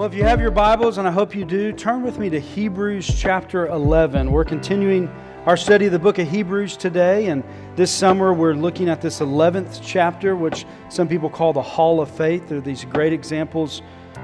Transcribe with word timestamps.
Well, 0.00 0.08
if 0.08 0.14
you 0.14 0.24
have 0.24 0.40
your 0.40 0.50
Bibles, 0.50 0.96
and 0.96 1.06
I 1.06 1.10
hope 1.10 1.34
you 1.34 1.44
do, 1.44 1.72
turn 1.72 2.02
with 2.02 2.18
me 2.18 2.30
to 2.30 2.40
Hebrews 2.40 3.06
chapter 3.20 3.66
11. 3.66 4.32
We're 4.32 4.46
continuing 4.46 5.08
our 5.44 5.58
study 5.58 5.84
of 5.84 5.92
the 5.92 5.98
book 5.98 6.18
of 6.18 6.26
Hebrews 6.26 6.78
today, 6.78 7.26
and 7.26 7.44
this 7.76 7.90
summer 7.92 8.32
we're 8.32 8.54
looking 8.54 8.88
at 8.88 9.02
this 9.02 9.20
11th 9.20 9.80
chapter, 9.82 10.36
which 10.36 10.64
some 10.88 11.06
people 11.06 11.28
call 11.28 11.52
the 11.52 11.60
Hall 11.60 12.00
of 12.00 12.10
Faith. 12.10 12.48
There 12.48 12.56
are 12.56 12.62
these 12.62 12.86
great 12.86 13.12
examples 13.12 13.82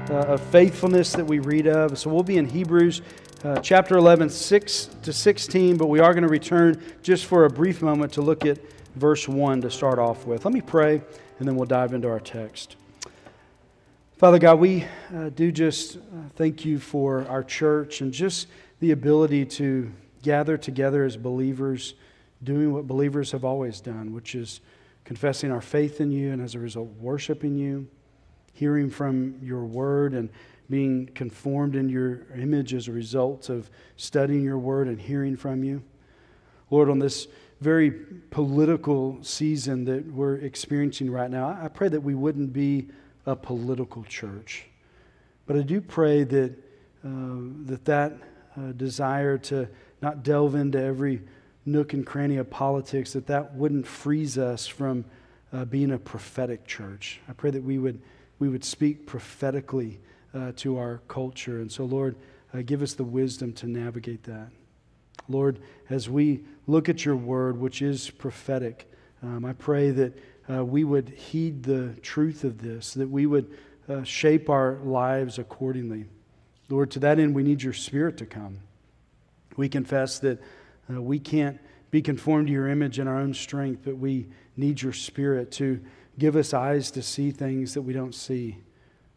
uh, 0.09 0.13
of 0.13 0.41
faithfulness 0.41 1.11
that 1.11 1.25
we 1.25 1.37
read 1.37 1.67
of. 1.67 1.99
So 1.99 2.09
we'll 2.09 2.23
be 2.23 2.37
in 2.37 2.47
Hebrews 2.47 3.03
uh, 3.43 3.59
chapter 3.59 3.97
11, 3.97 4.31
6 4.31 4.89
to 5.03 5.13
16, 5.13 5.77
but 5.77 5.89
we 5.89 5.99
are 5.99 6.11
going 6.11 6.23
to 6.23 6.27
return 6.27 6.83
just 7.03 7.27
for 7.27 7.45
a 7.45 7.51
brief 7.51 7.83
moment 7.83 8.13
to 8.13 8.23
look 8.23 8.47
at 8.47 8.57
verse 8.95 9.27
1 9.27 9.61
to 9.61 9.69
start 9.69 9.99
off 9.99 10.25
with. 10.25 10.43
Let 10.43 10.55
me 10.55 10.61
pray, 10.61 11.03
and 11.37 11.47
then 11.47 11.55
we'll 11.55 11.67
dive 11.67 11.93
into 11.93 12.09
our 12.09 12.19
text. 12.19 12.77
Father 14.17 14.39
God, 14.39 14.57
we 14.59 14.83
uh, 15.15 15.29
do 15.29 15.51
just 15.51 15.97
uh, 15.97 15.99
thank 16.35 16.65
you 16.65 16.79
for 16.79 17.27
our 17.27 17.43
church 17.43 18.01
and 18.01 18.11
just 18.11 18.47
the 18.79 18.89
ability 18.89 19.45
to 19.45 19.91
gather 20.23 20.57
together 20.57 21.03
as 21.03 21.15
believers, 21.15 21.93
doing 22.43 22.73
what 22.73 22.87
believers 22.87 23.31
have 23.31 23.45
always 23.45 23.79
done, 23.79 24.15
which 24.15 24.33
is 24.33 24.61
confessing 25.05 25.51
our 25.51 25.61
faith 25.61 26.01
in 26.01 26.09
you 26.09 26.31
and 26.31 26.41
as 26.41 26.55
a 26.55 26.59
result, 26.59 26.87
worshiping 26.99 27.59
you, 27.59 27.87
hearing 28.53 28.89
from 28.89 29.37
your 29.39 29.65
word, 29.65 30.15
and 30.15 30.29
being 30.67 31.05
conformed 31.13 31.75
in 31.75 31.87
your 31.87 32.25
image 32.35 32.73
as 32.73 32.87
a 32.87 32.91
result 32.91 33.49
of 33.49 33.69
studying 33.97 34.41
your 34.41 34.57
word 34.57 34.87
and 34.87 34.99
hearing 34.99 35.37
from 35.37 35.63
you. 35.63 35.83
Lord, 36.71 36.89
on 36.89 36.97
this 36.97 37.27
very 37.61 37.91
political 37.91 39.19
season 39.21 39.85
that 39.85 40.11
we're 40.11 40.37
experiencing 40.37 41.11
right 41.11 41.29
now, 41.29 41.55
I 41.61 41.67
pray 41.67 41.89
that 41.89 42.01
we 42.01 42.15
wouldn't 42.15 42.51
be 42.51 42.87
a 43.27 43.35
political 43.35 44.03
church. 44.05 44.65
But 45.45 45.57
I 45.57 45.61
do 45.61 45.79
pray 45.81 46.23
that 46.23 46.53
uh, 47.05 47.39
that, 47.65 47.85
that 47.85 48.13
uh, 48.57 48.71
desire 48.71 49.37
to 49.37 49.69
not 50.01 50.23
delve 50.23 50.55
into 50.55 50.81
every 50.81 51.21
nook 51.65 51.93
and 51.93 52.05
cranny 52.05 52.37
of 52.37 52.49
politics, 52.49 53.13
that 53.13 53.27
that 53.27 53.53
wouldn't 53.53 53.85
freeze 53.85 54.37
us 54.37 54.65
from 54.65 55.05
uh, 55.53 55.65
being 55.65 55.91
a 55.91 55.97
prophetic 55.97 56.65
church. 56.65 57.19
I 57.29 57.33
pray 57.33 57.51
that 57.51 57.63
we 57.63 57.77
would, 57.77 58.01
we 58.39 58.49
would 58.49 58.63
speak 58.63 59.05
prophetically 59.05 59.99
uh, 60.33 60.53
to 60.57 60.77
our 60.77 61.01
culture. 61.07 61.59
And 61.59 61.71
so, 61.71 61.85
Lord, 61.85 62.15
uh, 62.53 62.61
give 62.65 62.81
us 62.81 62.93
the 62.93 63.03
wisdom 63.03 63.53
to 63.53 63.67
navigate 63.67 64.23
that. 64.23 64.49
Lord, 65.29 65.59
as 65.89 66.09
we 66.09 66.41
look 66.67 66.89
at 66.89 67.05
your 67.05 67.15
word, 67.15 67.59
which 67.59 67.81
is 67.81 68.09
prophetic, 68.09 68.91
um, 69.21 69.45
I 69.45 69.53
pray 69.53 69.91
that 69.91 70.17
uh, 70.49 70.63
we 70.63 70.83
would 70.83 71.09
heed 71.09 71.63
the 71.63 71.93
truth 72.01 72.43
of 72.43 72.61
this, 72.61 72.93
that 72.93 73.09
we 73.09 73.25
would 73.25 73.57
uh, 73.89 74.03
shape 74.03 74.49
our 74.49 74.75
lives 74.83 75.39
accordingly. 75.39 76.05
Lord, 76.69 76.91
to 76.91 76.99
that 76.99 77.19
end, 77.19 77.35
we 77.35 77.43
need 77.43 77.61
your 77.61 77.73
Spirit 77.73 78.17
to 78.17 78.25
come. 78.25 78.59
We 79.55 79.69
confess 79.69 80.19
that 80.19 80.41
uh, 80.93 81.01
we 81.01 81.19
can't 81.19 81.59
be 81.91 82.01
conformed 82.01 82.47
to 82.47 82.53
your 82.53 82.67
image 82.67 82.99
in 82.99 83.07
our 83.07 83.17
own 83.17 83.33
strength, 83.33 83.81
but 83.85 83.97
we 83.97 84.27
need 84.55 84.81
your 84.81 84.93
Spirit 84.93 85.51
to 85.53 85.81
give 86.19 86.35
us 86.35 86.53
eyes 86.53 86.91
to 86.91 87.01
see 87.01 87.31
things 87.31 87.73
that 87.73 87.81
we 87.81 87.93
don't 87.93 88.15
see, 88.15 88.57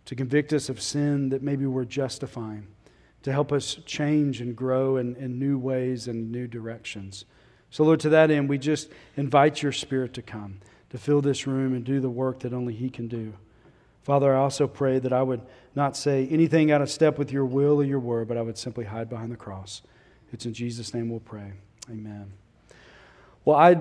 to 0.04 0.14
convict 0.14 0.52
us 0.52 0.68
of 0.68 0.80
sin 0.80 1.30
that 1.30 1.42
maybe 1.42 1.66
we're 1.66 1.84
justifying, 1.84 2.66
to 3.22 3.32
help 3.32 3.52
us 3.52 3.78
change 3.86 4.40
and 4.40 4.54
grow 4.54 4.96
in, 4.96 5.16
in 5.16 5.38
new 5.38 5.58
ways 5.58 6.06
and 6.08 6.30
new 6.30 6.46
directions. 6.46 7.24
So, 7.70 7.84
Lord, 7.84 8.00
to 8.00 8.08
that 8.10 8.30
end, 8.30 8.48
we 8.48 8.58
just 8.58 8.90
invite 9.16 9.62
your 9.62 9.72
Spirit 9.72 10.14
to 10.14 10.22
come 10.22 10.60
to 10.90 10.98
fill 10.98 11.20
this 11.20 11.46
room 11.46 11.74
and 11.74 11.84
do 11.84 12.00
the 12.00 12.10
work 12.10 12.40
that 12.40 12.52
only 12.52 12.74
He 12.74 12.90
can 12.90 13.08
do. 13.08 13.32
Father, 14.02 14.34
I 14.34 14.38
also 14.38 14.66
pray 14.66 14.98
that 14.98 15.12
I 15.12 15.22
would 15.22 15.42
not 15.74 15.96
say 15.96 16.26
anything 16.28 16.72
out 16.72 16.82
of 16.82 16.90
step 16.90 17.18
with 17.18 17.32
your 17.32 17.44
will 17.44 17.80
or 17.80 17.84
your 17.84 18.00
word, 18.00 18.28
but 18.28 18.36
I 18.36 18.42
would 18.42 18.58
simply 18.58 18.84
hide 18.84 19.08
behind 19.08 19.30
the 19.30 19.36
cross. 19.36 19.82
It's 20.32 20.46
in 20.46 20.54
Jesus' 20.54 20.94
name 20.94 21.08
we'll 21.08 21.20
pray. 21.20 21.52
Amen. 21.90 22.32
Well, 23.44 23.56
I 23.56 23.76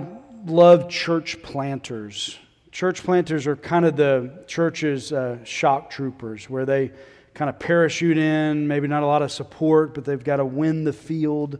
love 0.46 0.90
church 0.90 1.42
planters. 1.42 2.38
Church 2.72 3.04
planters 3.04 3.48
are 3.48 3.56
kind 3.56 3.86
of 3.86 3.96
the 3.96 4.44
church's 4.48 5.12
uh, 5.12 5.44
shock 5.44 5.90
troopers, 5.90 6.50
where 6.50 6.66
they 6.66 6.92
kind 7.34 7.50
of 7.50 7.60
parachute 7.60 8.18
in, 8.18 8.68
maybe 8.68 8.88
not 8.88 9.04
a 9.04 9.06
lot 9.06 9.22
of 9.22 9.32
support, 9.32 9.94
but 9.94 10.06
they've 10.06 10.24
got 10.24 10.38
to 10.38 10.46
win 10.46 10.84
the 10.84 10.94
field. 10.94 11.60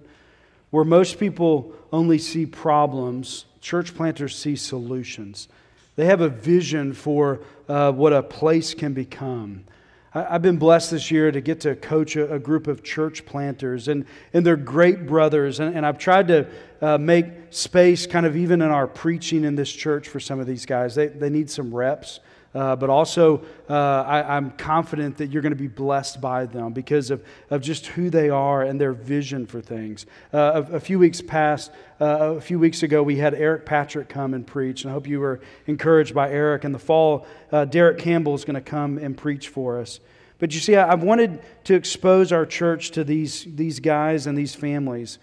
Where 0.70 0.84
most 0.84 1.20
people 1.20 1.74
only 1.92 2.18
see 2.18 2.46
problems, 2.46 3.46
church 3.62 3.96
planters 3.96 4.38
see 4.38 4.56
solutions. 4.56 5.48
They 5.96 6.06
have 6.06 6.22
a 6.22 6.30
vision 6.30 6.94
for 6.94 7.42
uh, 7.68 7.92
what 7.92 8.14
a 8.14 8.24
place 8.24 8.74
can 8.74 8.94
become. 8.94 9.66
I, 10.14 10.34
have 10.34 10.42
been 10.42 10.58
blessed 10.58 10.92
this 10.92 11.12
year 11.12 11.32
to 11.32 11.42
get 11.42 11.62
to 11.62 11.76
coach 11.76 12.16
a, 12.16 12.36
a, 12.36 12.40
group 12.40 12.68
of 12.68 12.84
church 12.84 13.26
planters, 13.26 13.88
and, 13.88 14.06
and 14.34 14.46
they're 14.46 14.56
great 14.56 15.06
brothers. 15.06 15.60
And, 15.60 15.76
and 15.76 15.86
I've 15.86 16.00
tried 16.00 16.30
to 16.30 16.48
uh, 16.82 16.98
make 16.98 17.26
space, 17.52 18.08
kind 18.08 18.26
of 18.26 18.36
even 18.36 18.62
in 18.62 18.70
our 18.70 18.88
preaching 18.88 19.44
in 19.44 19.56
this 19.56 19.72
church, 19.72 20.08
for 20.08 20.20
some 20.20 20.40
of 20.40 20.48
these 20.48 20.66
guys. 20.66 20.96
They, 20.96 21.08
they 21.08 21.30
need 21.30 21.50
some 21.50 21.74
reps. 21.74 22.22
Uh, 22.54 22.76
but 22.76 22.90
also, 22.90 23.44
uh, 23.70 23.74
I, 23.74 24.36
am 24.36 24.50
confident 24.52 25.18
that 25.18 25.28
you're 25.28 25.44
going 25.44 25.54
to 25.54 25.56
be 25.56 25.68
blessed 25.68 26.20
by 26.20 26.48
them 26.48 26.74
because 26.74 27.12
of, 27.12 27.24
of 27.52 27.62
just 27.62 27.86
who 27.88 28.10
they 28.10 28.32
are 28.32 28.64
and 28.64 28.82
their 28.82 28.94
vision 28.94 29.46
for 29.46 29.62
things. 29.62 30.08
Uh, 30.34 30.64
a, 30.72 30.78
a, 30.78 30.80
few 30.80 30.98
weeks 30.98 31.22
past, 31.22 31.72
uh, 32.02 32.34
a 32.38 32.42
few 32.42 32.58
weeks 32.58 32.82
ago, 32.82 33.04
we 33.04 33.18
had 33.18 33.36
Eric 33.36 33.68
Patrick 33.68 34.10
come 34.10 34.34
and 34.34 34.48
preach, 34.48 34.82
and 34.82 34.90
I 34.90 34.94
hope 34.94 35.06
you 35.06 35.20
were 35.20 35.42
encouraged 35.68 36.16
by 36.16 36.32
Eric. 36.32 36.66
In 36.66 36.72
the 36.72 36.80
fall, 36.80 37.28
uh, 37.52 37.66
Derek 37.66 38.00
Campbell 38.00 38.34
is 38.34 38.46
going 38.46 38.56
to 38.56 38.62
come 38.62 38.98
and 38.98 39.16
preach 39.16 39.50
for 39.50 39.80
us. 39.80 40.00
But 40.40 40.52
you 40.52 40.60
see, 40.60 40.76
I, 40.76 40.92
I've 40.92 41.04
wanted 41.04 41.44
to 41.66 41.76
expose 41.76 42.32
our 42.32 42.48
church 42.48 42.90
to 42.92 43.04
these, 43.04 43.46
these 43.48 43.80
guys 43.80 44.26
and 44.26 44.36
these 44.36 44.56
families 44.56 45.20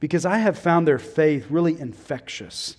because 0.00 0.24
I 0.24 0.38
have 0.38 0.58
found 0.58 0.88
their 0.88 0.98
faith 0.98 1.48
really 1.50 1.78
infectious. 1.78 2.76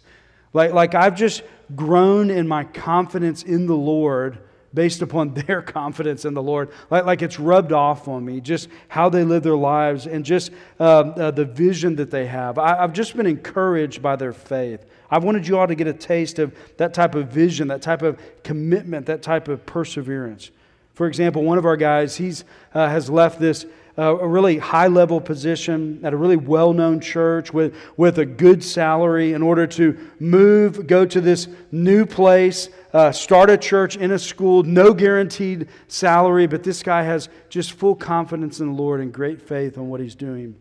Like, 0.54 0.74
like 0.74 0.96
I've 0.96 1.16
just 1.16 1.44
grown 1.76 2.30
in 2.30 2.48
my 2.48 2.64
confidence 2.64 3.44
in 3.44 3.66
the 3.66 3.76
Lord 3.76 4.40
based 4.74 5.02
upon 5.02 5.34
their 5.48 5.62
confidence 5.62 6.26
in 6.26 6.34
the 6.34 6.44
Lord. 6.44 6.72
Like, 6.90 7.06
like 7.06 7.22
it's 7.22 7.40
rubbed 7.40 7.72
off 7.72 8.08
on 8.08 8.24
me, 8.26 8.42
just 8.42 8.70
how 8.88 9.10
they 9.10 9.24
live 9.24 9.44
their 9.44 9.56
lives 9.56 10.08
and 10.08 10.26
just 10.26 10.52
uh, 10.80 10.84
uh, 10.84 11.32
the 11.32 11.46
vision 11.46 11.96
that 11.98 12.12
they 12.12 12.26
have. 12.26 12.58
I, 12.58 12.84
I've 12.84 12.94
just 12.94 13.16
been 13.16 13.28
encouraged 13.28 14.02
by 14.02 14.16
their 14.16 14.34
faith. 14.34 14.86
I 15.10 15.20
wanted 15.20 15.48
you 15.48 15.60
all 15.60 15.68
to 15.68 15.76
get 15.76 15.88
a 15.88 15.94
taste 15.94 16.40
of 16.40 16.56
that 16.78 16.94
type 16.94 17.16
of 17.16 17.28
vision, 17.28 17.68
that 17.68 17.82
type 17.82 18.02
of 18.02 18.20
commitment, 18.44 19.06
that 19.06 19.22
type 19.22 19.48
of 19.48 19.66
perseverance. 19.66 20.52
For 20.94 21.08
example, 21.08 21.44
one 21.44 21.58
of 21.58 21.66
our 21.66 21.78
guys, 21.78 22.18
he's 22.18 22.44
uh, 22.74 22.88
has 22.88 23.10
left 23.10 23.40
this 23.40 23.66
a 23.96 24.28
really 24.28 24.58
high 24.58 24.88
level 24.88 25.22
position 25.22 26.00
at 26.04 26.14
a 26.14 26.18
really 26.18 26.36
well 26.36 26.74
known 26.74 27.00
church 27.00 27.54
with, 27.54 27.76
with 27.96 28.18
a 28.18 28.26
good 28.26 28.64
salary 28.64 29.34
in 29.34 29.44
order 29.44 29.68
to 29.68 29.98
move, 30.20 30.88
go 30.88 31.06
to 31.06 31.22
this 31.22 31.48
new 31.72 32.06
place, 32.06 32.70
uh, 32.94 33.12
start 33.12 33.52
a 33.52 33.58
church 33.58 33.96
in 33.96 34.12
a 34.12 34.20
school, 34.20 34.64
no 34.64 34.94
guaranteed 34.94 35.68
salary, 35.88 36.48
but 36.48 36.64
this 36.64 36.82
guy 36.82 37.04
has 37.04 37.30
just 37.50 37.74
full 37.74 37.96
confidence 37.96 38.60
in 38.60 38.68
the 38.68 38.74
Lord 38.74 39.00
and 39.00 39.14
great 39.14 39.42
faith 39.42 39.78
on 39.78 39.90
what 39.90 40.00
he's 40.00 40.16
doing. 40.16 40.56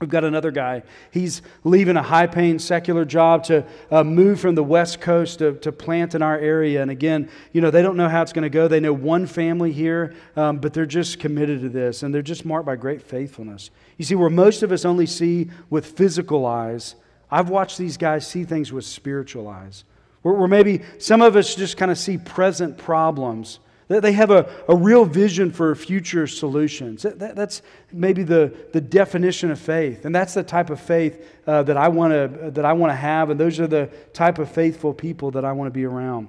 We've 0.00 0.08
got 0.08 0.24
another 0.24 0.50
guy. 0.50 0.82
He's 1.10 1.42
leaving 1.62 1.98
a 1.98 2.02
high 2.02 2.26
paying 2.26 2.58
secular 2.58 3.04
job 3.04 3.44
to 3.44 3.66
uh, 3.90 4.02
move 4.02 4.40
from 4.40 4.54
the 4.54 4.64
West 4.64 5.02
Coast 5.02 5.40
to, 5.40 5.52
to 5.56 5.72
plant 5.72 6.14
in 6.14 6.22
our 6.22 6.38
area. 6.38 6.80
And 6.80 6.90
again, 6.90 7.28
you 7.52 7.60
know, 7.60 7.70
they 7.70 7.82
don't 7.82 7.98
know 7.98 8.08
how 8.08 8.22
it's 8.22 8.32
going 8.32 8.44
to 8.44 8.48
go. 8.48 8.66
They 8.66 8.80
know 8.80 8.94
one 8.94 9.26
family 9.26 9.72
here, 9.72 10.14
um, 10.36 10.56
but 10.56 10.72
they're 10.72 10.86
just 10.86 11.20
committed 11.20 11.60
to 11.60 11.68
this. 11.68 12.02
And 12.02 12.14
they're 12.14 12.22
just 12.22 12.46
marked 12.46 12.64
by 12.64 12.76
great 12.76 13.02
faithfulness. 13.02 13.68
You 13.98 14.06
see, 14.06 14.14
where 14.14 14.30
most 14.30 14.62
of 14.62 14.72
us 14.72 14.86
only 14.86 15.04
see 15.04 15.50
with 15.68 15.84
physical 15.84 16.46
eyes, 16.46 16.94
I've 17.30 17.50
watched 17.50 17.76
these 17.76 17.98
guys 17.98 18.26
see 18.26 18.44
things 18.44 18.72
with 18.72 18.86
spiritual 18.86 19.48
eyes. 19.48 19.84
Where, 20.22 20.32
where 20.32 20.48
maybe 20.48 20.80
some 20.96 21.20
of 21.20 21.36
us 21.36 21.54
just 21.54 21.76
kind 21.76 21.90
of 21.90 21.98
see 21.98 22.16
present 22.16 22.78
problems 22.78 23.58
they 23.98 24.12
have 24.12 24.30
a, 24.30 24.48
a 24.68 24.76
real 24.76 25.04
vision 25.04 25.50
for 25.50 25.74
future 25.74 26.28
solutions. 26.28 27.02
That, 27.02 27.34
that's 27.34 27.60
maybe 27.92 28.22
the, 28.22 28.54
the 28.72 28.80
definition 28.80 29.50
of 29.50 29.58
faith. 29.58 30.04
And 30.04 30.14
that's 30.14 30.34
the 30.34 30.44
type 30.44 30.70
of 30.70 30.80
faith 30.80 31.26
uh, 31.44 31.64
that 31.64 31.76
I 31.76 31.88
want 31.88 32.12
to 32.12 32.52
that 32.52 32.64
I 32.64 32.72
want 32.72 32.92
to 32.92 32.96
have. 32.96 33.30
And 33.30 33.40
those 33.40 33.58
are 33.58 33.66
the 33.66 33.90
type 34.12 34.38
of 34.38 34.48
faithful 34.48 34.94
people 34.94 35.32
that 35.32 35.44
I 35.44 35.50
want 35.50 35.66
to 35.66 35.72
be 35.72 35.84
around. 35.84 36.28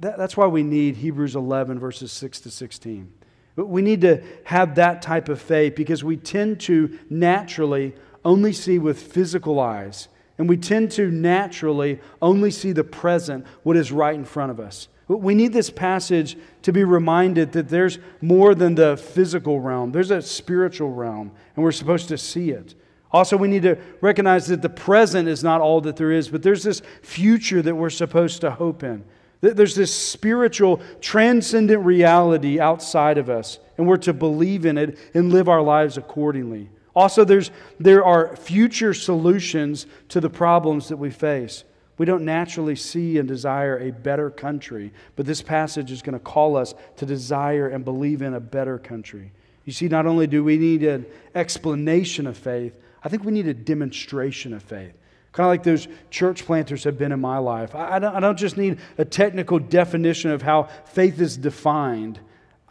That, 0.00 0.18
that's 0.18 0.36
why 0.36 0.48
we 0.48 0.62
need 0.62 0.98
Hebrews 0.98 1.34
11, 1.34 1.78
verses 1.78 2.12
6 2.12 2.40
to 2.40 2.50
16. 2.50 3.10
But 3.56 3.68
we 3.68 3.80
need 3.80 4.02
to 4.02 4.22
have 4.44 4.74
that 4.74 5.00
type 5.00 5.30
of 5.30 5.40
faith 5.40 5.74
because 5.76 6.04
we 6.04 6.18
tend 6.18 6.60
to 6.60 6.98
naturally 7.08 7.94
only 8.22 8.52
see 8.52 8.78
with 8.78 9.00
physical 9.00 9.58
eyes. 9.60 10.08
And 10.36 10.46
we 10.46 10.58
tend 10.58 10.92
to 10.92 11.10
naturally 11.10 12.00
only 12.20 12.50
see 12.50 12.72
the 12.72 12.84
present, 12.84 13.46
what 13.62 13.78
is 13.78 13.90
right 13.90 14.14
in 14.14 14.26
front 14.26 14.50
of 14.50 14.60
us. 14.60 14.88
We 15.08 15.34
need 15.34 15.54
this 15.54 15.70
passage 15.70 16.36
to 16.62 16.72
be 16.72 16.84
reminded 16.84 17.52
that 17.52 17.70
there's 17.70 17.98
more 18.20 18.54
than 18.54 18.74
the 18.74 18.96
physical 18.96 19.58
realm, 19.60 19.90
there's 19.90 20.10
a 20.10 20.20
spiritual 20.20 20.92
realm, 20.92 21.32
and 21.56 21.64
we're 21.64 21.72
supposed 21.72 22.08
to 22.08 22.18
see 22.18 22.50
it. 22.50 22.74
Also, 23.10 23.36
we 23.36 23.48
need 23.48 23.62
to 23.62 23.78
recognize 24.02 24.46
that 24.48 24.60
the 24.60 24.68
present 24.68 25.28
is 25.28 25.42
not 25.42 25.62
all 25.62 25.80
that 25.80 25.96
there 25.96 26.12
is, 26.12 26.28
but 26.28 26.42
there's 26.42 26.62
this 26.62 26.82
future 27.00 27.62
that 27.62 27.74
we're 27.74 27.88
supposed 27.88 28.42
to 28.42 28.50
hope 28.50 28.82
in. 28.82 29.02
There's 29.40 29.74
this 29.74 29.94
spiritual, 29.94 30.82
transcendent 31.00 31.84
reality 31.84 32.60
outside 32.60 33.16
of 33.18 33.30
us, 33.30 33.60
and 33.78 33.86
we're 33.86 33.96
to 33.98 34.12
believe 34.12 34.66
in 34.66 34.76
it 34.76 34.98
and 35.14 35.32
live 35.32 35.48
our 35.48 35.62
lives 35.62 35.96
accordingly. 35.96 36.68
Also, 36.94 37.24
there's, 37.24 37.50
there 37.78 38.04
are 38.04 38.34
future 38.36 38.92
solutions 38.92 39.86
to 40.08 40.20
the 40.20 40.28
problems 40.28 40.88
that 40.88 40.96
we 40.96 41.10
face. 41.10 41.64
We 41.98 42.06
don't 42.06 42.24
naturally 42.24 42.76
see 42.76 43.18
and 43.18 43.28
desire 43.28 43.78
a 43.78 43.90
better 43.90 44.30
country, 44.30 44.92
but 45.16 45.26
this 45.26 45.42
passage 45.42 45.90
is 45.90 46.00
going 46.00 46.14
to 46.14 46.18
call 46.18 46.56
us 46.56 46.74
to 46.96 47.06
desire 47.06 47.68
and 47.68 47.84
believe 47.84 48.22
in 48.22 48.34
a 48.34 48.40
better 48.40 48.78
country. 48.78 49.32
You 49.64 49.72
see, 49.72 49.88
not 49.88 50.06
only 50.06 50.26
do 50.26 50.42
we 50.42 50.56
need 50.56 50.84
an 50.84 51.04
explanation 51.34 52.26
of 52.26 52.38
faith, 52.38 52.74
I 53.02 53.08
think 53.08 53.24
we 53.24 53.32
need 53.32 53.48
a 53.48 53.54
demonstration 53.54 54.54
of 54.54 54.62
faith. 54.62 54.94
Kind 55.32 55.46
of 55.46 55.50
like 55.50 55.62
those 55.62 55.88
church 56.10 56.46
planters 56.46 56.84
have 56.84 56.96
been 56.96 57.12
in 57.12 57.20
my 57.20 57.38
life. 57.38 57.74
I, 57.74 57.98
don't, 57.98 58.14
I 58.14 58.20
don't 58.20 58.38
just 58.38 58.56
need 58.56 58.78
a 58.96 59.04
technical 59.04 59.58
definition 59.58 60.30
of 60.30 60.40
how 60.42 60.64
faith 60.86 61.20
is 61.20 61.36
defined. 61.36 62.18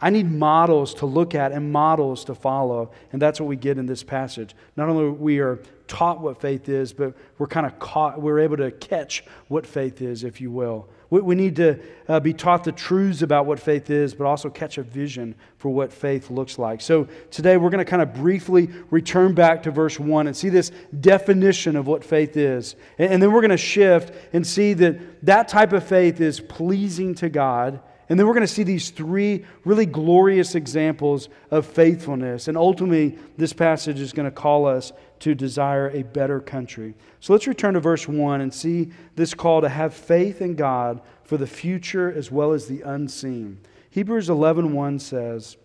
I 0.00 0.10
need 0.10 0.30
models 0.30 0.94
to 0.94 1.06
look 1.06 1.34
at 1.34 1.52
and 1.52 1.72
models 1.72 2.24
to 2.26 2.34
follow, 2.34 2.90
and 3.12 3.20
that's 3.20 3.40
what 3.40 3.46
we 3.46 3.56
get 3.56 3.78
in 3.78 3.86
this 3.86 4.02
passage. 4.02 4.54
Not 4.76 4.88
only 4.88 5.10
we 5.10 5.38
are 5.38 5.60
taught 5.88 6.20
what 6.20 6.40
faith 6.40 6.68
is, 6.68 6.92
but 6.92 7.14
we're 7.38 7.46
kind 7.46 7.66
of 7.66 7.78
caught, 7.78 8.20
we're 8.20 8.38
able 8.38 8.58
to 8.58 8.70
catch 8.70 9.24
what 9.48 9.66
faith 9.66 10.00
is, 10.00 10.22
if 10.22 10.40
you 10.40 10.50
will. 10.50 10.88
We, 11.10 11.20
we 11.20 11.34
need 11.34 11.56
to 11.56 11.80
uh, 12.06 12.20
be 12.20 12.34
taught 12.34 12.64
the 12.64 12.72
truths 12.72 13.22
about 13.22 13.46
what 13.46 13.58
faith 13.58 13.90
is, 13.90 14.14
but 14.14 14.26
also 14.26 14.50
catch 14.50 14.78
a 14.78 14.82
vision 14.82 15.34
for 15.56 15.70
what 15.70 15.92
faith 15.92 16.30
looks 16.30 16.58
like. 16.58 16.80
So 16.80 17.08
today 17.30 17.56
we're 17.56 17.70
going 17.70 17.84
to 17.84 17.90
kind 17.90 18.02
of 18.02 18.14
briefly 18.14 18.68
return 18.90 19.34
back 19.34 19.62
to 19.64 19.70
verse 19.70 19.98
1 19.98 20.26
and 20.26 20.36
see 20.36 20.50
this 20.50 20.70
definition 21.00 21.76
of 21.76 21.86
what 21.86 22.04
faith 22.04 22.36
is. 22.36 22.76
And, 22.98 23.14
and 23.14 23.22
then 23.22 23.32
we're 23.32 23.40
going 23.40 23.50
to 23.50 23.56
shift 23.56 24.14
and 24.32 24.46
see 24.46 24.74
that 24.74 25.24
that 25.24 25.48
type 25.48 25.72
of 25.72 25.84
faith 25.84 26.20
is 26.20 26.40
pleasing 26.40 27.14
to 27.16 27.28
God. 27.28 27.80
And 28.08 28.18
then 28.18 28.26
we're 28.26 28.34
going 28.34 28.46
to 28.46 28.52
see 28.52 28.62
these 28.62 28.90
three 28.90 29.44
really 29.64 29.84
glorious 29.84 30.54
examples 30.54 31.28
of 31.50 31.66
faithfulness. 31.66 32.48
And 32.48 32.56
ultimately, 32.56 33.18
this 33.36 33.52
passage 33.52 34.00
is 34.00 34.12
going 34.12 34.24
to 34.24 34.34
call 34.34 34.66
us 34.66 34.92
to 35.20 35.34
desire 35.34 35.90
a 35.90 36.02
better 36.02 36.40
country. 36.40 36.94
So 37.20 37.32
let's 37.32 37.46
return 37.46 37.74
to 37.74 37.80
verse 37.80 38.08
1 38.08 38.40
and 38.40 38.52
see 38.52 38.92
this 39.16 39.34
call 39.34 39.60
to 39.60 39.68
have 39.68 39.92
faith 39.92 40.40
in 40.40 40.54
God 40.54 41.02
for 41.24 41.36
the 41.36 41.46
future 41.46 42.10
as 42.10 42.30
well 42.30 42.52
as 42.52 42.66
the 42.66 42.80
unseen. 42.80 43.58
Hebrews 43.90 44.28
11:1 44.28 44.98
says, 44.98 45.56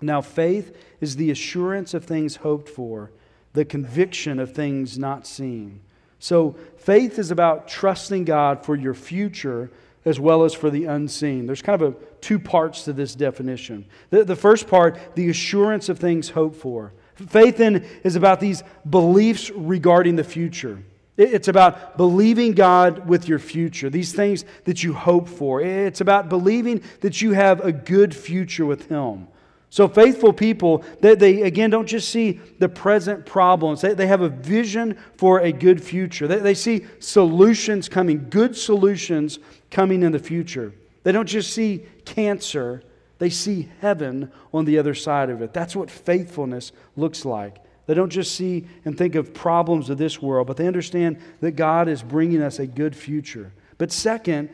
"Now 0.00 0.20
faith 0.20 0.76
is 1.00 1.16
the 1.16 1.30
assurance 1.30 1.94
of 1.94 2.04
things 2.04 2.36
hoped 2.36 2.68
for, 2.68 3.10
the 3.54 3.64
conviction 3.64 4.38
of 4.38 4.52
things 4.52 4.98
not 4.98 5.26
seen." 5.26 5.80
So 6.18 6.54
faith 6.76 7.18
is 7.18 7.32
about 7.32 7.66
trusting 7.66 8.24
God 8.24 8.64
for 8.64 8.76
your 8.76 8.94
future 8.94 9.70
as 10.04 10.18
well 10.18 10.44
as 10.44 10.54
for 10.54 10.70
the 10.70 10.84
unseen. 10.84 11.46
There's 11.46 11.62
kind 11.62 11.80
of 11.80 11.94
a, 11.94 11.96
two 12.20 12.38
parts 12.38 12.84
to 12.84 12.92
this 12.92 13.14
definition. 13.14 13.86
The, 14.10 14.24
the 14.24 14.36
first 14.36 14.66
part, 14.68 14.98
the 15.14 15.28
assurance 15.28 15.88
of 15.88 15.98
things 15.98 16.30
hoped 16.30 16.56
for. 16.56 16.92
Faith 17.14 17.58
then 17.58 17.86
is 18.02 18.16
about 18.16 18.40
these 18.40 18.62
beliefs 18.88 19.50
regarding 19.50 20.16
the 20.16 20.24
future. 20.24 20.82
It's 21.16 21.48
about 21.48 21.96
believing 21.96 22.52
God 22.52 23.06
with 23.06 23.28
your 23.28 23.38
future, 23.38 23.90
these 23.90 24.12
things 24.12 24.44
that 24.64 24.82
you 24.82 24.94
hope 24.94 25.28
for. 25.28 25.60
It's 25.60 26.00
about 26.00 26.30
believing 26.30 26.82
that 27.00 27.20
you 27.20 27.32
have 27.32 27.60
a 27.60 27.70
good 27.70 28.14
future 28.16 28.64
with 28.64 28.88
Him. 28.88 29.28
So, 29.72 29.88
faithful 29.88 30.34
people, 30.34 30.84
they, 31.00 31.14
they 31.14 31.40
again 31.40 31.70
don't 31.70 31.86
just 31.86 32.10
see 32.10 32.40
the 32.58 32.68
present 32.68 33.24
problems, 33.24 33.80
they, 33.80 33.94
they 33.94 34.06
have 34.06 34.20
a 34.20 34.28
vision 34.28 34.98
for 35.16 35.40
a 35.40 35.50
good 35.50 35.82
future. 35.82 36.28
They, 36.28 36.40
they 36.40 36.52
see 36.52 36.84
solutions 36.98 37.88
coming, 37.88 38.28
good 38.28 38.54
solutions 38.54 39.38
coming 39.70 40.02
in 40.02 40.12
the 40.12 40.18
future. 40.18 40.74
They 41.04 41.12
don't 41.12 41.26
just 41.26 41.54
see 41.54 41.86
cancer, 42.04 42.82
they 43.18 43.30
see 43.30 43.70
heaven 43.80 44.30
on 44.52 44.66
the 44.66 44.76
other 44.76 44.92
side 44.92 45.30
of 45.30 45.40
it. 45.40 45.54
That's 45.54 45.74
what 45.74 45.90
faithfulness 45.90 46.72
looks 46.94 47.24
like. 47.24 47.56
They 47.86 47.94
don't 47.94 48.10
just 48.10 48.34
see 48.34 48.66
and 48.84 48.98
think 48.98 49.14
of 49.14 49.32
problems 49.32 49.88
of 49.88 49.96
this 49.96 50.20
world, 50.20 50.48
but 50.48 50.58
they 50.58 50.66
understand 50.66 51.16
that 51.40 51.52
God 51.52 51.88
is 51.88 52.02
bringing 52.02 52.42
us 52.42 52.58
a 52.58 52.66
good 52.66 52.94
future. 52.94 53.54
But 53.78 53.90
second, 53.90 54.50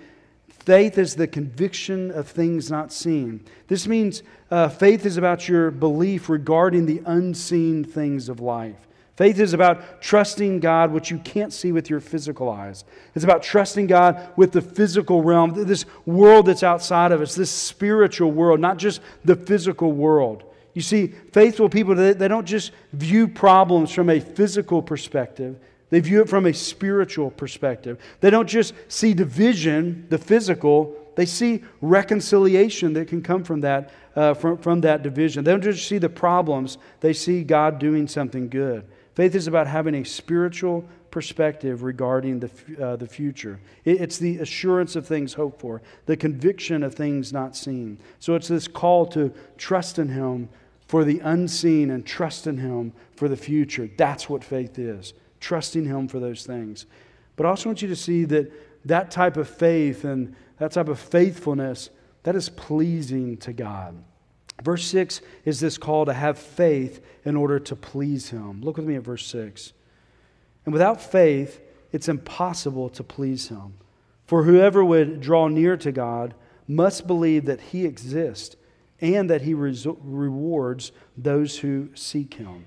faith 0.68 0.98
is 0.98 1.14
the 1.14 1.26
conviction 1.26 2.10
of 2.10 2.28
things 2.28 2.70
not 2.70 2.92
seen. 2.92 3.42
This 3.68 3.88
means 3.88 4.22
uh, 4.50 4.68
faith 4.68 5.06
is 5.06 5.16
about 5.16 5.48
your 5.48 5.70
belief 5.70 6.28
regarding 6.28 6.84
the 6.84 7.00
unseen 7.06 7.82
things 7.82 8.28
of 8.28 8.40
life. 8.40 8.76
Faith 9.16 9.40
is 9.40 9.54
about 9.54 10.02
trusting 10.02 10.60
God, 10.60 10.92
which 10.92 11.10
you 11.10 11.20
can't 11.20 11.54
see 11.54 11.72
with 11.72 11.88
your 11.88 12.00
physical 12.00 12.50
eyes. 12.50 12.84
It's 13.14 13.24
about 13.24 13.42
trusting 13.42 13.86
God 13.86 14.28
with 14.36 14.52
the 14.52 14.60
physical 14.60 15.22
realm, 15.22 15.54
this 15.54 15.86
world 16.04 16.44
that's 16.44 16.62
outside 16.62 17.12
of 17.12 17.22
us, 17.22 17.34
this 17.34 17.50
spiritual 17.50 18.30
world, 18.30 18.60
not 18.60 18.76
just 18.76 19.00
the 19.24 19.36
physical 19.36 19.92
world. 19.92 20.44
You 20.74 20.82
see, 20.82 21.06
faithful 21.32 21.70
people, 21.70 21.94
they, 21.94 22.28
don't 22.28 22.46
just 22.46 22.72
view 22.92 23.26
problems 23.26 23.90
from 23.90 24.10
a 24.10 24.20
physical 24.20 24.82
perspective, 24.82 25.58
they 25.90 26.00
view 26.00 26.20
it 26.20 26.28
from 26.28 26.46
a 26.46 26.52
spiritual 26.52 27.30
perspective. 27.30 27.98
They 28.20 28.30
don't 28.30 28.48
just 28.48 28.74
see 28.88 29.14
division, 29.14 30.06
the 30.10 30.18
physical, 30.18 30.96
they 31.16 31.26
see 31.26 31.64
reconciliation 31.80 32.92
that 32.92 33.08
can 33.08 33.22
come 33.22 33.42
from 33.42 33.62
that, 33.62 33.90
uh, 34.14 34.34
from, 34.34 34.58
from 34.58 34.82
that 34.82 35.02
division. 35.02 35.44
They 35.44 35.50
don't 35.50 35.62
just 35.62 35.88
see 35.88 35.98
the 35.98 36.08
problems, 36.08 36.78
they 37.00 37.12
see 37.12 37.42
God 37.42 37.78
doing 37.78 38.06
something 38.06 38.48
good. 38.48 38.84
Faith 39.14 39.34
is 39.34 39.48
about 39.48 39.66
having 39.66 39.96
a 39.96 40.04
spiritual 40.04 40.88
perspective 41.10 41.82
regarding 41.82 42.38
the, 42.38 42.50
uh, 42.80 42.94
the 42.94 43.06
future. 43.08 43.58
It, 43.84 44.00
it's 44.00 44.18
the 44.18 44.38
assurance 44.38 44.94
of 44.94 45.08
things 45.08 45.34
hoped 45.34 45.60
for, 45.60 45.82
the 46.06 46.16
conviction 46.16 46.84
of 46.84 46.94
things 46.94 47.32
not 47.32 47.56
seen. 47.56 47.98
So 48.20 48.36
it's 48.36 48.46
this 48.46 48.68
call 48.68 49.06
to 49.06 49.32
trust 49.56 49.98
in 49.98 50.08
Him 50.08 50.48
for 50.86 51.02
the 51.02 51.18
unseen 51.18 51.90
and 51.90 52.06
trust 52.06 52.46
in 52.46 52.58
Him 52.58 52.92
for 53.16 53.28
the 53.28 53.36
future. 53.36 53.90
That's 53.96 54.28
what 54.28 54.44
faith 54.44 54.78
is, 54.78 55.14
trusting 55.40 55.84
Him 55.84 56.08
for 56.08 56.20
those 56.20 56.44
things. 56.44 56.86
But 57.36 57.46
I 57.46 57.50
also 57.50 57.68
want 57.68 57.82
you 57.82 57.88
to 57.88 57.96
see 57.96 58.24
that 58.24 58.50
that 58.84 59.10
type 59.10 59.36
of 59.36 59.48
faith 59.48 60.04
and 60.04 60.34
that 60.58 60.72
type 60.72 60.88
of 60.88 60.98
faithfulness, 60.98 61.90
that 62.24 62.34
is 62.34 62.48
pleasing 62.48 63.36
to 63.38 63.52
God. 63.52 63.96
Verse 64.62 64.84
6 64.86 65.20
is 65.44 65.60
this 65.60 65.78
call 65.78 66.04
to 66.06 66.12
have 66.12 66.38
faith 66.38 67.00
in 67.24 67.36
order 67.36 67.60
to 67.60 67.76
please 67.76 68.30
Him. 68.30 68.60
Look 68.60 68.76
with 68.76 68.86
me 68.86 68.96
at 68.96 69.02
verse 69.02 69.24
6. 69.26 69.72
And 70.64 70.72
without 70.72 71.00
faith, 71.00 71.60
it's 71.92 72.08
impossible 72.08 72.88
to 72.90 73.04
please 73.04 73.48
Him. 73.48 73.74
For 74.26 74.42
whoever 74.42 74.84
would 74.84 75.20
draw 75.20 75.48
near 75.48 75.76
to 75.76 75.92
God 75.92 76.34
must 76.66 77.06
believe 77.06 77.44
that 77.46 77.60
He 77.60 77.86
exists 77.86 78.56
and 79.00 79.30
that 79.30 79.42
He 79.42 79.54
rewards 79.54 80.92
those 81.16 81.58
who 81.58 81.90
seek 81.94 82.34
Him. 82.34 82.66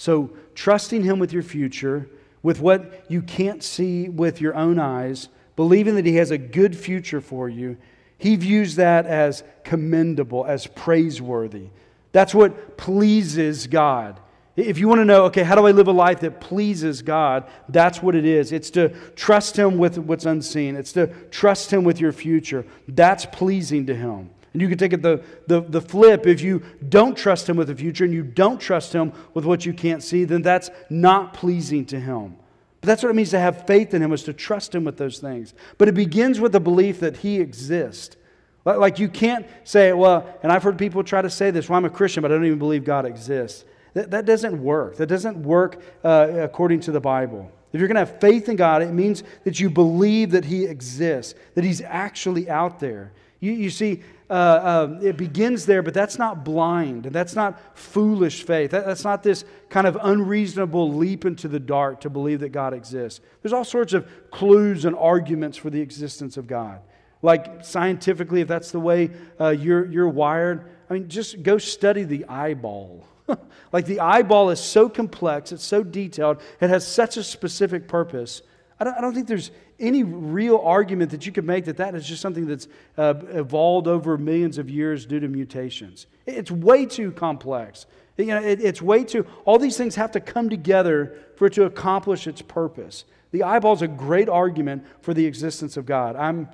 So, 0.00 0.30
trusting 0.54 1.04
Him 1.04 1.18
with 1.18 1.30
your 1.30 1.42
future, 1.42 2.08
with 2.42 2.58
what 2.58 3.04
you 3.08 3.20
can't 3.20 3.62
see 3.62 4.08
with 4.08 4.40
your 4.40 4.54
own 4.54 4.78
eyes, 4.78 5.28
believing 5.56 5.94
that 5.96 6.06
He 6.06 6.16
has 6.16 6.30
a 6.30 6.38
good 6.38 6.74
future 6.74 7.20
for 7.20 7.50
you, 7.50 7.76
he 8.16 8.34
views 8.36 8.76
that 8.76 9.04
as 9.04 9.44
commendable, 9.62 10.46
as 10.46 10.66
praiseworthy. 10.66 11.66
That's 12.12 12.34
what 12.34 12.78
pleases 12.78 13.66
God. 13.66 14.18
If 14.56 14.78
you 14.78 14.88
want 14.88 15.00
to 15.00 15.04
know, 15.04 15.24
okay, 15.24 15.42
how 15.42 15.54
do 15.54 15.66
I 15.66 15.72
live 15.72 15.86
a 15.86 15.92
life 15.92 16.20
that 16.20 16.40
pleases 16.40 17.02
God? 17.02 17.46
That's 17.68 18.02
what 18.02 18.14
it 18.14 18.24
is. 18.24 18.52
It's 18.52 18.70
to 18.70 18.88
trust 19.16 19.58
Him 19.58 19.76
with 19.76 19.98
what's 19.98 20.24
unseen, 20.24 20.76
it's 20.76 20.92
to 20.92 21.08
trust 21.30 21.70
Him 21.70 21.84
with 21.84 22.00
your 22.00 22.12
future. 22.12 22.64
That's 22.88 23.26
pleasing 23.26 23.84
to 23.84 23.94
Him. 23.94 24.30
And 24.52 24.60
you 24.60 24.68
can 24.68 24.78
take 24.78 24.92
it 24.92 25.02
the, 25.02 25.22
the, 25.46 25.60
the 25.60 25.80
flip. 25.80 26.26
If 26.26 26.40
you 26.40 26.62
don't 26.88 27.16
trust 27.16 27.48
Him 27.48 27.56
with 27.56 27.68
the 27.68 27.76
future 27.76 28.04
and 28.04 28.12
you 28.12 28.22
don't 28.22 28.60
trust 28.60 28.92
Him 28.92 29.12
with 29.32 29.44
what 29.44 29.64
you 29.64 29.72
can't 29.72 30.02
see, 30.02 30.24
then 30.24 30.42
that's 30.42 30.70
not 30.88 31.34
pleasing 31.34 31.84
to 31.86 32.00
Him. 32.00 32.36
But 32.80 32.88
that's 32.88 33.02
what 33.02 33.10
it 33.10 33.14
means 33.14 33.30
to 33.30 33.38
have 33.38 33.66
faith 33.66 33.94
in 33.94 34.02
Him, 34.02 34.12
is 34.12 34.24
to 34.24 34.32
trust 34.32 34.74
Him 34.74 34.84
with 34.84 34.96
those 34.96 35.18
things. 35.18 35.54
But 35.78 35.88
it 35.88 35.94
begins 35.94 36.40
with 36.40 36.52
the 36.52 36.60
belief 36.60 37.00
that 37.00 37.18
He 37.18 37.38
exists. 37.38 38.16
Like 38.64 38.98
you 38.98 39.08
can't 39.08 39.46
say, 39.64 39.92
well, 39.92 40.38
and 40.42 40.52
I've 40.52 40.62
heard 40.62 40.78
people 40.78 41.02
try 41.02 41.22
to 41.22 41.30
say 41.30 41.50
this, 41.50 41.68
well, 41.68 41.78
I'm 41.78 41.84
a 41.84 41.90
Christian, 41.90 42.22
but 42.22 42.30
I 42.30 42.34
don't 42.34 42.44
even 42.44 42.58
believe 42.58 42.84
God 42.84 43.06
exists. 43.06 43.64
That, 43.94 44.10
that 44.10 44.26
doesn't 44.26 44.62
work. 44.62 44.96
That 44.96 45.06
doesn't 45.06 45.36
work 45.38 45.82
uh, 46.04 46.28
according 46.36 46.80
to 46.80 46.92
the 46.92 47.00
Bible. 47.00 47.50
If 47.72 47.80
you're 47.80 47.88
going 47.88 48.04
to 48.04 48.10
have 48.10 48.20
faith 48.20 48.48
in 48.48 48.56
God, 48.56 48.82
it 48.82 48.92
means 48.92 49.22
that 49.44 49.60
you 49.60 49.70
believe 49.70 50.32
that 50.32 50.44
He 50.44 50.64
exists, 50.64 51.34
that 51.54 51.64
He's 51.64 51.80
actually 51.80 52.50
out 52.50 52.80
there. 52.80 53.12
You, 53.40 53.52
you 53.52 53.70
see, 53.70 54.02
uh, 54.28 54.32
uh, 54.32 54.98
it 55.02 55.16
begins 55.16 55.66
there, 55.66 55.82
but 55.82 55.94
that's 55.94 56.18
not 56.18 56.44
blind, 56.44 57.06
and 57.06 57.14
that's 57.14 57.34
not 57.34 57.58
foolish 57.76 58.44
faith. 58.44 58.70
That, 58.70 58.86
that's 58.86 59.02
not 59.02 59.22
this 59.22 59.44
kind 59.70 59.86
of 59.86 59.98
unreasonable 60.00 60.92
leap 60.92 61.24
into 61.24 61.48
the 61.48 61.58
dark 61.58 62.02
to 62.02 62.10
believe 62.10 62.40
that 62.40 62.50
God 62.50 62.74
exists. 62.74 63.20
There's 63.42 63.52
all 63.52 63.64
sorts 63.64 63.92
of 63.92 64.08
clues 64.30 64.84
and 64.84 64.94
arguments 64.94 65.56
for 65.56 65.70
the 65.70 65.80
existence 65.80 66.36
of 66.36 66.46
God. 66.46 66.80
Like 67.22 67.64
scientifically, 67.64 68.42
if 68.42 68.48
that's 68.48 68.70
the 68.70 68.80
way 68.80 69.10
uh, 69.40 69.48
you're, 69.48 69.86
you're 69.86 70.08
wired, 70.08 70.70
I 70.88 70.94
mean, 70.94 71.08
just 71.08 71.42
go 71.42 71.58
study 71.58 72.04
the 72.04 72.26
eyeball. 72.26 73.06
like 73.72 73.86
the 73.86 74.00
eyeball 74.00 74.50
is 74.50 74.60
so 74.60 74.88
complex, 74.88 75.52
it's 75.52 75.64
so 75.64 75.82
detailed, 75.82 76.40
it 76.60 76.70
has 76.70 76.86
such 76.86 77.16
a 77.16 77.24
specific 77.24 77.88
purpose. 77.88 78.42
I 78.80 78.84
don't, 78.84 78.96
I 78.96 79.00
don't 79.02 79.14
think 79.14 79.28
there's 79.28 79.50
any 79.78 80.02
real 80.02 80.56
argument 80.56 81.10
that 81.10 81.26
you 81.26 81.32
could 81.32 81.44
make 81.44 81.66
that 81.66 81.76
that 81.76 81.94
is 81.94 82.08
just 82.08 82.22
something 82.22 82.46
that's 82.46 82.66
uh, 82.96 83.14
evolved 83.28 83.86
over 83.86 84.16
millions 84.16 84.56
of 84.56 84.70
years 84.70 85.04
due 85.04 85.20
to 85.20 85.28
mutations. 85.28 86.06
It's 86.26 86.50
way 86.50 86.86
too 86.86 87.12
complex. 87.12 87.84
You 88.16 88.26
know, 88.26 88.42
it, 88.42 88.60
it's 88.60 88.80
way 88.80 89.04
too, 89.04 89.26
all 89.44 89.58
these 89.58 89.76
things 89.76 89.96
have 89.96 90.12
to 90.12 90.20
come 90.20 90.48
together 90.48 91.18
for 91.36 91.46
it 91.46 91.52
to 91.54 91.64
accomplish 91.64 92.26
its 92.26 92.40
purpose. 92.40 93.04
The 93.32 93.42
eyeball 93.42 93.74
is 93.74 93.82
a 93.82 93.88
great 93.88 94.28
argument 94.28 94.86
for 95.02 95.12
the 95.12 95.26
existence 95.26 95.76
of 95.76 95.84
God. 95.84 96.16
I'm 96.16 96.48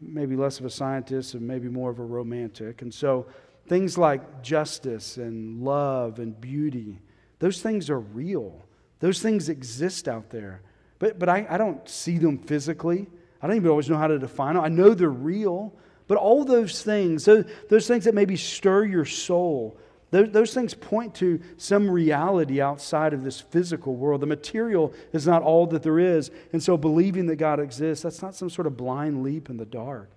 maybe 0.00 0.36
less 0.36 0.60
of 0.60 0.64
a 0.64 0.70
scientist 0.70 1.34
and 1.34 1.42
maybe 1.46 1.68
more 1.68 1.90
of 1.90 1.98
a 1.98 2.04
romantic. 2.04 2.82
And 2.82 2.92
so 2.92 3.26
things 3.66 3.98
like 3.98 4.42
justice 4.42 5.16
and 5.16 5.62
love 5.62 6.18
and 6.18 6.40
beauty, 6.40 7.00
those 7.40 7.60
things 7.60 7.90
are 7.90 8.00
real. 8.00 8.64
Those 9.00 9.20
things 9.20 9.48
exist 9.48 10.08
out 10.08 10.30
there. 10.30 10.62
But, 11.02 11.18
but 11.18 11.28
I, 11.28 11.44
I 11.50 11.58
don't 11.58 11.86
see 11.88 12.16
them 12.16 12.38
physically. 12.38 13.08
I 13.42 13.48
don't 13.48 13.56
even 13.56 13.68
always 13.68 13.90
know 13.90 13.96
how 13.96 14.06
to 14.06 14.20
define 14.20 14.54
them. 14.54 14.62
I 14.62 14.68
know 14.68 14.94
they're 14.94 15.10
real. 15.10 15.74
But 16.06 16.16
all 16.16 16.44
those 16.44 16.84
things, 16.84 17.24
those, 17.24 17.44
those 17.68 17.88
things 17.88 18.04
that 18.04 18.14
maybe 18.14 18.36
stir 18.36 18.84
your 18.84 19.04
soul, 19.04 19.76
those, 20.12 20.30
those 20.30 20.54
things 20.54 20.74
point 20.74 21.12
to 21.16 21.40
some 21.56 21.90
reality 21.90 22.60
outside 22.60 23.14
of 23.14 23.24
this 23.24 23.40
physical 23.40 23.96
world. 23.96 24.20
The 24.20 24.26
material 24.26 24.94
is 25.12 25.26
not 25.26 25.42
all 25.42 25.66
that 25.66 25.82
there 25.82 25.98
is. 25.98 26.30
And 26.52 26.62
so 26.62 26.76
believing 26.76 27.26
that 27.26 27.36
God 27.36 27.58
exists, 27.58 28.04
that's 28.04 28.22
not 28.22 28.36
some 28.36 28.48
sort 28.48 28.68
of 28.68 28.76
blind 28.76 29.24
leap 29.24 29.50
in 29.50 29.56
the 29.56 29.66
dark. 29.66 30.08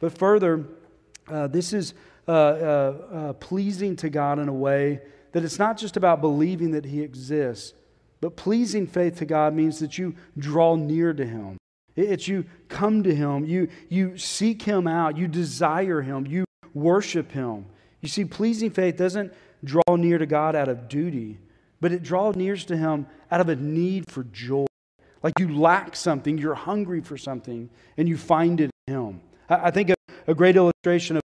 But 0.00 0.18
further, 0.18 0.64
uh, 1.28 1.46
this 1.46 1.72
is 1.72 1.94
uh, 2.26 2.32
uh, 2.32 2.34
uh 3.12 3.32
pleasing 3.34 3.94
to 3.96 4.10
God 4.10 4.40
in 4.40 4.48
a 4.48 4.52
way 4.52 5.00
that 5.30 5.44
it's 5.44 5.60
not 5.60 5.78
just 5.78 5.96
about 5.96 6.20
believing 6.20 6.72
that 6.72 6.84
He 6.84 7.02
exists, 7.02 7.72
but 8.24 8.36
pleasing 8.36 8.86
faith 8.86 9.18
to 9.18 9.26
God 9.26 9.52
means 9.52 9.80
that 9.80 9.98
you 9.98 10.14
draw 10.38 10.76
near 10.76 11.12
to 11.12 11.26
Him. 11.26 11.58
It's 11.94 12.26
you 12.26 12.46
come 12.70 13.02
to 13.02 13.14
Him, 13.14 13.44
you, 13.44 13.68
you 13.90 14.16
seek 14.16 14.62
Him 14.62 14.86
out, 14.86 15.18
you 15.18 15.28
desire 15.28 16.00
Him, 16.00 16.26
you 16.26 16.46
worship 16.72 17.32
Him. 17.32 17.66
You 18.00 18.08
see, 18.08 18.24
pleasing 18.24 18.70
faith 18.70 18.96
doesn't 18.96 19.34
draw 19.62 19.96
near 19.96 20.16
to 20.16 20.24
God 20.24 20.56
out 20.56 20.70
of 20.70 20.88
duty, 20.88 21.36
but 21.82 21.92
it 21.92 22.02
draws 22.02 22.34
near 22.34 22.56
to 22.56 22.74
Him 22.74 23.06
out 23.30 23.42
of 23.42 23.50
a 23.50 23.56
need 23.56 24.10
for 24.10 24.24
joy. 24.24 24.64
Like 25.22 25.38
you 25.38 25.54
lack 25.54 25.94
something, 25.94 26.38
you're 26.38 26.54
hungry 26.54 27.02
for 27.02 27.18
something, 27.18 27.68
and 27.98 28.08
you 28.08 28.16
find 28.16 28.58
it 28.58 28.70
in 28.86 28.94
Him. 28.94 29.20
I, 29.50 29.70
think 29.70 29.90
a, 29.90 29.94
a, 30.26 30.34
great 30.34 30.56
illustration 30.56 31.18
of 31.18 31.22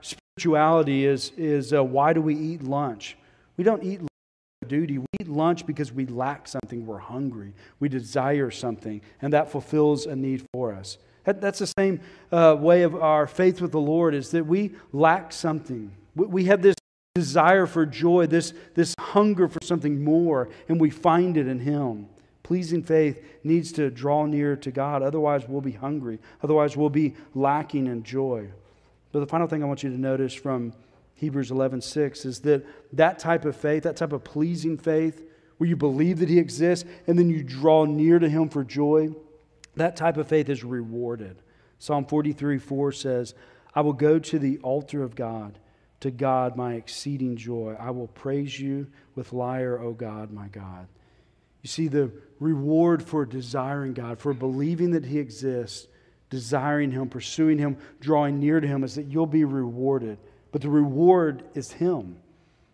spirituality 0.00 1.04
is, 1.04 1.30
is 1.36 1.74
uh, 1.74 1.84
why 1.84 2.14
do 2.14 2.22
we 2.22 2.34
eat 2.34 2.62
lunch? 2.62 3.18
We 3.58 3.64
don't 3.64 3.84
eat 3.84 4.00
duty. 4.66 4.98
We 4.98 5.06
eat 5.20 5.28
lunch 5.28 5.66
because 5.66 5.92
we 5.92 6.06
lack 6.06 6.48
something. 6.48 6.86
We're 6.86 6.98
hungry. 6.98 7.52
We 7.78 7.88
desire 7.88 8.50
something, 8.50 9.00
and 9.22 9.32
that 9.32 9.50
fulfills 9.50 10.06
a 10.06 10.16
need 10.16 10.44
for 10.52 10.74
us. 10.74 10.98
That, 11.24 11.40
that's 11.40 11.58
the 11.58 11.72
same 11.78 12.00
uh, 12.32 12.56
way 12.58 12.82
of 12.82 12.94
our 12.94 13.26
faith 13.26 13.60
with 13.60 13.72
the 13.72 13.80
Lord 13.80 14.14
is 14.14 14.30
that 14.30 14.46
we 14.46 14.72
lack 14.92 15.32
something. 15.32 15.92
We, 16.14 16.26
we 16.26 16.44
have 16.44 16.62
this 16.62 16.76
desire 17.14 17.66
for 17.66 17.84
joy, 17.84 18.26
this, 18.26 18.52
this 18.74 18.94
hunger 18.98 19.48
for 19.48 19.58
something 19.62 20.02
more, 20.02 20.48
and 20.68 20.80
we 20.80 20.90
find 20.90 21.36
it 21.36 21.46
in 21.46 21.60
Him. 21.60 22.08
Pleasing 22.42 22.82
faith 22.82 23.22
needs 23.44 23.72
to 23.72 23.90
draw 23.90 24.24
near 24.24 24.56
to 24.56 24.70
God. 24.70 25.02
Otherwise, 25.02 25.46
we'll 25.46 25.60
be 25.60 25.72
hungry. 25.72 26.18
Otherwise, 26.42 26.76
we'll 26.76 26.88
be 26.88 27.14
lacking 27.34 27.86
in 27.86 28.02
joy. 28.02 28.48
But 29.12 29.20
the 29.20 29.26
final 29.26 29.46
thing 29.46 29.62
I 29.62 29.66
want 29.66 29.82
you 29.82 29.90
to 29.90 30.00
notice 30.00 30.34
from 30.34 30.72
Hebrews 31.18 31.50
11:6 31.50 32.24
is 32.24 32.40
that 32.42 32.64
that 32.92 33.18
type 33.18 33.44
of 33.44 33.56
faith, 33.56 33.82
that 33.82 33.96
type 33.96 34.12
of 34.12 34.22
pleasing 34.22 34.78
faith, 34.78 35.20
where 35.56 35.68
you 35.68 35.74
believe 35.74 36.20
that 36.20 36.28
He 36.28 36.38
exists 36.38 36.88
and 37.08 37.18
then 37.18 37.28
you 37.28 37.42
draw 37.42 37.84
near 37.84 38.20
to 38.20 38.28
Him 38.28 38.48
for 38.48 38.62
joy, 38.62 39.10
that 39.74 39.96
type 39.96 40.16
of 40.16 40.28
faith 40.28 40.48
is 40.48 40.62
rewarded. 40.62 41.42
Psalm 41.80 42.06
43 42.06 42.58
4 42.58 42.92
says, 42.92 43.34
I 43.74 43.80
will 43.80 43.94
go 43.94 44.20
to 44.20 44.38
the 44.38 44.58
altar 44.58 45.02
of 45.02 45.16
God, 45.16 45.58
to 46.00 46.12
God 46.12 46.56
my 46.56 46.74
exceeding 46.74 47.36
joy. 47.36 47.76
I 47.78 47.90
will 47.90 48.06
praise 48.06 48.60
you 48.60 48.86
with 49.16 49.32
lyre, 49.32 49.80
O 49.80 49.94
God, 49.94 50.30
my 50.30 50.46
God. 50.46 50.86
You 51.62 51.68
see, 51.68 51.88
the 51.88 52.12
reward 52.38 53.02
for 53.02 53.26
desiring 53.26 53.92
God, 53.92 54.20
for 54.20 54.32
believing 54.32 54.92
that 54.92 55.06
He 55.06 55.18
exists, 55.18 55.88
desiring 56.30 56.92
Him, 56.92 57.08
pursuing 57.08 57.58
Him, 57.58 57.76
drawing 57.98 58.38
near 58.38 58.60
to 58.60 58.68
Him, 58.68 58.84
is 58.84 58.94
that 58.94 59.06
you'll 59.06 59.26
be 59.26 59.44
rewarded 59.44 60.18
but 60.52 60.62
the 60.62 60.70
reward 60.70 61.44
is 61.54 61.72
Him. 61.72 62.16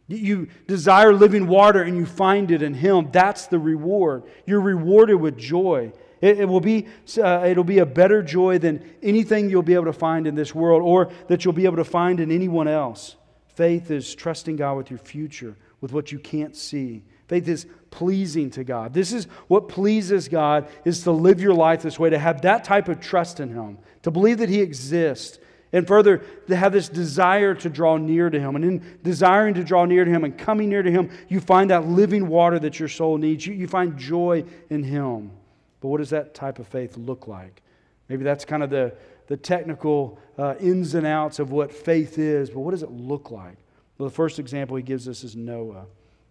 You 0.06 0.48
desire 0.66 1.14
living 1.14 1.46
water 1.46 1.82
and 1.82 1.96
you 1.96 2.04
find 2.04 2.50
it 2.50 2.62
in 2.62 2.74
Him. 2.74 3.08
That's 3.10 3.46
the 3.46 3.58
reward. 3.58 4.24
You're 4.46 4.60
rewarded 4.60 5.20
with 5.20 5.38
joy. 5.38 5.92
It, 6.20 6.40
it 6.40 6.44
will 6.44 6.60
be, 6.60 6.86
uh, 7.18 7.46
it'll 7.46 7.64
be 7.64 7.78
a 7.78 7.86
better 7.86 8.22
joy 8.22 8.58
than 8.58 8.84
anything 9.02 9.48
you'll 9.48 9.62
be 9.62 9.74
able 9.74 9.86
to 9.86 9.92
find 9.92 10.26
in 10.26 10.34
this 10.34 10.54
world 10.54 10.82
or 10.82 11.10
that 11.28 11.44
you'll 11.44 11.54
be 11.54 11.64
able 11.64 11.76
to 11.76 11.84
find 11.84 12.20
in 12.20 12.30
anyone 12.30 12.68
else. 12.68 13.16
Faith 13.54 13.90
is 13.90 14.14
trusting 14.14 14.56
God 14.56 14.76
with 14.76 14.90
your 14.90 14.98
future, 14.98 15.56
with 15.80 15.92
what 15.92 16.12
you 16.12 16.18
can't 16.18 16.54
see. 16.54 17.04
Faith 17.28 17.48
is 17.48 17.66
pleasing 17.90 18.50
to 18.50 18.64
God. 18.64 18.92
This 18.92 19.12
is 19.12 19.26
what 19.48 19.68
pleases 19.68 20.28
God 20.28 20.68
is 20.84 21.04
to 21.04 21.12
live 21.12 21.40
your 21.40 21.54
life 21.54 21.82
this 21.82 21.98
way, 21.98 22.10
to 22.10 22.18
have 22.18 22.42
that 22.42 22.64
type 22.64 22.88
of 22.88 23.00
trust 23.00 23.40
in 23.40 23.50
Him, 23.50 23.78
to 24.02 24.10
believe 24.10 24.38
that 24.38 24.48
He 24.48 24.60
exists, 24.60 25.38
and 25.74 25.88
further, 25.88 26.18
to 26.46 26.54
have 26.54 26.72
this 26.72 26.88
desire 26.88 27.52
to 27.52 27.68
draw 27.68 27.96
near 27.96 28.30
to 28.30 28.38
Him. 28.38 28.54
And 28.54 28.64
in 28.64 28.98
desiring 29.02 29.54
to 29.54 29.64
draw 29.64 29.84
near 29.84 30.04
to 30.04 30.10
Him 30.10 30.22
and 30.22 30.38
coming 30.38 30.68
near 30.68 30.84
to 30.84 30.90
Him, 30.90 31.10
you 31.28 31.40
find 31.40 31.70
that 31.70 31.84
living 31.84 32.28
water 32.28 32.60
that 32.60 32.78
your 32.78 32.88
soul 32.88 33.18
needs. 33.18 33.44
You, 33.44 33.54
you 33.54 33.66
find 33.66 33.98
joy 33.98 34.44
in 34.70 34.84
Him. 34.84 35.32
But 35.80 35.88
what 35.88 35.98
does 35.98 36.10
that 36.10 36.32
type 36.32 36.60
of 36.60 36.68
faith 36.68 36.96
look 36.96 37.26
like? 37.26 37.60
Maybe 38.08 38.22
that's 38.22 38.44
kind 38.44 38.62
of 38.62 38.70
the, 38.70 38.94
the 39.26 39.36
technical 39.36 40.20
uh, 40.38 40.54
ins 40.60 40.94
and 40.94 41.04
outs 41.04 41.40
of 41.40 41.50
what 41.50 41.72
faith 41.72 42.18
is, 42.20 42.50
but 42.50 42.60
what 42.60 42.70
does 42.70 42.84
it 42.84 42.92
look 42.92 43.32
like? 43.32 43.56
Well, 43.98 44.08
the 44.08 44.14
first 44.14 44.38
example 44.38 44.76
he 44.76 44.82
gives 44.84 45.08
us 45.08 45.24
is 45.24 45.34
Noah. 45.34 45.86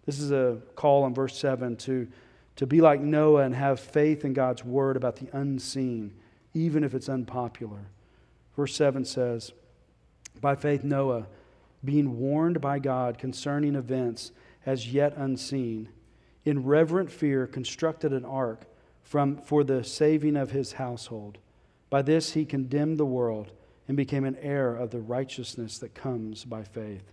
This 0.06 0.20
is 0.20 0.32
a 0.32 0.58
call 0.74 1.06
in 1.06 1.12
verse 1.12 1.36
7 1.36 1.76
to, 1.76 2.08
to 2.56 2.66
be 2.66 2.80
like 2.80 3.00
Noah 3.00 3.42
and 3.42 3.54
have 3.54 3.78
faith 3.78 4.24
in 4.24 4.32
God's 4.32 4.64
word 4.64 4.96
about 4.96 5.16
the 5.16 5.28
unseen, 5.34 6.14
even 6.54 6.82
if 6.82 6.94
it's 6.94 7.10
unpopular. 7.10 7.90
Verse 8.56 8.74
7 8.74 9.04
says, 9.04 9.52
By 10.40 10.54
faith, 10.54 10.84
Noah, 10.84 11.26
being 11.84 12.18
warned 12.18 12.60
by 12.60 12.78
God 12.78 13.18
concerning 13.18 13.74
events 13.74 14.32
as 14.64 14.92
yet 14.92 15.14
unseen, 15.16 15.88
in 16.44 16.64
reverent 16.64 17.10
fear 17.10 17.46
constructed 17.46 18.12
an 18.12 18.24
ark 18.24 18.64
from, 19.02 19.36
for 19.38 19.64
the 19.64 19.84
saving 19.84 20.36
of 20.36 20.50
his 20.50 20.72
household. 20.72 21.38
By 21.90 22.02
this 22.02 22.32
he 22.32 22.44
condemned 22.44 22.98
the 22.98 23.06
world 23.06 23.52
and 23.86 23.96
became 23.96 24.24
an 24.24 24.36
heir 24.40 24.74
of 24.74 24.90
the 24.90 25.00
righteousness 25.00 25.78
that 25.78 25.94
comes 25.94 26.44
by 26.44 26.62
faith 26.62 27.12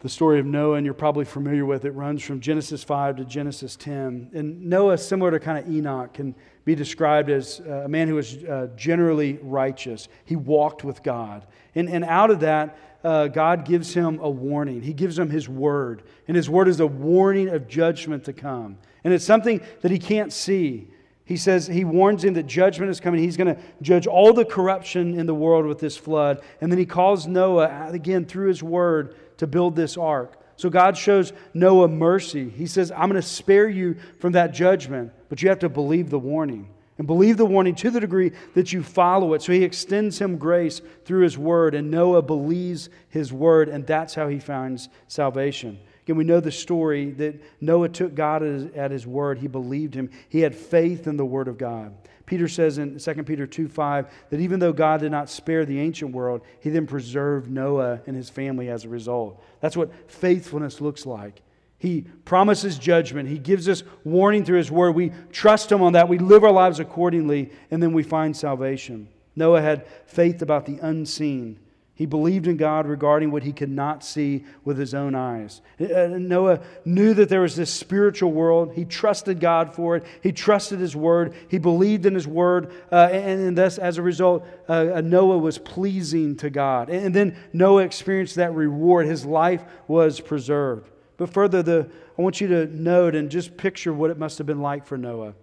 the 0.00 0.08
story 0.08 0.40
of 0.40 0.46
Noah, 0.46 0.76
and 0.76 0.84
you're 0.84 0.94
probably 0.94 1.26
familiar 1.26 1.66
with 1.66 1.84
it, 1.84 1.90
runs 1.90 2.22
from 2.22 2.40
Genesis 2.40 2.82
5 2.82 3.16
to 3.16 3.24
Genesis 3.24 3.76
10. 3.76 4.30
And 4.32 4.64
Noah, 4.64 4.96
similar 4.96 5.30
to 5.30 5.38
kind 5.38 5.58
of 5.58 5.70
Enoch, 5.70 6.14
can 6.14 6.34
be 6.64 6.74
described 6.74 7.28
as 7.28 7.60
uh, 7.60 7.82
a 7.84 7.88
man 7.88 8.08
who 8.08 8.14
was 8.14 8.42
uh, 8.44 8.68
generally 8.76 9.38
righteous. 9.42 10.08
He 10.24 10.36
walked 10.36 10.84
with 10.84 11.02
God. 11.02 11.46
And, 11.74 11.90
and 11.90 12.04
out 12.04 12.30
of 12.30 12.40
that, 12.40 12.78
uh, 13.04 13.28
God 13.28 13.66
gives 13.66 13.92
him 13.92 14.18
a 14.20 14.30
warning. 14.30 14.80
He 14.80 14.94
gives 14.94 15.18
him 15.18 15.28
his 15.28 15.50
word. 15.50 16.02
And 16.26 16.36
his 16.36 16.48
word 16.48 16.68
is 16.68 16.80
a 16.80 16.86
warning 16.86 17.50
of 17.50 17.68
judgment 17.68 18.24
to 18.24 18.32
come. 18.32 18.78
And 19.04 19.12
it's 19.12 19.24
something 19.24 19.60
that 19.82 19.90
he 19.90 19.98
can't 19.98 20.32
see. 20.32 20.88
He 21.30 21.36
says, 21.36 21.66
he 21.66 21.84
warns 21.84 22.24
him 22.24 22.34
that 22.34 22.46
judgment 22.46 22.90
is 22.90 23.00
coming. 23.00 23.22
He's 23.22 23.36
going 23.36 23.54
to 23.54 23.60
judge 23.82 24.06
all 24.06 24.32
the 24.32 24.44
corruption 24.44 25.14
in 25.18 25.26
the 25.26 25.34
world 25.34 25.64
with 25.64 25.78
this 25.78 25.96
flood. 25.96 26.42
And 26.60 26.72
then 26.72 26.78
he 26.78 26.86
calls 26.86 27.26
Noah, 27.26 27.90
again, 27.92 28.24
through 28.24 28.48
his 28.48 28.62
word, 28.62 29.14
to 29.40 29.46
build 29.46 29.74
this 29.74 29.96
ark. 29.96 30.36
So 30.56 30.68
God 30.68 30.96
shows 30.96 31.32
Noah 31.54 31.88
mercy. 31.88 32.50
He 32.50 32.66
says, 32.66 32.92
I'm 32.92 33.08
going 33.08 33.14
to 33.14 33.22
spare 33.22 33.68
you 33.68 33.96
from 34.18 34.32
that 34.32 34.52
judgment, 34.52 35.12
but 35.30 35.42
you 35.42 35.48
have 35.48 35.60
to 35.60 35.70
believe 35.70 36.10
the 36.10 36.18
warning. 36.18 36.68
And 37.00 37.06
believe 37.06 37.38
the 37.38 37.46
warning 37.46 37.74
to 37.76 37.90
the 37.90 37.98
degree 37.98 38.32
that 38.52 38.74
you 38.74 38.82
follow 38.82 39.32
it. 39.32 39.40
So 39.40 39.52
he 39.52 39.64
extends 39.64 40.18
him 40.18 40.36
grace 40.36 40.82
through 41.06 41.22
his 41.22 41.38
word, 41.38 41.74
and 41.74 41.90
Noah 41.90 42.20
believes 42.20 42.90
his 43.08 43.32
word, 43.32 43.70
and 43.70 43.86
that's 43.86 44.14
how 44.14 44.28
he 44.28 44.38
finds 44.38 44.90
salvation. 45.08 45.78
Again, 46.02 46.16
we 46.16 46.24
know 46.24 46.40
the 46.40 46.52
story 46.52 47.12
that 47.12 47.42
Noah 47.58 47.88
took 47.88 48.14
God 48.14 48.42
at 48.76 48.90
his 48.90 49.06
word. 49.06 49.38
He 49.38 49.48
believed 49.48 49.94
him, 49.94 50.10
he 50.28 50.40
had 50.40 50.54
faith 50.54 51.06
in 51.06 51.16
the 51.16 51.24
word 51.24 51.48
of 51.48 51.56
God. 51.56 51.94
Peter 52.26 52.48
says 52.48 52.76
in 52.76 52.98
2 52.98 53.14
Peter 53.22 53.46
2 53.46 53.66
5 53.66 54.06
that 54.28 54.40
even 54.40 54.60
though 54.60 54.74
God 54.74 55.00
did 55.00 55.10
not 55.10 55.30
spare 55.30 55.64
the 55.64 55.80
ancient 55.80 56.12
world, 56.12 56.42
he 56.60 56.68
then 56.68 56.86
preserved 56.86 57.50
Noah 57.50 58.02
and 58.06 58.14
his 58.14 58.28
family 58.28 58.68
as 58.68 58.84
a 58.84 58.90
result. 58.90 59.42
That's 59.60 59.74
what 59.74 59.90
faithfulness 60.10 60.82
looks 60.82 61.06
like. 61.06 61.40
He 61.80 62.02
promises 62.26 62.78
judgment. 62.78 63.30
He 63.30 63.38
gives 63.38 63.66
us 63.66 63.82
warning 64.04 64.44
through 64.44 64.58
his 64.58 64.70
word. 64.70 64.94
We 64.94 65.12
trust 65.32 65.72
him 65.72 65.80
on 65.80 65.94
that. 65.94 66.10
We 66.10 66.18
live 66.18 66.44
our 66.44 66.52
lives 66.52 66.78
accordingly, 66.78 67.50
and 67.70 67.82
then 67.82 67.94
we 67.94 68.02
find 68.02 68.36
salvation. 68.36 69.08
Noah 69.34 69.62
had 69.62 69.86
faith 70.04 70.42
about 70.42 70.66
the 70.66 70.78
unseen. 70.82 71.58
He 71.94 72.04
believed 72.04 72.46
in 72.46 72.58
God 72.58 72.86
regarding 72.86 73.30
what 73.30 73.44
he 73.44 73.52
could 73.54 73.70
not 73.70 74.04
see 74.04 74.44
with 74.62 74.78
his 74.78 74.92
own 74.92 75.14
eyes. 75.14 75.62
Uh, 75.80 76.08
Noah 76.08 76.60
knew 76.84 77.14
that 77.14 77.30
there 77.30 77.40
was 77.40 77.56
this 77.56 77.72
spiritual 77.72 78.32
world. 78.32 78.74
He 78.74 78.84
trusted 78.84 79.40
God 79.40 79.74
for 79.74 79.96
it. 79.96 80.04
He 80.22 80.32
trusted 80.32 80.80
his 80.80 80.94
word. 80.94 81.34
He 81.48 81.56
believed 81.56 82.04
in 82.04 82.14
his 82.14 82.26
word. 82.26 82.72
Uh, 82.92 83.08
and, 83.10 83.40
and 83.40 83.58
thus, 83.58 83.78
as 83.78 83.96
a 83.96 84.02
result, 84.02 84.46
uh, 84.68 84.96
uh, 84.96 85.00
Noah 85.02 85.38
was 85.38 85.56
pleasing 85.56 86.36
to 86.36 86.50
God. 86.50 86.90
And 86.90 87.14
then 87.14 87.38
Noah 87.54 87.84
experienced 87.84 88.34
that 88.36 88.54
reward. 88.54 89.06
His 89.06 89.24
life 89.24 89.62
was 89.88 90.20
preserved. 90.20 90.90
But 91.20 91.28
further, 91.28 91.62
the, 91.62 91.86
I 92.18 92.22
want 92.22 92.40
you 92.40 92.48
to 92.48 92.64
note 92.74 93.14
and 93.14 93.30
just 93.30 93.58
picture 93.58 93.92
what 93.92 94.10
it 94.10 94.16
must 94.16 94.38
have 94.38 94.46
been 94.46 94.62
like 94.62 94.86
for 94.86 94.96
Noah. 94.96 95.34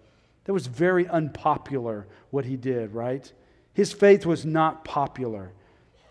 That 0.46 0.53
was 0.53 0.65
very 0.65 1.07
unpopular 1.07 2.07
what 2.31 2.46
he 2.46 2.57
did, 2.57 2.96
right? 2.96 3.31
His 3.75 3.93
faith 3.93 4.25
was 4.25 4.43
not 4.43 4.84
popular. 4.84 5.51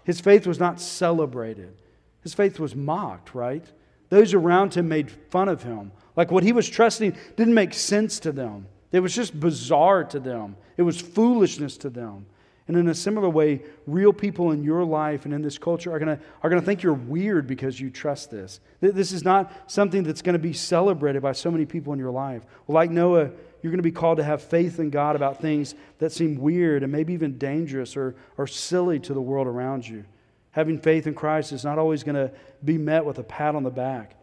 His 0.05 0.21
faith 0.21 0.47
was 0.47 0.61
not 0.61 0.81
celebrated. 0.81 1.75
His 2.23 2.33
faith 2.33 2.61
was 2.61 2.77
mocked, 2.77 3.35
right? 3.35 3.65
Those 4.09 4.35
around 4.35 4.75
him 4.75 4.87
made 4.87 5.11
fun 5.11 5.49
of 5.49 5.65
him. 5.65 5.91
Like 6.15 6.31
what 6.31 6.45
he 6.45 6.53
was 6.53 6.69
trusting 6.69 7.17
didn't 7.35 7.55
make 7.55 7.75
sense 7.75 8.21
to 8.21 8.31
them. 8.31 8.69
It 8.93 9.01
was 9.01 9.17
just 9.17 9.41
bizarre 9.41 10.05
to 10.05 10.21
them. 10.21 10.55
It 10.77 10.83
was 10.83 11.01
foolishness 11.01 11.77
to 11.79 11.91
them. 11.91 12.27
And 12.69 12.77
in 12.77 12.89
a 12.89 12.95
similar 12.95 13.29
way, 13.29 13.63
real 13.87 14.13
people 14.13 14.51
in 14.51 14.65
your 14.65 14.85
life 14.85 15.25
and 15.25 15.33
in 15.33 15.41
this 15.41 15.57
culture 15.57 15.93
are 15.93 16.01
going 16.01 16.17
to 16.17 16.23
are 16.43 16.51
to 16.51 16.61
think 16.61 16.83
you're 16.83 16.95
weird 16.95 17.47
because 17.47 17.79
you 17.81 17.91
trust 17.91 18.31
this. 18.31 18.61
This 18.81 19.13
is 19.13 19.25
not 19.25 19.53
something 19.69 20.03
that's 20.03 20.23
going 20.23 20.33
to 20.33 20.41
be 20.41 20.53
celebrated 20.53 21.23
by 21.23 21.33
so 21.33 21.51
many 21.51 21.65
people 21.65 21.93
in 21.93 21.99
your 22.01 22.11
life. 22.11 22.43
Well, 22.67 22.75
like 22.75 22.91
Noah, 22.91 23.31
you're 23.63 23.71
going 23.71 23.79
to 23.79 23.83
be 23.83 23.93
called 23.93 24.19
to 24.19 24.25
have 24.25 24.43
faith 24.43 24.81
in 24.81 24.91
God 24.91 25.15
about 25.17 25.41
things 25.41 25.75
that 25.99 26.13
seem 26.13 26.39
weird 26.39 26.83
and 26.83 26.91
maybe 26.91 27.13
even 27.13 27.39
dangerous 27.39 27.97
or, 27.97 28.17
or 28.37 28.47
silly 28.47 28.99
to 29.01 29.15
the 29.15 29.21
world 29.21 29.47
around 29.47 29.87
you. 29.87 30.05
Having 30.51 30.81
faith 30.81 31.07
in 31.07 31.15
Christ 31.15 31.53
is 31.53 31.65
not 31.65 31.79
always 31.79 32.03
going 32.03 32.15
to 32.15 32.33
be 32.65 32.79
met 32.79 33.05
with 33.05 33.19
a 33.19 33.23
pat 33.23 33.55
on 33.55 33.63
the 33.63 33.71
back. 33.71 34.15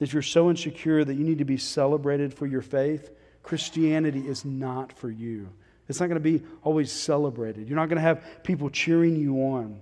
If 0.00 0.12
you're 0.12 0.22
so 0.22 0.50
insecure 0.50 1.04
that 1.04 1.14
you 1.14 1.24
need 1.24 1.38
to 1.38 1.44
be 1.44 1.56
celebrated 1.56 2.34
for 2.34 2.46
your 2.46 2.62
faith, 2.62 3.10
Christianity 3.42 4.26
is 4.26 4.44
not 4.44 4.92
for 4.92 5.10
you. 5.10 5.48
It's 5.88 6.00
not 6.00 6.06
going 6.06 6.20
to 6.22 6.38
be 6.38 6.44
always 6.62 6.90
celebrated. 6.90 7.68
You're 7.68 7.76
not 7.76 7.88
going 7.88 7.96
to 7.96 8.02
have 8.02 8.42
people 8.42 8.70
cheering 8.70 9.16
you 9.16 9.36
on. 9.36 9.78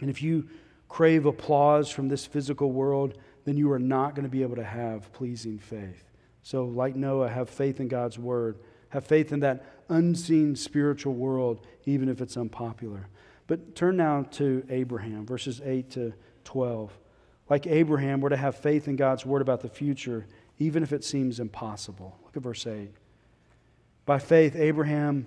And 0.00 0.08
if 0.08 0.22
you 0.22 0.48
crave 0.88 1.26
applause 1.26 1.90
from 1.90 2.08
this 2.08 2.24
physical 2.24 2.72
world, 2.72 3.18
then 3.44 3.56
you 3.56 3.70
are 3.72 3.78
not 3.78 4.14
going 4.14 4.24
to 4.24 4.30
be 4.30 4.42
able 4.42 4.56
to 4.56 4.64
have 4.64 5.12
pleasing 5.12 5.58
faith. 5.58 6.10
So, 6.42 6.66
like 6.66 6.96
Noah, 6.96 7.28
have 7.28 7.48
faith 7.50 7.80
in 7.80 7.88
God's 7.88 8.18
word. 8.18 8.58
Have 8.90 9.04
faith 9.04 9.32
in 9.32 9.40
that 9.40 9.64
unseen 9.88 10.56
spiritual 10.56 11.14
world, 11.14 11.66
even 11.84 12.08
if 12.08 12.20
it's 12.20 12.36
unpopular. 12.36 13.08
But 13.46 13.74
turn 13.74 13.96
now 13.96 14.22
to 14.32 14.64
Abraham, 14.70 15.26
verses 15.26 15.60
8 15.64 15.90
to 15.92 16.14
12. 16.44 16.96
Like 17.50 17.66
Abraham, 17.66 18.20
we're 18.20 18.30
to 18.30 18.36
have 18.36 18.56
faith 18.56 18.88
in 18.88 18.96
God's 18.96 19.26
word 19.26 19.42
about 19.42 19.60
the 19.60 19.68
future, 19.68 20.26
even 20.58 20.82
if 20.82 20.92
it 20.92 21.04
seems 21.04 21.40
impossible. 21.40 22.18
Look 22.24 22.36
at 22.36 22.42
verse 22.42 22.66
8. 22.66 22.90
By 24.06 24.18
faith, 24.18 24.56
Abraham 24.56 25.26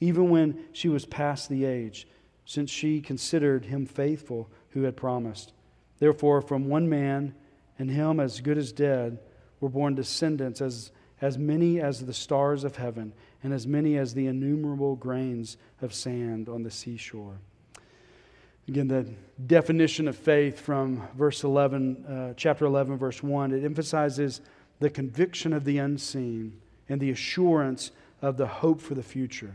even 0.00 0.30
when 0.30 0.64
she 0.72 0.88
was 0.88 1.04
past 1.04 1.48
the 1.48 1.64
age, 1.64 2.06
since 2.44 2.70
she 2.70 3.00
considered 3.00 3.66
him 3.66 3.86
faithful 3.86 4.50
who 4.70 4.82
had 4.82 4.96
promised. 4.96 5.52
Therefore, 5.98 6.40
from 6.40 6.68
one 6.68 6.88
man, 6.88 7.34
and 7.78 7.90
him 7.90 8.20
as 8.20 8.40
good 8.40 8.58
as 8.58 8.72
dead, 8.72 9.18
were 9.60 9.68
born 9.68 9.94
descendants 9.94 10.60
as, 10.60 10.90
as 11.20 11.38
many 11.38 11.80
as 11.80 12.04
the 12.04 12.12
stars 12.12 12.64
of 12.64 12.76
heaven 12.76 13.12
and 13.42 13.52
as 13.52 13.66
many 13.66 13.96
as 13.96 14.14
the 14.14 14.26
innumerable 14.26 14.96
grains 14.96 15.56
of 15.80 15.94
sand 15.94 16.48
on 16.48 16.62
the 16.62 16.70
seashore. 16.70 17.38
Again, 18.66 18.88
the 18.88 19.06
definition 19.46 20.08
of 20.08 20.16
faith 20.16 20.60
from 20.60 21.06
verse 21.16 21.44
11, 21.44 22.06
uh, 22.06 22.34
chapter 22.36 22.64
11, 22.64 22.96
verse 22.96 23.22
1, 23.22 23.52
it 23.52 23.64
emphasizes 23.64 24.40
the 24.80 24.88
conviction 24.88 25.52
of 25.52 25.64
the 25.64 25.78
unseen 25.78 26.60
and 26.88 27.00
the 27.00 27.10
assurance 27.10 27.90
of 28.22 28.36
the 28.38 28.46
hope 28.46 28.80
for 28.80 28.94
the 28.94 29.02
future. 29.02 29.54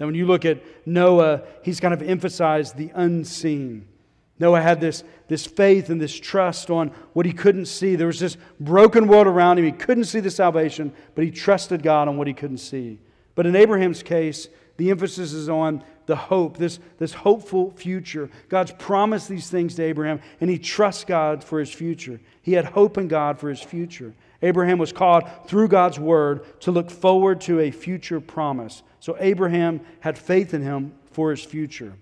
Now, 0.00 0.06
when 0.06 0.14
you 0.14 0.26
look 0.26 0.46
at 0.46 0.62
Noah, 0.86 1.42
he's 1.62 1.78
kind 1.78 1.92
of 1.92 2.02
emphasized 2.02 2.76
the 2.76 2.90
unseen. 2.94 3.86
Noah 4.38 4.62
had 4.62 4.80
this, 4.80 5.04
this 5.28 5.44
faith 5.44 5.90
and 5.90 6.00
this 6.00 6.18
trust 6.18 6.70
on 6.70 6.88
what 7.12 7.26
he 7.26 7.32
couldn't 7.32 7.66
see. 7.66 7.94
There 7.94 8.06
was 8.06 8.18
this 8.18 8.38
broken 8.58 9.06
world 9.06 9.26
around 9.26 9.58
him. 9.58 9.66
He 9.66 9.72
couldn't 9.72 10.04
see 10.04 10.20
the 10.20 10.30
salvation, 10.30 10.94
but 11.14 11.24
he 11.24 11.30
trusted 11.30 11.82
God 11.82 12.08
on 12.08 12.16
what 12.16 12.26
he 12.26 12.32
couldn't 12.32 12.58
see. 12.58 12.98
But 13.34 13.46
in 13.46 13.54
Abraham's 13.54 14.02
case, 14.02 14.48
the 14.78 14.90
emphasis 14.90 15.34
is 15.34 15.50
on 15.50 15.84
the 16.06 16.16
hope, 16.16 16.56
this, 16.56 16.80
this 16.98 17.12
hopeful 17.12 17.70
future. 17.72 18.30
God's 18.48 18.72
promised 18.72 19.28
these 19.28 19.50
things 19.50 19.74
to 19.74 19.82
Abraham, 19.82 20.20
and 20.40 20.48
he 20.48 20.58
trusts 20.58 21.04
God 21.04 21.44
for 21.44 21.60
his 21.60 21.70
future. 21.70 22.18
He 22.40 22.54
had 22.54 22.64
hope 22.64 22.96
in 22.96 23.06
God 23.06 23.38
for 23.38 23.50
his 23.50 23.60
future. 23.60 24.14
Abraham 24.42 24.78
was 24.78 24.92
called 24.92 25.24
through 25.46 25.68
God's 25.68 25.98
word 25.98 26.60
to 26.60 26.70
look 26.70 26.90
forward 26.90 27.40
to 27.42 27.60
a 27.60 27.70
future 27.70 28.20
promise. 28.20 28.82
So 29.00 29.16
Abraham 29.20 29.80
had 30.00 30.16
faith 30.16 30.54
in 30.54 30.62
him 30.62 30.94
for 31.12 31.30
his 31.30 31.42
future. 31.42 31.92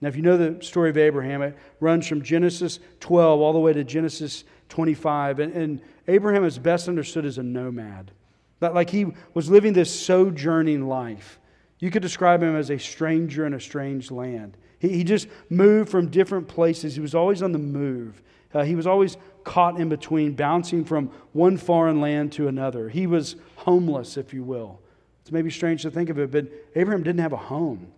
Now, 0.00 0.08
if 0.08 0.16
you 0.16 0.22
know 0.22 0.36
the 0.36 0.62
story 0.62 0.90
of 0.90 0.98
Abraham, 0.98 1.42
it 1.42 1.56
runs 1.80 2.06
from 2.06 2.22
Genesis 2.22 2.80
12 3.00 3.40
all 3.40 3.52
the 3.52 3.58
way 3.58 3.72
to 3.72 3.84
Genesis 3.84 4.44
25. 4.68 5.38
And, 5.38 5.52
and 5.54 5.80
Abraham 6.08 6.44
is 6.44 6.58
best 6.58 6.88
understood 6.88 7.24
as 7.24 7.38
a 7.38 7.42
nomad. 7.42 8.10
Like 8.60 8.90
he 8.90 9.06
was 9.34 9.50
living 9.50 9.72
this 9.72 9.94
sojourning 9.94 10.88
life. 10.88 11.38
You 11.78 11.90
could 11.90 12.02
describe 12.02 12.42
him 12.42 12.56
as 12.56 12.70
a 12.70 12.78
stranger 12.78 13.46
in 13.46 13.54
a 13.54 13.60
strange 13.60 14.10
land. 14.10 14.56
He, 14.78 14.88
he 14.88 15.04
just 15.04 15.28
moved 15.50 15.90
from 15.90 16.08
different 16.08 16.48
places. 16.48 16.94
He 16.94 17.00
was 17.00 17.14
always 17.14 17.42
on 17.42 17.52
the 17.52 17.58
move. 17.58 18.22
Uh, 18.52 18.64
he 18.64 18.74
was 18.74 18.86
always 18.86 19.16
caught 19.46 19.80
in 19.80 19.88
between, 19.88 20.34
bouncing 20.34 20.84
from 20.84 21.06
one 21.32 21.56
foreign 21.56 22.00
land 22.00 22.32
to 22.32 22.48
another. 22.48 22.90
He 22.90 23.06
was 23.06 23.36
homeless, 23.54 24.18
if 24.18 24.34
you 24.34 24.42
will. 24.42 24.80
It's 25.22 25.32
maybe 25.32 25.50
strange 25.50 25.82
to 25.82 25.90
think 25.90 26.10
of 26.10 26.18
it, 26.18 26.30
but 26.30 26.46
Abraham 26.74 27.02
didn't 27.02 27.20
have 27.22 27.32
a 27.32 27.38
home. 27.38 27.92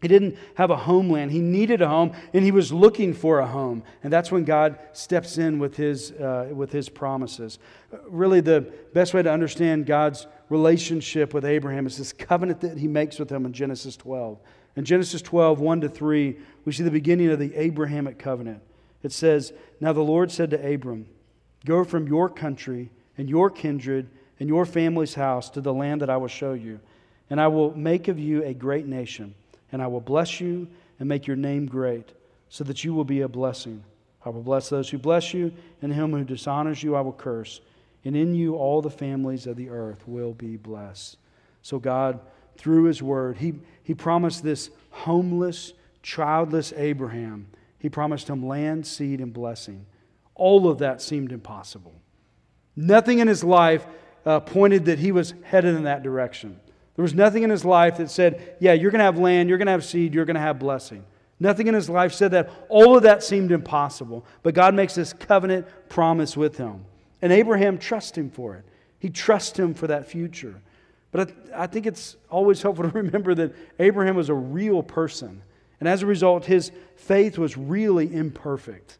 He 0.00 0.08
didn't 0.08 0.36
have 0.54 0.70
a 0.70 0.76
homeland. 0.76 1.30
He 1.30 1.40
needed 1.40 1.82
a 1.82 1.88
home, 1.88 2.12
and 2.32 2.44
he 2.44 2.50
was 2.50 2.72
looking 2.72 3.14
for 3.14 3.40
a 3.40 3.46
home. 3.46 3.82
And 4.02 4.12
that's 4.12 4.32
when 4.32 4.44
God 4.44 4.78
steps 4.92 5.38
in 5.38 5.58
with 5.58 5.76
his, 5.76 6.12
uh, 6.12 6.50
with 6.52 6.72
his 6.72 6.88
promises. 6.88 7.58
Really, 8.08 8.40
the 8.40 8.62
best 8.94 9.12
way 9.12 9.22
to 9.22 9.30
understand 9.30 9.86
God's 9.86 10.26
relationship 10.48 11.34
with 11.34 11.44
Abraham 11.44 11.86
is 11.86 11.98
this 11.98 12.12
covenant 12.12 12.60
that 12.62 12.78
he 12.78 12.88
makes 12.88 13.18
with 13.18 13.30
him 13.30 13.44
in 13.44 13.52
Genesis 13.52 13.96
12. 13.96 14.40
In 14.76 14.84
Genesis 14.84 15.20
12, 15.22 15.60
1 15.60 15.80
to 15.82 15.88
3, 15.88 16.36
we 16.64 16.72
see 16.72 16.82
the 16.82 16.90
beginning 16.90 17.30
of 17.30 17.38
the 17.38 17.54
Abrahamic 17.54 18.18
covenant. 18.18 18.62
It 19.02 19.12
says, 19.12 19.52
Now 19.80 19.92
the 19.92 20.00
Lord 20.00 20.30
said 20.30 20.50
to 20.50 20.74
Abram, 20.74 21.06
Go 21.64 21.84
from 21.84 22.06
your 22.06 22.28
country 22.28 22.90
and 23.16 23.28
your 23.28 23.50
kindred 23.50 24.08
and 24.40 24.48
your 24.48 24.64
family's 24.64 25.14
house 25.14 25.50
to 25.50 25.60
the 25.60 25.74
land 25.74 26.00
that 26.02 26.10
I 26.10 26.16
will 26.16 26.28
show 26.28 26.52
you, 26.52 26.80
and 27.30 27.40
I 27.40 27.48
will 27.48 27.76
make 27.76 28.08
of 28.08 28.18
you 28.18 28.42
a 28.44 28.54
great 28.54 28.86
nation 28.86 29.34
and 29.72 29.82
I 29.82 29.86
will 29.86 30.00
bless 30.00 30.40
you 30.40 30.68
and 31.00 31.08
make 31.08 31.26
your 31.26 31.36
name 31.36 31.66
great, 31.66 32.12
so 32.50 32.62
that 32.64 32.84
you 32.84 32.94
will 32.94 33.04
be 33.04 33.22
a 33.22 33.28
blessing. 33.28 33.82
I 34.24 34.28
will 34.28 34.42
bless 34.42 34.68
those 34.68 34.90
who 34.90 34.98
bless 34.98 35.34
you, 35.34 35.52
and 35.80 35.92
him 35.92 36.12
who 36.12 36.22
dishonors 36.22 36.82
you 36.82 36.94
I 36.94 37.00
will 37.00 37.14
curse. 37.14 37.60
And 38.04 38.14
in 38.14 38.34
you 38.34 38.56
all 38.56 38.82
the 38.82 38.90
families 38.90 39.46
of 39.46 39.56
the 39.56 39.70
earth 39.70 40.06
will 40.06 40.34
be 40.34 40.56
blessed. 40.56 41.16
So, 41.62 41.78
God, 41.78 42.20
through 42.56 42.84
his 42.84 43.02
word, 43.02 43.38
he, 43.38 43.54
he 43.82 43.94
promised 43.94 44.44
this 44.44 44.70
homeless, 44.90 45.72
childless 46.02 46.72
Abraham, 46.76 47.48
he 47.82 47.88
promised 47.88 48.28
him 48.28 48.46
land, 48.46 48.86
seed, 48.86 49.20
and 49.20 49.32
blessing. 49.32 49.86
All 50.36 50.70
of 50.70 50.78
that 50.78 51.02
seemed 51.02 51.32
impossible. 51.32 51.92
Nothing 52.76 53.18
in 53.18 53.26
his 53.26 53.42
life 53.42 53.84
uh, 54.24 54.38
pointed 54.38 54.84
that 54.84 55.00
he 55.00 55.10
was 55.10 55.34
headed 55.42 55.74
in 55.74 55.82
that 55.82 56.04
direction. 56.04 56.60
There 56.94 57.02
was 57.02 57.12
nothing 57.12 57.42
in 57.42 57.50
his 57.50 57.64
life 57.64 57.96
that 57.96 58.08
said, 58.08 58.56
Yeah, 58.60 58.72
you're 58.74 58.92
going 58.92 59.00
to 59.00 59.04
have 59.04 59.18
land, 59.18 59.48
you're 59.48 59.58
going 59.58 59.66
to 59.66 59.72
have 59.72 59.84
seed, 59.84 60.14
you're 60.14 60.24
going 60.24 60.36
to 60.36 60.40
have 60.40 60.60
blessing. 60.60 61.04
Nothing 61.40 61.66
in 61.66 61.74
his 61.74 61.90
life 61.90 62.12
said 62.12 62.30
that. 62.30 62.50
All 62.68 62.96
of 62.96 63.02
that 63.02 63.24
seemed 63.24 63.50
impossible. 63.50 64.24
But 64.44 64.54
God 64.54 64.76
makes 64.76 64.94
this 64.94 65.12
covenant 65.12 65.66
promise 65.88 66.36
with 66.36 66.56
him. 66.56 66.84
And 67.20 67.32
Abraham 67.32 67.78
trusts 67.78 68.16
him 68.16 68.30
for 68.30 68.54
it. 68.54 68.64
He 69.00 69.10
trusts 69.10 69.58
him 69.58 69.74
for 69.74 69.88
that 69.88 70.06
future. 70.06 70.62
But 71.10 71.34
I, 71.52 71.64
I 71.64 71.66
think 71.66 71.86
it's 71.86 72.16
always 72.30 72.62
helpful 72.62 72.88
to 72.88 72.96
remember 72.96 73.34
that 73.34 73.56
Abraham 73.80 74.14
was 74.14 74.28
a 74.28 74.34
real 74.34 74.84
person. 74.84 75.42
And 75.82 75.88
as 75.88 76.04
a 76.04 76.06
result, 76.06 76.44
his 76.44 76.70
faith 76.94 77.38
was 77.38 77.58
really 77.58 78.14
imperfect. 78.14 78.98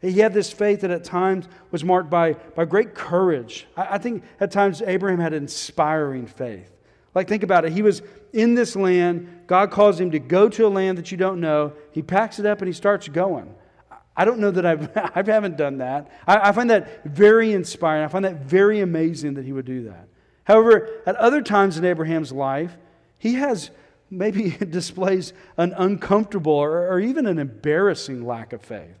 He 0.00 0.20
had 0.20 0.32
this 0.32 0.50
faith 0.50 0.80
that 0.80 0.90
at 0.90 1.04
times 1.04 1.46
was 1.70 1.84
marked 1.84 2.08
by, 2.08 2.32
by 2.32 2.64
great 2.64 2.94
courage. 2.94 3.66
I, 3.76 3.96
I 3.96 3.98
think 3.98 4.24
at 4.40 4.50
times 4.50 4.80
Abraham 4.80 5.20
had 5.20 5.34
inspiring 5.34 6.26
faith. 6.26 6.72
Like, 7.14 7.28
think 7.28 7.42
about 7.42 7.66
it. 7.66 7.72
He 7.74 7.82
was 7.82 8.00
in 8.32 8.54
this 8.54 8.74
land. 8.74 9.42
God 9.46 9.70
calls 9.70 10.00
him 10.00 10.10
to 10.12 10.18
go 10.18 10.48
to 10.48 10.66
a 10.66 10.70
land 10.70 10.96
that 10.96 11.12
you 11.12 11.18
don't 11.18 11.38
know. 11.38 11.74
He 11.90 12.00
packs 12.00 12.38
it 12.38 12.46
up 12.46 12.62
and 12.62 12.66
he 12.66 12.72
starts 12.72 13.08
going. 13.08 13.54
I 14.16 14.24
don't 14.24 14.38
know 14.38 14.52
that 14.52 14.64
I've, 14.64 14.96
I 14.96 15.22
haven't 15.22 15.58
done 15.58 15.76
that. 15.78 16.10
I, 16.26 16.48
I 16.48 16.52
find 16.52 16.70
that 16.70 17.04
very 17.04 17.52
inspiring. 17.52 18.06
I 18.06 18.08
find 18.08 18.24
that 18.24 18.36
very 18.36 18.80
amazing 18.80 19.34
that 19.34 19.44
he 19.44 19.52
would 19.52 19.66
do 19.66 19.84
that. 19.84 20.08
However, 20.44 20.88
at 21.04 21.14
other 21.16 21.42
times 21.42 21.76
in 21.76 21.84
Abraham's 21.84 22.32
life, 22.32 22.78
he 23.18 23.34
has 23.34 23.70
maybe 24.12 24.56
it 24.60 24.70
displays 24.70 25.32
an 25.56 25.72
uncomfortable 25.76 26.52
or, 26.52 26.88
or 26.88 27.00
even 27.00 27.26
an 27.26 27.38
embarrassing 27.38 28.24
lack 28.24 28.52
of 28.52 28.62
faith. 28.62 28.98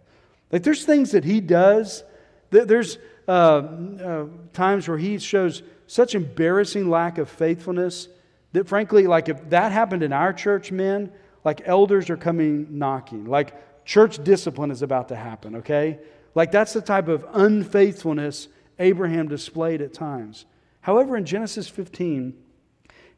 Like 0.50 0.62
there's 0.62 0.84
things 0.84 1.12
that 1.12 1.24
he 1.24 1.40
does, 1.40 2.04
there's 2.50 2.98
uh, 3.28 3.30
uh, 3.30 4.26
times 4.52 4.88
where 4.88 4.98
he 4.98 5.18
shows 5.18 5.62
such 5.86 6.14
embarrassing 6.14 6.90
lack 6.90 7.18
of 7.18 7.28
faithfulness 7.28 8.08
that 8.52 8.68
frankly, 8.68 9.06
like 9.06 9.28
if 9.28 9.48
that 9.50 9.72
happened 9.72 10.02
in 10.02 10.12
our 10.12 10.32
church, 10.32 10.70
men, 10.70 11.10
like 11.44 11.62
elders 11.64 12.10
are 12.10 12.16
coming 12.16 12.78
knocking. 12.78 13.24
Like 13.24 13.84
church 13.84 14.22
discipline 14.22 14.70
is 14.70 14.82
about 14.82 15.08
to 15.08 15.16
happen, 15.16 15.56
okay? 15.56 15.98
Like 16.34 16.52
that's 16.52 16.72
the 16.72 16.82
type 16.82 17.08
of 17.08 17.24
unfaithfulness 17.32 18.48
Abraham 18.78 19.28
displayed 19.28 19.80
at 19.80 19.94
times. 19.94 20.44
However, 20.80 21.16
in 21.16 21.24
Genesis 21.24 21.68
15, 21.68 22.34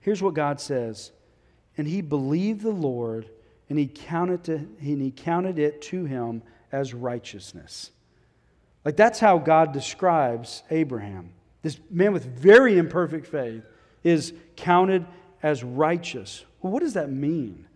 here's 0.01 0.23
what 0.23 0.35
God 0.35 0.61
says 0.61 1.13
And 1.77 1.87
he 1.87 2.01
believed 2.01 2.63
the 2.63 2.71
Lord, 2.71 3.29
and 3.69 3.79
he 3.79 3.87
counted, 3.87 4.45
to, 4.45 4.55
and 4.55 5.03
he 5.03 5.11
counted 5.11 5.59
it 5.59 5.83
to 5.83 6.05
him 6.05 6.43
as 6.71 6.95
righteousness. 6.95 7.91
Like 8.85 8.97
that's 8.97 9.19
how 9.19 9.39
God 9.39 9.73
describes 9.73 10.63
Abraham. 10.71 11.31
This 11.63 11.79
man 11.91 12.13
with 12.13 12.27
very 12.27 12.77
imperfect 12.77 13.27
faith 13.27 13.63
is 14.03 14.35
counted 14.57 15.07
as 15.43 15.65
righteous. 15.65 16.45
Well, 16.61 16.73
what 16.73 16.83
does 16.83 16.95
that 16.95 17.11
mean? 17.11 17.67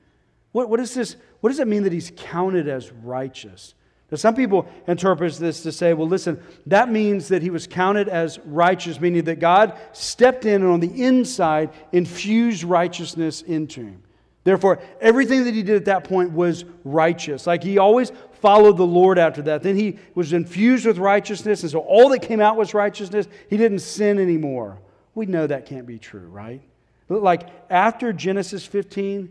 What, 0.52 0.68
what, 0.68 0.80
is 0.80 0.94
this, 0.94 1.16
what 1.40 1.50
does 1.50 1.58
it 1.58 1.68
mean 1.68 1.84
that 1.84 1.92
he's 1.92 2.12
counted 2.16 2.68
as 2.68 2.92
righteous? 2.92 3.74
Now, 4.10 4.16
some 4.16 4.34
people 4.34 4.66
interpret 4.86 5.34
this 5.34 5.62
to 5.64 5.72
say, 5.72 5.92
well, 5.92 6.08
listen, 6.08 6.42
that 6.66 6.90
means 6.90 7.28
that 7.28 7.42
he 7.42 7.50
was 7.50 7.66
counted 7.66 8.08
as 8.08 8.38
righteous, 8.40 9.00
meaning 9.00 9.24
that 9.24 9.38
God 9.38 9.78
stepped 9.92 10.46
in 10.46 10.62
and 10.62 10.70
on 10.70 10.80
the 10.80 11.02
inside 11.02 11.70
infused 11.92 12.64
righteousness 12.64 13.42
into 13.42 13.82
him. 13.82 14.02
Therefore, 14.44 14.80
everything 15.02 15.44
that 15.44 15.52
he 15.52 15.62
did 15.62 15.76
at 15.76 15.84
that 15.86 16.04
point 16.04 16.32
was 16.32 16.64
righteous. 16.84 17.46
Like 17.46 17.62
he 17.62 17.76
always 17.76 18.12
followed 18.40 18.78
the 18.78 18.86
Lord 18.86 19.18
after 19.18 19.42
that. 19.42 19.62
Then 19.62 19.76
he 19.76 19.98
was 20.14 20.32
infused 20.32 20.86
with 20.86 20.96
righteousness, 20.96 21.62
and 21.62 21.70
so 21.70 21.80
all 21.80 22.08
that 22.08 22.22
came 22.22 22.40
out 22.40 22.56
was 22.56 22.72
righteousness. 22.72 23.28
He 23.50 23.58
didn't 23.58 23.80
sin 23.80 24.18
anymore. 24.18 24.78
We 25.14 25.26
know 25.26 25.46
that 25.46 25.66
can't 25.66 25.86
be 25.86 25.98
true, 25.98 26.28
right? 26.28 26.62
Like 27.10 27.48
after 27.68 28.12
Genesis 28.12 28.64
15, 28.64 29.30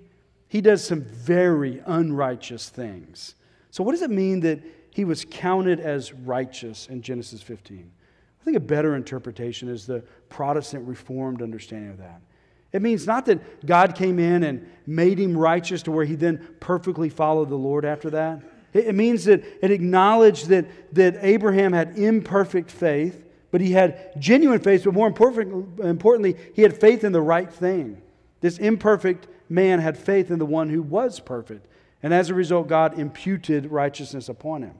he 0.49 0.61
does 0.61 0.85
some 0.85 1.01
very 1.01 1.81
unrighteous 1.85 2.69
things. 2.69 3.33
So, 3.71 3.83
what 3.83 3.91
does 3.91 4.01
it 4.01 4.11
mean 4.11 4.39
that 4.41 4.59
he 4.91 5.05
was 5.05 5.25
counted 5.29 5.79
as 5.79 6.13
righteous 6.13 6.87
in 6.87 7.01
Genesis 7.01 7.41
15? 7.41 7.91
I 8.41 8.43
think 8.43 8.57
a 8.57 8.61
better 8.61 8.95
interpretation 8.95 9.67
is 9.67 9.85
the 9.85 10.03
Protestant 10.29 10.87
Reformed 10.87 11.41
understanding 11.41 11.91
of 11.91 11.97
that. 11.97 12.21
It 12.71 12.81
means 12.81 13.07
not 13.07 13.25
that 13.25 13.65
God 13.65 13.95
came 13.95 14.19
in 14.19 14.43
and 14.43 14.69
made 14.85 15.19
him 15.19 15.37
righteous 15.37 15.83
to 15.83 15.91
where 15.91 16.05
he 16.05 16.15
then 16.15 16.55
perfectly 16.59 17.09
followed 17.09 17.49
the 17.49 17.55
Lord 17.55 17.85
after 17.85 18.09
that. 18.11 18.41
It 18.73 18.95
means 18.95 19.25
that 19.25 19.43
it 19.61 19.71
acknowledged 19.71 20.49
that, 20.49 20.93
that 20.93 21.17
Abraham 21.21 21.73
had 21.73 21.97
imperfect 21.97 22.69
faith, 22.69 23.25
but 23.51 23.61
he 23.61 23.71
had 23.71 24.19
genuine 24.19 24.59
faith, 24.59 24.83
but 24.83 24.93
more 24.93 25.07
importantly, 25.07 26.35
he 26.53 26.61
had 26.61 26.79
faith 26.79 27.03
in 27.03 27.13
the 27.13 27.21
right 27.21 27.51
thing. 27.51 28.01
This 28.41 28.57
imperfect 28.57 29.27
man 29.49 29.79
had 29.79 29.97
faith 29.97 30.29
in 30.29 30.37
the 30.37 30.45
one 30.45 30.69
who 30.69 30.81
was 30.81 31.19
perfect. 31.19 31.65
And 32.03 32.13
as 32.13 32.29
a 32.29 32.33
result, 32.33 32.67
God 32.67 32.99
imputed 32.99 33.71
righteousness 33.71 34.29
upon 34.29 34.63
him. 34.63 34.75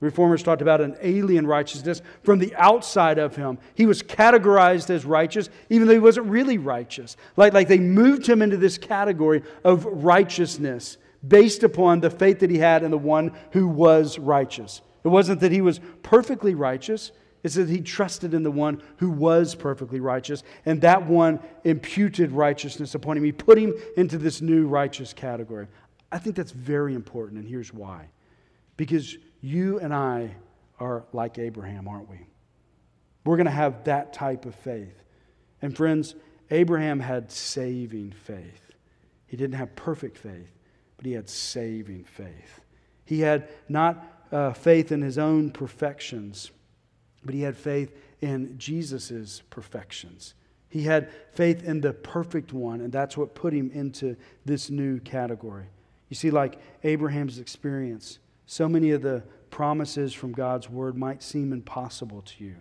Reformers 0.00 0.42
talked 0.42 0.62
about 0.62 0.80
an 0.80 0.96
alien 1.02 1.46
righteousness 1.46 2.00
from 2.22 2.38
the 2.38 2.54
outside 2.56 3.18
of 3.18 3.36
him. 3.36 3.58
He 3.74 3.84
was 3.84 4.02
categorized 4.02 4.88
as 4.88 5.04
righteous, 5.04 5.50
even 5.68 5.86
though 5.86 5.92
he 5.92 5.98
wasn't 5.98 6.28
really 6.28 6.56
righteous. 6.56 7.16
Like, 7.36 7.52
like 7.52 7.68
they 7.68 7.78
moved 7.78 8.26
him 8.26 8.40
into 8.40 8.56
this 8.56 8.78
category 8.78 9.42
of 9.62 9.84
righteousness 9.84 10.96
based 11.26 11.62
upon 11.64 12.00
the 12.00 12.08
faith 12.08 12.38
that 12.38 12.50
he 12.50 12.58
had 12.58 12.82
in 12.82 12.90
the 12.90 12.98
one 12.98 13.32
who 13.52 13.68
was 13.68 14.18
righteous. 14.18 14.80
It 15.04 15.08
wasn't 15.08 15.40
that 15.40 15.52
he 15.52 15.60
was 15.60 15.80
perfectly 16.02 16.54
righteous, 16.54 17.12
it's 17.42 17.54
that 17.54 17.68
he 17.68 17.80
trusted 17.80 18.32
in 18.32 18.42
the 18.42 18.50
one 18.50 18.82
who 18.98 19.10
was 19.10 19.54
perfectly 19.54 20.00
righteous, 20.00 20.42
and 20.64 20.80
that 20.80 21.06
one 21.06 21.40
imputed 21.64 22.32
righteousness 22.32 22.94
upon 22.94 23.16
him. 23.16 23.24
He 23.24 23.32
put 23.32 23.58
him 23.58 23.74
into 23.96 24.18
this 24.18 24.40
new 24.40 24.66
righteous 24.66 25.12
category. 25.12 25.66
I 26.12 26.18
think 26.18 26.36
that's 26.36 26.52
very 26.52 26.94
important, 26.94 27.40
and 27.40 27.48
here's 27.48 27.72
why. 27.72 28.08
Because 28.76 29.16
you 29.40 29.78
and 29.78 29.94
I 29.94 30.34
are 30.78 31.04
like 31.12 31.38
Abraham, 31.38 31.86
aren't 31.86 32.08
we? 32.08 32.26
We're 33.24 33.36
going 33.36 33.46
to 33.46 33.52
have 33.52 33.84
that 33.84 34.12
type 34.12 34.46
of 34.46 34.54
faith. 34.54 35.04
And 35.62 35.76
friends, 35.76 36.14
Abraham 36.50 37.00
had 37.00 37.30
saving 37.30 38.12
faith. 38.12 38.72
He 39.26 39.36
didn't 39.36 39.56
have 39.56 39.76
perfect 39.76 40.18
faith, 40.18 40.50
but 40.96 41.06
he 41.06 41.12
had 41.12 41.28
saving 41.28 42.04
faith. 42.04 42.60
He 43.04 43.20
had 43.20 43.48
not 43.68 44.04
uh, 44.32 44.52
faith 44.52 44.90
in 44.90 45.02
his 45.02 45.18
own 45.18 45.50
perfections, 45.50 46.50
but 47.24 47.34
he 47.34 47.42
had 47.42 47.56
faith 47.56 47.94
in 48.20 48.58
Jesus' 48.58 49.42
perfections. 49.50 50.34
He 50.68 50.82
had 50.82 51.10
faith 51.32 51.64
in 51.64 51.80
the 51.80 51.92
perfect 51.92 52.52
one, 52.52 52.80
and 52.80 52.92
that's 52.92 53.16
what 53.16 53.34
put 53.34 53.52
him 53.52 53.70
into 53.72 54.16
this 54.44 54.70
new 54.70 55.00
category. 55.00 55.66
You 56.10 56.16
see, 56.16 56.30
like 56.30 56.58
Abraham's 56.84 57.38
experience, 57.38 58.18
so 58.44 58.68
many 58.68 58.90
of 58.90 59.00
the 59.00 59.22
promises 59.48 60.12
from 60.12 60.32
God's 60.32 60.68
word 60.68 60.96
might 60.96 61.22
seem 61.22 61.52
impossible 61.52 62.22
to 62.22 62.44
you. 62.44 62.56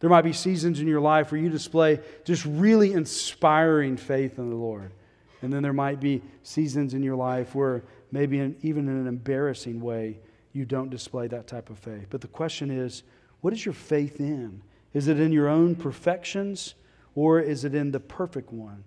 There 0.00 0.10
might 0.10 0.22
be 0.22 0.32
seasons 0.32 0.80
in 0.80 0.88
your 0.88 1.00
life 1.00 1.30
where 1.30 1.40
you 1.40 1.48
display 1.48 2.00
just 2.24 2.44
really 2.44 2.92
inspiring 2.92 3.96
faith 3.96 4.38
in 4.38 4.50
the 4.50 4.56
Lord. 4.56 4.92
And 5.40 5.52
then 5.52 5.62
there 5.62 5.72
might 5.72 6.00
be 6.00 6.22
seasons 6.42 6.94
in 6.94 7.02
your 7.02 7.16
life 7.16 7.54
where 7.54 7.84
maybe 8.10 8.38
in, 8.38 8.56
even 8.62 8.88
in 8.88 8.96
an 8.96 9.06
embarrassing 9.06 9.80
way, 9.80 10.18
you 10.52 10.64
don't 10.64 10.90
display 10.90 11.26
that 11.28 11.46
type 11.46 11.68
of 11.68 11.78
faith. 11.78 12.06
But 12.10 12.20
the 12.20 12.28
question 12.28 12.70
is, 12.70 13.02
what 13.40 13.52
is 13.52 13.64
your 13.64 13.74
faith 13.74 14.20
in? 14.20 14.62
Is 14.94 15.08
it 15.08 15.20
in 15.20 15.32
your 15.32 15.48
own 15.48 15.74
perfections 15.74 16.74
or 17.14 17.40
is 17.40 17.64
it 17.64 17.74
in 17.74 17.90
the 17.90 18.00
perfect 18.00 18.52
one? 18.52 18.84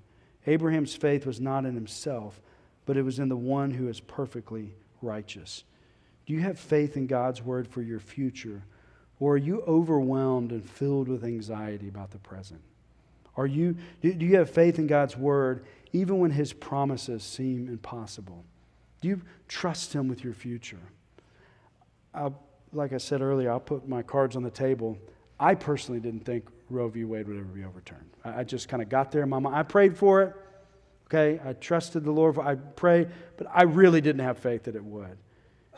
Abraham's 0.47 0.95
faith 0.95 1.25
was 1.25 1.41
not 1.41 1.65
in 1.65 1.75
himself, 1.75 2.41
but 2.87 2.97
it 2.97 3.03
was 3.03 3.19
in 3.19 3.29
the 3.29 3.37
one 3.37 3.69
who 3.69 3.87
is 3.89 3.99
perfectly 3.99 4.73
righteous. 5.03 5.63
Do 6.25 6.33
you 6.33 6.39
have 6.39 6.57
faith 6.57 6.97
in 6.97 7.05
God's 7.05 7.43
word 7.43 7.67
for 7.67 7.83
your 7.83 7.99
future? 7.99 8.63
Or 9.19 9.33
are 9.33 9.37
you 9.37 9.61
overwhelmed 9.67 10.51
and 10.51 10.67
filled 10.67 11.07
with 11.07 11.23
anxiety 11.23 11.89
about 11.89 12.11
the 12.11 12.17
present? 12.17 12.61
Are 13.35 13.45
you, 13.45 13.75
do 14.01 14.25
you 14.25 14.37
have 14.37 14.49
faith 14.49 14.79
in 14.79 14.87
God's 14.87 15.15
word 15.15 15.65
even 15.93 16.19
when 16.19 16.31
his 16.31 16.53
promises 16.53 17.23
seem 17.23 17.67
impossible? 17.67 18.43
Do 19.01 19.09
you 19.09 19.21
trust 19.47 19.93
him 19.93 20.07
with 20.07 20.23
your 20.23 20.33
future? 20.33 20.79
I'll, 22.13 22.41
like 22.73 22.93
I 22.93 22.97
said 22.97 23.21
earlier, 23.21 23.51
I'll 23.51 23.59
put 23.59 23.87
my 23.87 24.01
cards 24.01 24.35
on 24.35 24.43
the 24.43 24.49
table. 24.49 24.97
I 25.39 25.55
personally 25.55 25.99
didn't 25.99 26.25
think 26.25 26.47
Roe 26.69 26.87
v. 26.87 27.03
Wade 27.03 27.27
would 27.27 27.37
ever 27.37 27.45
be 27.45 27.63
overturned. 27.63 28.09
I, 28.23 28.39
I 28.39 28.43
just 28.43 28.69
kind 28.69 28.81
of 28.81 28.89
got 28.89 29.11
there 29.11 29.23
in 29.23 29.29
my 29.29 29.39
mind. 29.39 29.55
I 29.55 29.63
prayed 29.63 29.95
for 29.97 30.23
it. 30.23 30.35
Okay, 31.07 31.39
I 31.43 31.53
trusted 31.53 32.03
the 32.03 32.11
Lord. 32.11 32.37
I 32.37 32.55
prayed, 32.55 33.09
but 33.37 33.47
I 33.53 33.63
really 33.63 34.01
didn't 34.01 34.23
have 34.23 34.37
faith 34.37 34.63
that 34.63 34.75
it 34.75 34.83
would. 34.83 35.17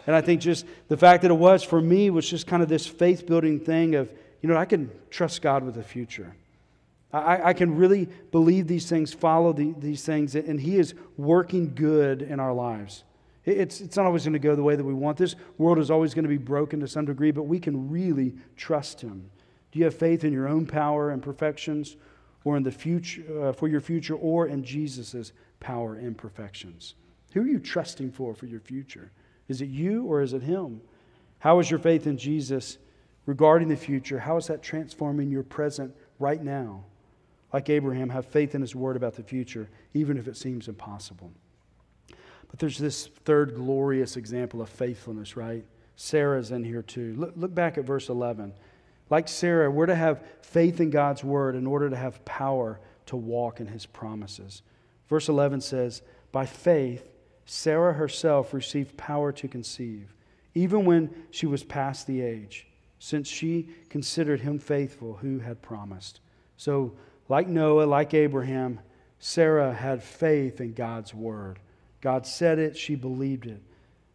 And 0.07 0.15
I 0.15 0.21
think 0.21 0.41
just 0.41 0.65
the 0.87 0.97
fact 0.97 1.21
that 1.21 1.29
it 1.29 1.35
was 1.35 1.63
for 1.63 1.79
me 1.79 2.09
was 2.09 2.27
just 2.27 2.47
kind 2.47 2.63
of 2.63 2.69
this 2.69 2.87
faith 2.87 3.27
building 3.27 3.59
thing 3.59 3.93
of, 3.95 4.11
you 4.41 4.49
know, 4.49 4.57
I 4.57 4.65
can 4.65 4.89
trust 5.11 5.41
God 5.41 5.63
with 5.63 5.75
the 5.75 5.83
future. 5.83 6.35
I, 7.11 7.49
I 7.49 7.53
can 7.53 7.75
really 7.75 8.07
believe 8.31 8.67
these 8.67 8.89
things, 8.89 9.13
follow 9.13 9.53
the, 9.53 9.73
these 9.77 10.03
things, 10.03 10.35
and 10.35 10.59
He 10.59 10.77
is 10.77 10.95
working 11.17 11.73
good 11.75 12.21
in 12.21 12.39
our 12.39 12.53
lives. 12.53 13.03
It's, 13.45 13.81
it's 13.81 13.97
not 13.97 14.05
always 14.05 14.23
going 14.23 14.33
to 14.33 14.39
go 14.39 14.55
the 14.55 14.63
way 14.63 14.75
that 14.75 14.83
we 14.83 14.93
want. 14.93 15.17
This 15.17 15.35
world 15.57 15.79
is 15.79 15.91
always 15.91 16.13
going 16.13 16.23
to 16.23 16.29
be 16.29 16.37
broken 16.37 16.79
to 16.79 16.87
some 16.87 17.05
degree, 17.05 17.31
but 17.31 17.43
we 17.43 17.59
can 17.59 17.89
really 17.89 18.35
trust 18.55 19.01
Him. 19.01 19.29
Do 19.71 19.79
you 19.79 19.85
have 19.85 19.95
faith 19.95 20.23
in 20.23 20.33
your 20.33 20.47
own 20.47 20.65
power 20.65 21.11
and 21.11 21.21
perfections, 21.21 21.95
or 22.43 22.57
in 22.57 22.63
the 22.63 22.71
future 22.71 23.49
uh, 23.49 23.53
for 23.53 23.67
your 23.67 23.81
future, 23.81 24.15
or 24.15 24.47
in 24.47 24.63
Jesus' 24.63 25.33
power 25.59 25.95
and 25.95 26.17
perfections? 26.17 26.95
Who 27.33 27.41
are 27.41 27.47
you 27.47 27.59
trusting 27.59 28.11
for 28.11 28.33
for 28.33 28.45
your 28.45 28.59
future? 28.59 29.11
Is 29.47 29.61
it 29.61 29.69
you 29.69 30.05
or 30.05 30.21
is 30.21 30.33
it 30.33 30.43
Him? 30.43 30.81
How 31.39 31.59
is 31.59 31.69
your 31.69 31.79
faith 31.79 32.07
in 32.07 32.17
Jesus 32.17 32.77
regarding 33.25 33.67
the 33.67 33.75
future? 33.75 34.19
How 34.19 34.37
is 34.37 34.47
that 34.47 34.61
transforming 34.61 35.29
your 35.29 35.43
present 35.43 35.93
right 36.19 36.41
now? 36.41 36.83
Like 37.51 37.69
Abraham, 37.69 38.09
have 38.09 38.25
faith 38.25 38.55
in 38.55 38.61
His 38.61 38.75
word 38.75 38.95
about 38.95 39.15
the 39.15 39.23
future, 39.23 39.69
even 39.93 40.17
if 40.17 40.27
it 40.27 40.37
seems 40.37 40.67
impossible. 40.67 41.31
But 42.49 42.59
there's 42.59 42.77
this 42.77 43.07
third 43.25 43.55
glorious 43.55 44.17
example 44.17 44.61
of 44.61 44.69
faithfulness, 44.69 45.35
right? 45.37 45.65
Sarah's 45.95 46.51
in 46.51 46.63
here 46.63 46.81
too. 46.81 47.13
Look, 47.17 47.33
look 47.35 47.53
back 47.53 47.77
at 47.77 47.85
verse 47.85 48.09
11. 48.09 48.53
Like 49.09 49.27
Sarah, 49.27 49.71
we're 49.71 49.87
to 49.87 49.95
have 49.95 50.23
faith 50.41 50.79
in 50.79 50.89
God's 50.89 51.23
word 51.23 51.55
in 51.55 51.65
order 51.65 51.89
to 51.89 51.95
have 51.95 52.23
power 52.25 52.79
to 53.07 53.15
walk 53.15 53.59
in 53.59 53.67
his 53.67 53.85
promises. 53.85 54.61
Verse 55.07 55.29
11 55.29 55.61
says, 55.61 56.01
By 56.31 56.45
faith, 56.45 57.09
Sarah 57.45 57.93
herself 57.93 58.53
received 58.53 58.95
power 58.97 59.31
to 59.31 59.47
conceive, 59.47 60.13
even 60.53 60.85
when 60.85 61.09
she 61.31 61.47
was 61.47 61.63
past 61.63 62.05
the 62.05 62.21
age, 62.21 62.67
since 62.99 63.27
she 63.27 63.69
considered 63.89 64.41
him 64.41 64.59
faithful 64.59 65.15
who 65.15 65.39
had 65.39 65.61
promised. 65.61 66.19
So, 66.57 66.93
like 67.27 67.47
Noah, 67.47 67.85
like 67.85 68.13
Abraham, 68.13 68.79
Sarah 69.17 69.73
had 69.73 70.03
faith 70.03 70.61
in 70.61 70.73
God's 70.73 71.13
word. 71.13 71.59
God 72.01 72.27
said 72.27 72.59
it, 72.59 72.77
she 72.77 72.95
believed 72.95 73.47
it. 73.47 73.61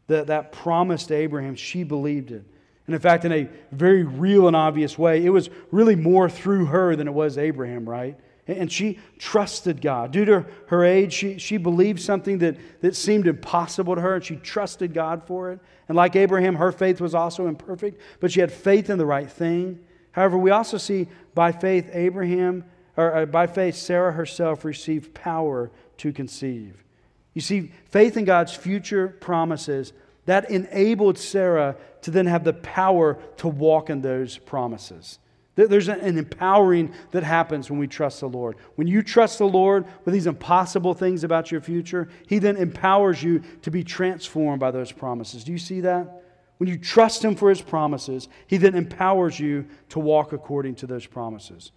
That, 0.07 0.29
that 0.29 0.53
promise 0.53 1.05
to 1.07 1.15
Abraham, 1.15 1.57
she 1.57 1.83
believed 1.83 2.31
it. 2.31 2.45
And 2.87 2.95
in 2.95 3.01
fact, 3.01 3.25
in 3.25 3.33
a 3.33 3.49
very 3.73 4.03
real 4.03 4.47
and 4.47 4.55
obvious 4.55 4.99
way, 4.99 5.25
it 5.25 5.31
was 5.31 5.49
really 5.71 5.97
more 5.97 6.29
through 6.29 6.67
her 6.67 6.95
than 6.97 7.09
it 7.09 7.15
was 7.15 7.39
Abraham, 7.39 7.89
right? 7.89 8.19
And 8.47 8.71
she 8.71 8.99
trusted 9.19 9.81
God. 9.81 10.11
Due 10.13 10.27
to 10.27 10.47
her 10.67 10.85
age, 10.85 11.15
she, 11.15 11.39
she 11.39 11.57
believed 11.57 12.01
something 12.01 12.39
that, 12.39 12.57
that 12.83 12.95
seemed 12.95 13.27
impossible 13.27 13.95
to 13.95 14.03
her, 14.03 14.17
and 14.17 14.25
she 14.25 14.37
trusted 14.37 14.93
God 14.93 15.23
for 15.27 15.53
it. 15.53 15.61
And 15.89 15.97
like 15.97 16.15
Abraham, 16.15 16.57
her 16.57 16.71
faith 16.71 17.01
was 17.01 17.15
also 17.15 17.47
imperfect, 17.47 18.01
but 18.21 18.31
she 18.31 18.41
had 18.41 18.53
faith 18.53 18.91
in 18.91 18.99
the 18.99 19.07
right 19.07 19.31
thing. 19.31 19.81
However, 20.13 20.37
we 20.37 20.51
also 20.51 20.77
see 20.77 21.09
by 21.35 21.53
faith, 21.53 21.89
Abraham, 21.93 22.65
or 22.97 23.17
uh, 23.17 23.27
by 23.27 23.47
faith, 23.47 23.77
Sarah 23.77 24.13
herself 24.13 24.65
received 24.65 25.15
power 25.15 25.71
to 25.99 26.13
conceive. 26.13 26.85
You 27.33 27.41
see, 27.41 27.73
faith 27.87 28.17
in 28.17 28.25
God's 28.25 28.55
future 28.55 29.09
promises 29.09 29.93
that 30.27 30.51
enabled 30.51 31.19
Sarah 31.19 31.77
to 32.05 32.11
then 32.11 32.27
have 32.27 32.45
the 32.45 32.53
power 32.53 33.15
to 33.39 33.49
walk 33.49 33.89
in 33.89 34.03
those 34.03 34.37
promises. 34.37 35.19
There's 35.55 35.89
an 35.89 36.19
empowering 36.19 36.93
that 37.13 37.23
happens 37.23 37.71
when 37.71 37.79
we 37.79 37.87
trust 37.87 38.21
the 38.21 38.29
Lord. 38.29 38.57
When 38.75 38.87
you 38.87 39.03
trust 39.03 39.39
the 39.39 39.49
Lord 39.49 39.87
with 40.05 40.13
these 40.13 40.27
impossible 40.27 40.93
things 40.93 41.25
about 41.25 41.51
your 41.51 41.63
future, 41.63 42.11
He 42.27 42.39
then 42.39 42.59
empowers 42.59 43.23
you 43.23 43.41
to 43.63 43.71
be 43.71 43.83
transformed 43.83 44.61
by 44.61 44.71
those 44.71 44.93
promises. 44.93 45.45
Do 45.45 45.53
you 45.53 45.59
see 45.59 45.81
that? 45.81 46.23
When 46.59 46.69
you 46.69 46.77
trust 46.77 47.25
Him 47.25 47.37
for 47.37 47.49
His 47.49 47.63
promises, 47.63 48.29
He 48.49 48.59
then 48.59 48.75
empowers 48.75 49.41
you 49.41 49.67
to 49.89 49.99
walk 49.99 50.35
according 50.35 50.75
to 50.77 50.87
those 50.87 51.07
promises. 51.07 51.73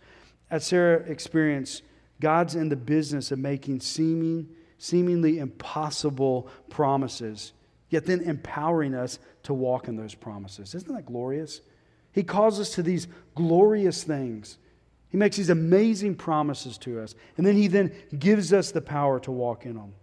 As 0.52 0.66
Sarah 0.66 1.04
experienced, 1.10 1.84
God's 2.20 2.56
in 2.56 2.68
the 2.68 2.76
business 2.76 3.32
of 3.32 3.40
making 3.40 3.80
seeming, 3.80 4.50
seemingly 4.78 5.40
impossible 5.40 6.50
promises, 6.70 7.54
yet 7.90 8.06
then 8.06 8.22
empowering 8.22 8.94
us 8.94 9.20
to 9.44 9.54
walk 9.54 9.88
in 9.88 9.96
those 9.96 10.16
promises. 10.16 10.76
Isn't 10.76 10.94
that 10.94 11.06
glorious? 11.06 11.62
He 12.12 12.24
calls 12.24 12.60
us 12.60 12.72
to 12.76 12.84
these 12.84 13.08
glorious 13.36 14.04
things. 14.04 14.58
He 15.10 15.18
makes 15.18 15.38
these 15.38 15.50
amazing 15.50 16.16
promises 16.16 16.78
to 16.80 17.00
us, 17.00 17.16
and 17.38 17.46
then 17.46 17.56
he 17.56 17.68
then 17.68 17.94
gives 18.18 18.52
us 18.52 18.72
the 18.72 18.82
power 18.82 19.20
to 19.22 19.32
walk 19.32 19.66
in 19.66 19.76
them. 19.76 19.94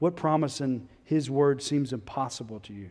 What 0.00 0.16
promise 0.16 0.60
in 0.60 0.88
his 1.04 1.30
word 1.30 1.62
seems 1.62 1.92
impossible 1.92 2.60
to 2.60 2.72
you? 2.72 2.90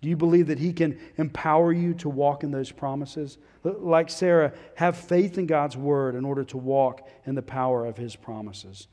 Do 0.00 0.08
you 0.08 0.16
believe 0.16 0.46
that 0.46 0.58
He 0.58 0.72
can 0.72 0.98
empower 1.16 1.72
you 1.72 1.94
to 1.94 2.08
walk 2.08 2.44
in 2.44 2.50
those 2.50 2.70
promises? 2.70 3.38
Like 3.64 4.10
Sarah, 4.10 4.52
have 4.76 4.96
faith 4.96 5.38
in 5.38 5.46
God's 5.46 5.76
word 5.76 6.14
in 6.14 6.24
order 6.24 6.44
to 6.44 6.56
walk 6.56 7.08
in 7.26 7.34
the 7.34 7.42
power 7.42 7.84
of 7.84 7.96
His 7.96 8.14
promises. 8.14 8.86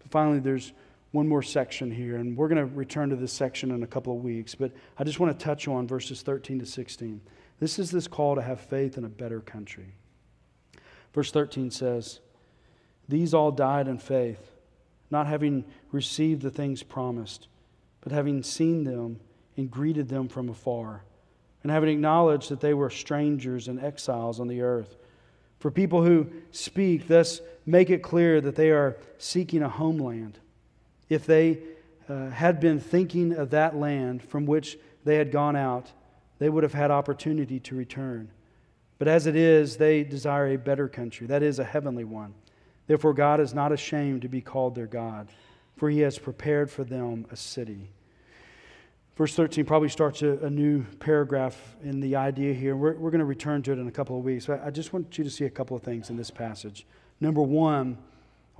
But 0.00 0.10
finally, 0.10 0.38
there's 0.38 0.72
one 1.12 1.26
more 1.26 1.42
section 1.42 1.90
here, 1.90 2.16
and 2.16 2.36
we're 2.36 2.48
going 2.48 2.68
to 2.68 2.74
return 2.74 3.10
to 3.10 3.16
this 3.16 3.32
section 3.32 3.72
in 3.72 3.82
a 3.82 3.86
couple 3.86 4.16
of 4.16 4.22
weeks. 4.22 4.54
But 4.54 4.72
I 4.98 5.04
just 5.04 5.18
want 5.18 5.36
to 5.36 5.44
touch 5.44 5.66
on 5.66 5.86
verses 5.86 6.22
13 6.22 6.60
to 6.60 6.66
16. 6.66 7.20
This 7.58 7.78
is 7.78 7.90
this 7.90 8.06
call 8.06 8.36
to 8.36 8.42
have 8.42 8.60
faith 8.60 8.96
in 8.96 9.04
a 9.04 9.08
better 9.08 9.40
country. 9.40 9.94
Verse 11.12 11.32
13 11.32 11.70
says, 11.70 12.20
These 13.08 13.34
all 13.34 13.50
died 13.50 13.88
in 13.88 13.98
faith, 13.98 14.52
not 15.10 15.26
having 15.26 15.64
received 15.90 16.42
the 16.42 16.50
things 16.50 16.82
promised, 16.82 17.48
but 18.00 18.12
having 18.12 18.42
seen 18.42 18.84
them 18.84 19.18
and 19.56 19.70
greeted 19.70 20.08
them 20.08 20.28
from 20.28 20.48
afar, 20.48 21.02
and 21.62 21.72
having 21.72 21.90
acknowledged 21.90 22.48
that 22.50 22.60
they 22.60 22.72
were 22.72 22.88
strangers 22.88 23.68
and 23.68 23.80
exiles 23.80 24.40
on 24.40 24.48
the 24.48 24.62
earth. 24.62 24.96
For 25.58 25.70
people 25.70 26.02
who 26.02 26.28
speak 26.52 27.08
thus 27.08 27.40
make 27.66 27.90
it 27.90 28.02
clear 28.02 28.40
that 28.40 28.54
they 28.54 28.70
are 28.70 28.96
seeking 29.18 29.62
a 29.62 29.68
homeland. 29.68 30.38
If 31.10 31.26
they 31.26 31.58
uh, 32.08 32.30
had 32.30 32.58
been 32.60 32.80
thinking 32.80 33.34
of 33.34 33.50
that 33.50 33.76
land 33.76 34.22
from 34.22 34.46
which 34.46 34.78
they 35.04 35.16
had 35.16 35.30
gone 35.30 35.56
out, 35.56 35.92
they 36.38 36.48
would 36.48 36.62
have 36.62 36.72
had 36.72 36.90
opportunity 36.90 37.60
to 37.60 37.74
return. 37.74 38.30
But 38.98 39.08
as 39.08 39.26
it 39.26 39.36
is, 39.36 39.76
they 39.76 40.04
desire 40.04 40.48
a 40.48 40.56
better 40.56 40.88
country, 40.88 41.26
that 41.26 41.42
is, 41.42 41.58
a 41.58 41.64
heavenly 41.64 42.04
one. 42.04 42.34
Therefore, 42.86 43.14
God 43.14 43.40
is 43.40 43.54
not 43.54 43.72
ashamed 43.72 44.22
to 44.22 44.28
be 44.28 44.40
called 44.40 44.74
their 44.74 44.86
God, 44.86 45.28
for 45.76 45.90
he 45.90 46.00
has 46.00 46.18
prepared 46.18 46.70
for 46.70 46.84
them 46.84 47.26
a 47.30 47.36
city. 47.36 47.90
Verse 49.16 49.34
13 49.34 49.64
probably 49.64 49.88
starts 49.88 50.22
a, 50.22 50.38
a 50.38 50.50
new 50.50 50.82
paragraph 50.98 51.76
in 51.82 52.00
the 52.00 52.16
idea 52.16 52.54
here. 52.54 52.74
We're, 52.74 52.94
we're 52.94 53.10
going 53.10 53.20
to 53.20 53.26
return 53.26 53.62
to 53.62 53.72
it 53.72 53.78
in 53.78 53.86
a 53.86 53.92
couple 53.92 54.18
of 54.18 54.24
weeks. 54.24 54.48
I, 54.48 54.66
I 54.66 54.70
just 54.70 54.92
want 54.92 55.16
you 55.18 55.24
to 55.24 55.30
see 55.30 55.44
a 55.44 55.50
couple 55.50 55.76
of 55.76 55.82
things 55.82 56.10
in 56.10 56.16
this 56.16 56.30
passage. 56.30 56.86
Number 57.20 57.42
one, 57.42 57.98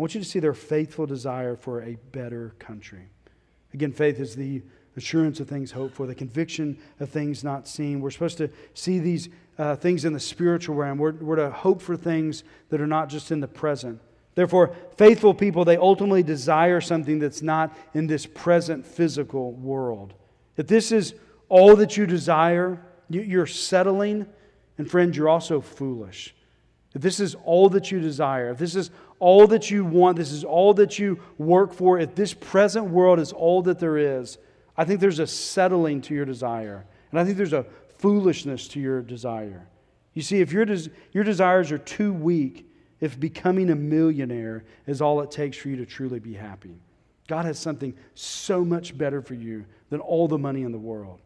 I 0.01 0.03
want 0.03 0.15
you 0.15 0.23
to 0.23 0.27
see 0.27 0.39
their 0.41 0.55
faithful 0.55 1.05
desire 1.05 1.57
for 1.57 1.83
a 1.83 1.99
better 2.13 2.55
country. 2.59 3.11
Again, 3.75 3.93
faith 3.93 4.19
is 4.19 4.35
the 4.35 4.63
assurance 4.97 5.41
of 5.41 5.49
things 5.51 5.73
hoped 5.73 5.95
for, 5.95 6.07
the 6.07 6.15
conviction 6.15 6.79
of 7.01 7.11
things 7.11 7.45
not 7.45 7.69
seen. 7.69 8.01
We're 8.01 8.11
supposed 8.11 8.39
to 8.39 8.49
see 8.73 8.99
these 8.99 9.29
uh, 9.59 9.77
things 9.77 10.07
in 10.07 10.15
the 10.15 10.19
spiritual 10.19 10.75
realm. 10.75 10.97
We're, 10.97 11.13
we're 11.13 11.37
to 11.37 11.51
hope 11.51 11.83
for 11.83 11.99
things 11.99 12.45
that 12.71 12.81
are 12.81 12.87
not 12.87 13.11
just 13.11 13.31
in 13.31 13.41
the 13.41 13.47
present. 13.47 14.01
Therefore, 14.37 14.75
faithful 14.97 15.35
people, 15.35 15.67
they 15.67 15.77
ultimately 15.77 16.23
desire 16.23 16.81
something 16.81 17.19
that's 17.19 17.43
not 17.43 17.77
in 17.93 18.07
this 18.07 18.25
present 18.25 18.87
physical 18.87 19.53
world. 19.53 20.15
If 20.57 20.67
this 20.67 20.93
is 20.93 21.13
all 21.51 21.77
that 21.77 21.99
you 21.99 22.07
desire, 22.07 22.83
you're 23.11 23.47
settling, 23.47 24.25
and 24.79 24.91
friends, 24.91 25.19
you're 25.19 25.29
also 25.29 25.61
foolish. 25.61 26.35
If 26.95 27.03
this 27.03 27.21
is 27.21 27.37
all 27.45 27.69
that 27.69 27.93
you 27.93 28.01
desire, 28.01 28.51
if 28.51 28.59
this 28.59 28.75
is 28.75 28.91
all 29.21 29.47
that 29.47 29.71
you 29.71 29.85
want, 29.85 30.17
this 30.17 30.33
is 30.33 30.43
all 30.43 30.75
that 30.75 30.99
you 30.99 31.21
work 31.39 31.73
for, 31.73 31.99
if 31.99 32.15
this 32.15 32.35
present 32.35 32.87
world 32.87 33.21
is 33.21 33.33
all 33.33 33.63
that 33.63 33.79
there 33.79 33.99
is, 33.99 34.39
I 34.77 34.85
think 34.85 35.01
there's 35.01 35.19
a 35.19 35.27
settling 35.27 36.01
to 36.03 36.15
your 36.15 36.25
desire. 36.25 36.87
And 37.11 37.21
I 37.21 37.25
think 37.25 37.37
there's 37.37 37.53
a 37.53 37.67
foolishness 37.99 38.67
to 38.69 38.81
your 38.81 39.03
desire. 39.03 39.69
You 40.15 40.23
see, 40.23 40.41
if 40.41 40.53
your, 40.53 40.65
des- 40.65 40.91
your 41.13 41.23
desires 41.23 41.71
are 41.71 41.79
too 41.79 42.13
weak, 42.13 42.67
if 43.01 43.21
becoming 43.21 43.71
a 43.71 43.75
millionaire 43.75 44.65
is 44.87 45.01
all 45.01 45.21
it 45.21 45.31
takes 45.31 45.57
for 45.57 45.69
you 45.69 45.77
to 45.77 45.87
truly 45.87 46.19
be 46.19 46.35
happy. 46.35 46.81
God 47.29 47.45
has 47.45 47.59
something 47.59 47.95
so 48.15 48.65
much 48.65 48.97
better 48.97 49.23
for 49.23 49.35
you 49.35 49.65
than 49.91 50.01
all 50.01 50.29
the 50.29 50.39
money 50.39 50.63
in 50.63 50.73
the 50.73 50.79
world. 50.79 51.21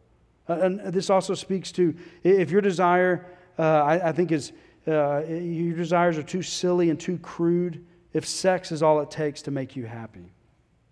And 0.47 0.79
this 0.93 1.09
also 1.09 1.33
speaks 1.33 1.71
to 1.73 1.95
if 2.23 2.51
your 2.51 2.61
desire, 2.61 3.25
uh, 3.57 3.63
I, 3.63 4.09
I, 4.09 4.11
think, 4.11 4.31
is 4.31 4.51
uh, 4.87 5.23
your 5.27 5.75
desires 5.75 6.17
are 6.17 6.23
too 6.23 6.41
silly 6.41 6.89
and 6.89 6.99
too 6.99 7.17
crude, 7.17 7.85
if 8.13 8.25
sex 8.25 8.71
is 8.71 8.83
all 8.83 9.01
it 9.01 9.11
takes 9.11 9.41
to 9.43 9.51
make 9.51 9.75
you 9.75 9.85
happy. 9.85 10.31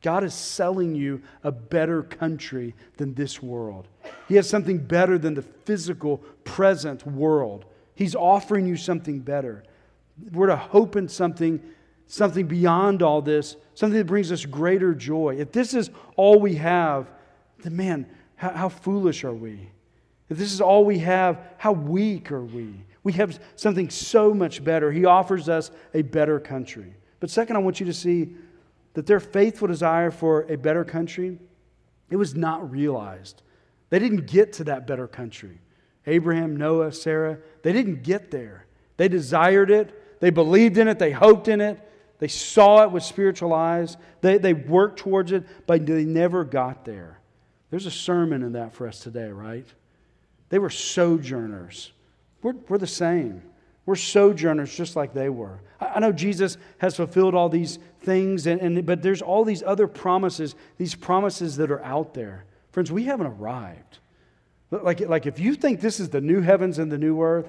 God 0.02 0.24
is 0.24 0.34
selling 0.34 0.96
you 0.96 1.22
a 1.44 1.52
better 1.52 2.04
country 2.04 2.76
than 2.98 3.14
this 3.14 3.42
world. 3.42 3.88
He 4.28 4.36
has 4.36 4.50
something 4.50 4.78
better 4.78 5.18
than 5.18 5.34
the 5.34 5.42
physical, 5.42 6.18
present 6.44 7.08
world. 7.08 7.66
He's 7.96 8.16
offering 8.16 8.68
you 8.68 8.76
something 8.76 9.20
better. 9.20 9.64
We're 10.32 10.48
to 10.48 10.58
hope 10.58 10.96
in 10.96 11.08
something 11.08 11.62
something 12.06 12.46
beyond 12.46 13.02
all 13.02 13.22
this, 13.22 13.56
something 13.74 13.98
that 13.98 14.06
brings 14.06 14.32
us 14.32 14.46
greater 14.46 14.94
joy. 14.94 15.38
If 15.40 15.52
this 15.52 15.74
is 15.74 15.90
all 16.16 16.40
we 16.40 16.56
have, 16.56 17.10
then 17.64 17.76
man, 17.76 18.06
how, 18.36 18.50
how 18.52 18.70
foolish 18.70 19.24
are 19.24 19.34
we? 19.34 19.70
If 20.30 20.38
this 20.38 20.54
is 20.54 20.62
all 20.62 20.86
we 20.86 21.00
have, 21.00 21.40
how 21.58 21.72
weak 21.72 22.32
are 22.32 22.44
we? 22.44 22.76
We 23.04 23.14
have 23.14 23.40
something 23.56 23.90
so 23.90 24.34
much 24.34 24.64
better. 24.64 24.92
He 24.92 25.06
offers 25.06 25.50
us 25.50 25.72
a 25.94 26.02
better 26.02 26.40
country. 26.40 26.96
But 27.20 27.30
second, 27.30 27.56
I 27.56 27.60
want 27.60 27.80
you 27.80 27.86
to 27.86 27.94
see 27.94 28.36
that 28.94 29.06
their 29.06 29.20
faithful 29.20 29.68
desire 29.68 30.12
for 30.12 30.44
a 30.44 30.56
better 30.56 30.86
country, 30.86 31.40
it 32.10 32.16
was 32.16 32.36
not 32.36 32.72
realized. 32.72 33.42
They 33.90 34.00
didn't 34.00 34.28
get 34.28 34.54
to 34.54 34.64
that 34.66 34.88
better 34.88 35.08
country. 35.08 35.60
Abraham, 36.06 36.56
Noah, 36.56 36.92
Sarah, 36.92 37.40
they 37.62 37.74
didn't 37.74 38.04
get 38.04 38.32
there. 38.32 38.66
They 38.98 39.08
desired 39.08 39.72
it, 39.72 40.20
they 40.20 40.30
believed 40.30 40.78
in 40.78 40.88
it, 40.88 41.00
they 41.00 41.12
hoped 41.12 41.48
in 41.48 41.62
it, 41.62 41.80
they 42.24 42.30
saw 42.30 42.84
it 42.84 42.92
with 42.92 43.04
spiritual 43.04 43.54
eyes. 43.54 43.98
They, 44.22 44.38
they 44.38 44.54
worked 44.54 45.00
towards 45.00 45.34
it, 45.34 45.44
but 45.68 45.86
they 45.86 46.06
never 46.06 46.46
got 46.46 46.86
there. 46.86 47.20
There's 47.70 47.86
a 47.86 47.92
sermon 47.92 48.44
in 48.44 48.54
that 48.54 48.72
for 48.74 48.88
us 48.88 49.00
today, 49.00 49.28
right? 49.28 49.68
They 50.48 50.58
were 50.58 50.70
sojourners. 50.70 51.92
We're, 52.44 52.56
we're 52.68 52.78
the 52.78 52.86
same. 52.86 53.42
We're 53.86 53.96
sojourners 53.96 54.74
just 54.74 54.96
like 54.96 55.14
they 55.14 55.30
were. 55.30 55.60
I, 55.80 55.86
I 55.96 56.00
know 56.00 56.12
Jesus 56.12 56.58
has 56.78 56.96
fulfilled 56.96 57.34
all 57.34 57.50
these 57.50 57.80
things, 58.02 58.46
and, 58.48 58.62
and, 58.62 58.86
but 58.86 59.02
there's 59.02 59.22
all 59.22 59.44
these 59.44 59.64
other 59.64 59.88
promises, 59.88 60.56
these 60.78 60.96
promises 60.96 61.58
that 61.58 61.72
are 61.72 61.84
out 61.84 62.14
there. 62.14 62.46
Friends, 62.72 62.92
we 62.92 63.06
haven't 63.06 63.28
arrived. 63.28 64.00
Like, 64.72 65.02
like 65.02 65.26
if 65.26 65.40
you 65.40 65.56
think 65.56 65.82
this 65.82 66.00
is 66.00 66.10
the 66.10 66.22
new 66.22 66.42
heavens 66.42 66.80
and 66.80 66.92
the 66.92 66.98
new 66.98 67.22
earth, 67.22 67.48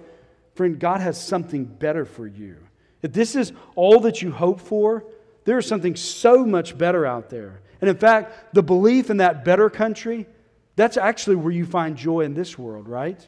friend, 0.55 0.79
God 0.79 1.01
has 1.01 1.23
something 1.23 1.65
better 1.65 2.05
for 2.05 2.27
you. 2.27 2.57
If 3.03 3.13
this 3.13 3.35
is 3.35 3.53
all 3.75 4.01
that 4.01 4.23
you 4.23 4.31
hope 4.31 4.61
for, 4.61 5.05
there 5.45 5.59
is 5.59 5.67
something 5.67 5.97
so 5.97 6.45
much 6.45 6.77
better 6.77 7.05
out 7.05 7.31
there. 7.31 7.61
And 7.81 7.91
in 7.91 7.97
fact, 7.97 8.55
the 8.55 8.63
belief 8.63 9.11
in 9.11 9.19
that 9.19 9.45
better 9.45 9.69
country, 9.69 10.27
that's 10.77 10.97
actually 10.97 11.37
where 11.37 11.53
you 11.53 11.67
find 11.67 11.97
joy 11.97 12.21
in 12.23 12.35
this 12.35 12.59
world, 12.59 12.89
right? 12.89 13.27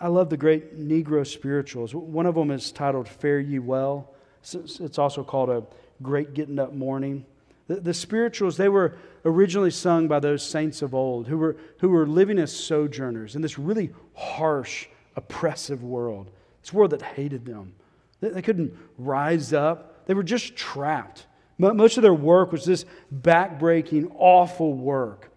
I 0.00 0.08
love 0.08 0.30
the 0.30 0.36
great 0.36 0.78
Negro 0.78 1.26
spirituals. 1.26 1.94
One 1.94 2.26
of 2.26 2.34
them 2.34 2.50
is 2.50 2.72
titled 2.72 3.08
Fare 3.08 3.40
Ye 3.40 3.58
Well. 3.58 4.10
It's 4.42 4.98
also 4.98 5.24
called 5.24 5.50
a 5.50 5.64
Great 6.02 6.34
Getting 6.34 6.58
Up 6.58 6.72
Morning. 6.72 7.24
The, 7.66 7.76
the 7.76 7.94
spirituals, 7.94 8.56
they 8.56 8.68
were 8.68 8.96
originally 9.24 9.70
sung 9.70 10.06
by 10.06 10.20
those 10.20 10.42
saints 10.42 10.82
of 10.82 10.94
old 10.94 11.26
who 11.28 11.38
were, 11.38 11.56
who 11.78 11.88
were 11.88 12.06
living 12.06 12.38
as 12.38 12.54
sojourners 12.54 13.36
in 13.36 13.42
this 13.42 13.58
really 13.58 13.90
harsh, 14.14 14.86
oppressive 15.16 15.82
world. 15.82 16.30
This 16.60 16.72
world 16.72 16.90
that 16.90 17.02
hated 17.02 17.46
them. 17.46 17.74
They, 18.20 18.28
they 18.30 18.42
couldn't 18.42 18.76
rise 18.98 19.52
up, 19.52 20.06
they 20.06 20.14
were 20.14 20.22
just 20.22 20.56
trapped. 20.56 21.26
Most 21.56 21.96
of 21.96 22.02
their 22.02 22.12
work 22.12 22.50
was 22.52 22.64
this 22.64 22.84
backbreaking, 23.14 24.12
awful 24.18 24.74
work. 24.74 25.30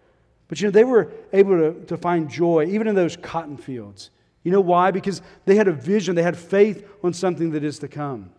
But 0.48 0.60
you 0.60 0.66
know, 0.66 0.72
they 0.72 0.84
were 0.84 1.12
able 1.32 1.56
to, 1.56 1.84
to 1.86 1.96
find 1.96 2.28
joy 2.28 2.66
even 2.66 2.88
in 2.88 2.94
those 2.94 3.16
cotton 3.16 3.56
fields. 3.56 4.10
You 4.48 4.52
know 4.52 4.62
why? 4.62 4.92
Because 4.92 5.20
they 5.44 5.56
had 5.56 5.68
a 5.68 5.72
vision, 5.72 6.14
they 6.14 6.22
had 6.22 6.38
faith 6.38 6.88
on 7.04 7.12
something 7.12 7.50
that 7.50 7.62
is 7.62 7.78
to 7.80 7.88
come. 7.88 8.30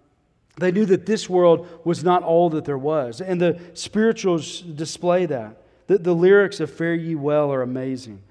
They 0.58 0.72
knew 0.72 0.88
that 0.88 1.06
this 1.06 1.30
world 1.30 1.68
was 1.86 2.04
not 2.04 2.24
all 2.24 2.50
that 2.50 2.66
there 2.66 2.80
was. 2.80 3.22
And 3.22 3.40
the 3.40 3.60
spirituals 3.76 4.62
display 4.62 5.28
that. 5.28 5.62
The, 5.86 6.00
the 6.00 6.16
lyrics 6.16 6.60
of 6.62 6.74
Fare 6.74 6.96
Ye 6.96 7.14
Well 7.14 7.54
are 7.54 7.62
amazing. 7.62 8.24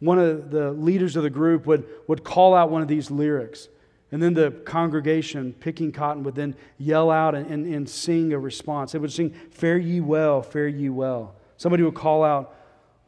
One 0.00 0.18
of 0.18 0.50
the 0.50 0.72
leaders 0.72 1.14
of 1.14 1.22
the 1.22 1.30
group 1.30 1.64
would, 1.64 1.86
would 2.08 2.24
call 2.24 2.56
out 2.56 2.72
one 2.72 2.82
of 2.82 2.88
these 2.88 3.08
lyrics. 3.08 3.68
And 4.10 4.20
then 4.20 4.34
the 4.34 4.50
congregation, 4.50 5.52
picking 5.60 5.92
cotton, 5.92 6.24
would 6.24 6.34
then 6.34 6.56
yell 6.76 7.08
out 7.08 7.36
and, 7.36 7.46
and, 7.46 7.72
and 7.72 7.88
sing 7.88 8.32
a 8.32 8.38
response. 8.40 8.90
They 8.90 8.98
would 8.98 9.12
sing, 9.12 9.30
Fare 9.52 9.78
ye 9.78 10.00
well, 10.00 10.42
fare 10.42 10.66
ye 10.66 10.88
well. 10.88 11.36
Somebody 11.56 11.84
would 11.84 11.94
call 11.94 12.24
out, 12.24 12.52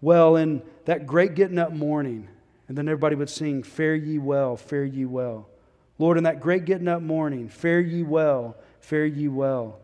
Well, 0.00 0.36
in 0.36 0.62
that 0.84 1.04
great 1.04 1.34
getting 1.34 1.58
up 1.58 1.72
morning. 1.72 2.28
And 2.68 2.78
then 2.78 2.88
everybody 2.88 3.16
would 3.16 3.30
sing, 3.30 3.62
Fare 3.62 3.94
ye 3.94 4.18
well, 4.18 4.56
fare 4.56 4.84
ye 4.84 5.04
well. 5.04 5.48
Lord, 5.98 6.18
in 6.18 6.24
that 6.24 6.40
great 6.40 6.64
getting 6.64 6.88
up 6.88 7.02
morning, 7.02 7.48
fare 7.48 7.80
ye 7.80 8.02
well, 8.02 8.56
fare 8.80 9.06
ye 9.06 9.28
well. 9.28 9.78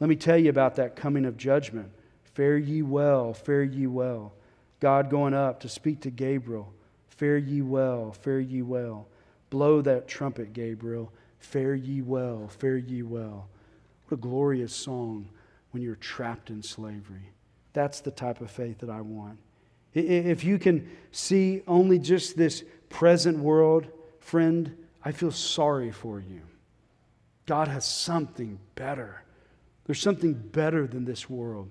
Let 0.00 0.10
me 0.10 0.16
tell 0.16 0.36
you 0.36 0.50
about 0.50 0.76
that 0.76 0.96
coming 0.96 1.24
of 1.24 1.36
judgment. 1.36 1.90
Fare 2.34 2.58
ye 2.58 2.82
well, 2.82 3.32
fare 3.32 3.62
ye 3.62 3.86
well. 3.86 4.32
God 4.80 5.08
going 5.08 5.34
up 5.34 5.60
to 5.60 5.68
speak 5.68 6.00
to 6.00 6.10
Gabriel. 6.10 6.72
Fare 7.08 7.38
ye 7.38 7.62
well, 7.62 8.12
fare 8.12 8.40
ye 8.40 8.60
well. 8.60 9.06
Blow 9.50 9.80
that 9.82 10.08
trumpet, 10.08 10.52
Gabriel. 10.52 11.12
Fare 11.38 11.74
ye 11.74 12.02
well, 12.02 12.48
fare 12.48 12.76
ye 12.76 13.02
well. 13.02 13.48
What 14.06 14.18
a 14.18 14.20
glorious 14.20 14.74
song 14.74 15.28
when 15.70 15.82
you're 15.82 15.94
trapped 15.94 16.50
in 16.50 16.62
slavery. 16.62 17.30
That's 17.72 18.00
the 18.00 18.10
type 18.10 18.40
of 18.40 18.50
faith 18.50 18.78
that 18.80 18.90
I 18.90 19.00
want. 19.00 19.38
If 19.94 20.44
you 20.44 20.58
can 20.58 20.90
see 21.12 21.62
only 21.66 21.98
just 21.98 22.36
this 22.36 22.64
present 22.88 23.38
world, 23.38 23.86
friend, 24.18 24.76
I 25.04 25.12
feel 25.12 25.30
sorry 25.30 25.92
for 25.92 26.18
you. 26.18 26.40
God 27.46 27.68
has 27.68 27.84
something 27.84 28.58
better. 28.74 29.22
There's 29.86 30.00
something 30.00 30.34
better 30.34 30.86
than 30.86 31.04
this 31.04 31.28
world. 31.28 31.68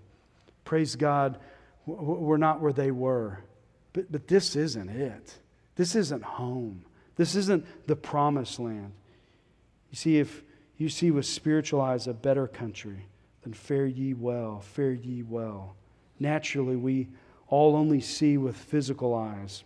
Praise 0.64 0.96
God, 0.96 1.40
we're 1.86 2.38
not 2.38 2.62
where 2.62 2.74
they 2.74 2.92
were. 2.92 3.40
But, 3.92 4.12
but 4.12 4.28
this 4.28 4.56
isn't 4.56 4.90
it. 4.90 5.36
This 5.76 5.96
isn't 5.96 6.24
home. 6.24 6.86
This 7.16 7.36
isn't 7.36 7.88
the 7.88 7.96
promised 7.96 8.60
land. 8.60 8.94
You 9.92 9.98
see, 9.98 10.20
if 10.20 10.44
you 10.78 10.90
see 10.90 11.12
with 11.12 11.26
spiritual 11.26 11.82
eyes 11.82 12.08
a 12.08 12.14
better 12.14 12.48
country, 12.48 13.06
then 13.44 13.54
fare 13.54 13.86
ye 13.86 14.14
well, 14.14 14.62
fare 14.62 14.94
ye 14.94 15.24
well. 15.24 15.76
Naturally, 16.20 16.76
we 16.76 17.10
all 17.54 17.76
only 17.76 18.02
see 18.02 18.36
with 18.36 18.56
physical 18.58 19.14
eyes. 19.14 19.64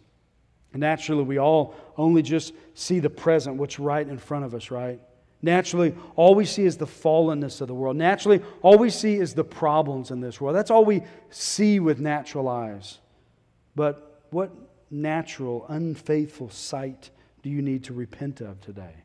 Naturally, 0.74 1.24
we 1.24 1.38
all 1.38 1.74
only 1.98 2.22
just 2.22 2.54
see 2.74 3.00
the 3.00 3.10
present, 3.10 3.56
what's 3.56 3.80
right 3.80 4.06
in 4.06 4.18
front 4.18 4.44
of 4.44 4.54
us, 4.54 4.70
right? 4.70 5.00
Naturally, 5.42 5.96
all 6.18 6.36
we 6.36 6.44
see 6.44 6.66
is 6.66 6.76
the 6.76 6.86
fallenness 6.86 7.62
of 7.62 7.70
the 7.70 7.74
world. 7.74 7.96
Naturally, 7.96 8.42
all 8.62 8.78
we 8.78 8.90
see 8.90 9.16
is 9.16 9.34
the 9.34 9.44
problems 9.46 10.12
in 10.12 10.20
this 10.20 10.42
world. 10.42 10.54
That's 10.54 10.70
all 10.70 10.84
we 10.84 11.02
see 11.30 11.80
with 11.80 12.02
natural 12.02 12.50
eyes. 12.50 13.00
But 13.74 14.22
what 14.32 14.52
natural, 14.92 15.66
unfaithful 15.70 16.50
sight 16.50 17.10
do 17.42 17.50
you 17.50 17.62
need 17.62 17.86
to 17.86 17.94
repent 17.94 18.42
of 18.42 18.60
today? 18.60 18.96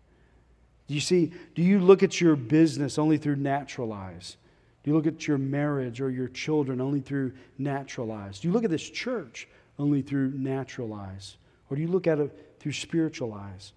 Do 0.89 0.95
you 0.95 1.01
see, 1.01 1.33
do 1.55 1.63
you 1.63 1.79
look 1.79 2.03
at 2.03 2.21
your 2.21 2.35
business 2.35 2.99
only 2.99 3.17
through 3.17 3.37
natural 3.37 3.93
eyes? 3.93 4.37
Do 4.83 4.91
you 4.91 4.97
look 4.97 5.07
at 5.07 5.29
your 5.29 5.39
marriage 5.39 6.01
or 6.01 6.11
your 6.11 6.29
children 6.29 6.81
only 6.81 7.01
through 7.01 7.33
natural 7.59 8.11
eyes? 8.11 8.41
Do 8.41 8.49
you 8.49 8.55
look 8.55 8.65
at 8.65 8.71
this 8.71 8.89
church 8.89 9.49
only 9.79 10.03
through 10.03 10.33
natural 10.33 10.93
eyes? 10.93 11.37
Or 11.71 11.77
do 11.77 11.83
you 11.83 11.89
look 11.89 12.07
at 12.07 12.19
it 12.19 12.57
through 12.59 12.73
spiritual 12.73 13.33
eyes? 13.33 13.73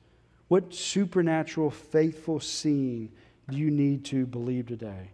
What 0.48 0.74
supernatural, 0.74 1.72
faithful 1.72 2.40
seeing 2.40 3.12
do 3.50 3.58
you 3.58 3.70
need 3.70 4.06
to 4.06 4.26
believe 4.26 4.68
today? 4.68 5.12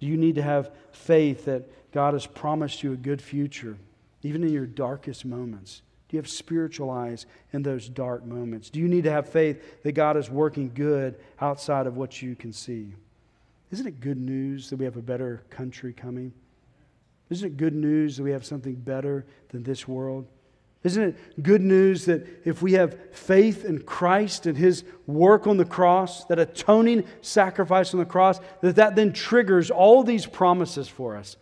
Do 0.00 0.06
you 0.06 0.16
need 0.16 0.36
to 0.36 0.42
have 0.42 0.70
faith 0.92 1.44
that 1.46 1.92
God 1.92 2.14
has 2.14 2.26
promised 2.26 2.82
you 2.82 2.92
a 2.92 2.96
good 2.96 3.20
future, 3.20 3.76
even 4.22 4.42
in 4.44 4.52
your 4.52 4.66
darkest 4.66 5.24
moments? 5.24 5.82
Do 6.08 6.16
you 6.16 6.22
have 6.22 6.30
spiritual 6.30 6.90
eyes 6.90 7.26
in 7.52 7.62
those 7.62 7.88
dark 7.88 8.24
moments? 8.24 8.70
Do 8.70 8.80
you 8.80 8.88
need 8.88 9.04
to 9.04 9.10
have 9.10 9.28
faith 9.28 9.82
that 9.82 9.92
God 9.92 10.16
is 10.16 10.30
working 10.30 10.70
good 10.72 11.18
outside 11.40 11.86
of 11.86 11.96
what 11.96 12.22
you 12.22 12.34
can 12.34 12.52
see? 12.52 12.94
Isn't 13.70 13.86
it 13.86 14.00
good 14.00 14.18
news 14.18 14.70
that 14.70 14.76
we 14.76 14.84
have 14.84 14.96
a 14.96 15.02
better 15.02 15.42
country 15.50 15.92
coming? 15.92 16.32
Isn't 17.30 17.46
it 17.46 17.56
good 17.56 17.74
news 17.74 18.16
that 18.16 18.22
we 18.22 18.30
have 18.30 18.44
something 18.44 18.74
better 18.74 19.26
than 19.50 19.62
this 19.62 19.86
world? 19.86 20.26
Isn't 20.84 21.02
it 21.02 21.42
good 21.42 21.60
news 21.60 22.04
that 22.06 22.26
if 22.46 22.62
we 22.62 22.72
have 22.74 22.96
faith 23.12 23.64
in 23.64 23.82
Christ 23.82 24.46
and 24.46 24.56
his 24.56 24.84
work 25.06 25.46
on 25.46 25.56
the 25.56 25.64
cross, 25.64 26.24
that 26.26 26.38
atoning 26.38 27.04
sacrifice 27.20 27.92
on 27.92 28.00
the 28.00 28.06
cross, 28.06 28.40
that 28.62 28.76
that 28.76 28.94
then 28.96 29.12
triggers 29.12 29.70
all 29.70 30.04
these 30.04 30.24
promises 30.24 30.88
for 30.88 31.16
us? 31.16 31.36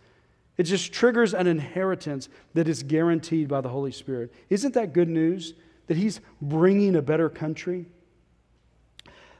It 0.57 0.63
just 0.63 0.91
triggers 0.91 1.35
an 1.35 1.45
inheritance 1.45 2.29
that 2.55 2.67
is 2.67 2.81
guaranteed 2.81 3.47
by 3.47 3.61
the 3.61 3.69
Holy 3.69 3.91
Spirit. 3.91 4.33
Isn't 4.49 4.73
that 4.73 4.91
good 4.91 5.07
news 5.07 5.53
that 5.85 5.97
he's 5.97 6.19
bringing 6.41 6.95
a 6.95 7.01
better 7.01 7.29
country? 7.29 7.85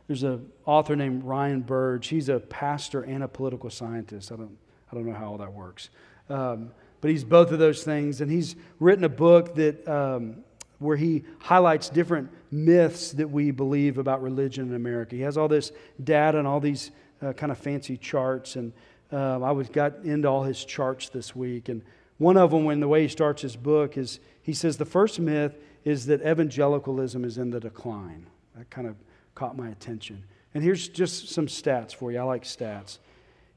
There's 0.08 0.24
an 0.24 0.50
author 0.66 0.96
named 0.96 1.24
Ryan 1.24 1.62
Burge. 1.62 2.08
He's 2.08 2.30
a 2.30 2.40
pastor 2.40 3.02
and 3.02 3.24
a 3.24 3.28
political 3.28 3.70
scientist. 3.70 4.32
I 4.32 4.38
don't, 4.38 4.58
I 4.92 4.96
don't 4.96 5.06
know 5.06 5.14
how 5.14 5.32
all 5.32 5.38
that 5.38 5.54
works. 5.54 5.90
Um, 6.30 6.72
but 7.02 7.12
he's 7.12 7.24
both 7.24 7.52
of 7.52 7.60
those 7.60 7.84
things. 7.84 8.22
And 8.22 8.32
he's 8.32 8.56
written 8.80 9.04
a 9.04 9.10
book 9.10 9.56
that, 9.56 9.88
um, 9.88 10.38
where 10.80 10.98
he 10.98 11.24
highlights 11.40 11.90
different 11.90 12.30
myths 12.52 13.12
that 13.12 13.30
we 13.30 13.52
believe 13.52 13.98
about 13.98 14.22
religion 14.22 14.70
in 14.70 14.76
America. 14.76 15.16
He 15.16 15.22
has 15.22 15.38
all 15.38 15.48
this 15.48 15.72
data 16.04 16.40
and 16.40 16.48
all 16.48 16.60
these 16.60 16.92
uh, 17.22 17.34
kind 17.34 17.52
of 17.52 17.58
fancy 17.58 17.98
charts. 17.98 18.56
And 18.56 18.72
uh, 19.12 19.42
I 19.42 19.52
was, 19.52 19.68
got 19.70 19.98
into 20.04 20.28
all 20.30 20.44
his 20.44 20.64
charts 20.64 21.10
this 21.10 21.36
week. 21.36 21.68
And 21.68 21.82
one 22.18 22.38
of 22.38 22.52
them, 22.52 22.64
when 22.64 22.80
the 22.80 22.88
way 22.88 23.04
he 23.04 23.08
starts 23.10 23.42
his 23.42 23.56
book, 23.56 23.98
is 23.98 24.20
he 24.42 24.54
says 24.54 24.78
the 24.78 24.86
first 24.86 25.20
myth 25.20 25.58
is 25.84 26.06
that 26.06 26.22
evangelicalism 26.22 27.26
is 27.26 27.38
in 27.38 27.52
the 27.52 27.60
decline. 27.60 28.28
That 28.56 28.70
kind 28.70 28.88
of 28.88 28.96
caught 29.38 29.56
my 29.56 29.70
attention. 29.70 30.24
And 30.56 30.64
here's 30.64 30.88
just 30.88 31.30
some 31.30 31.46
stats 31.46 31.94
for 31.94 32.12
you. 32.12 32.18
I 32.18 32.24
like 32.24 32.44
stats. 32.44 32.98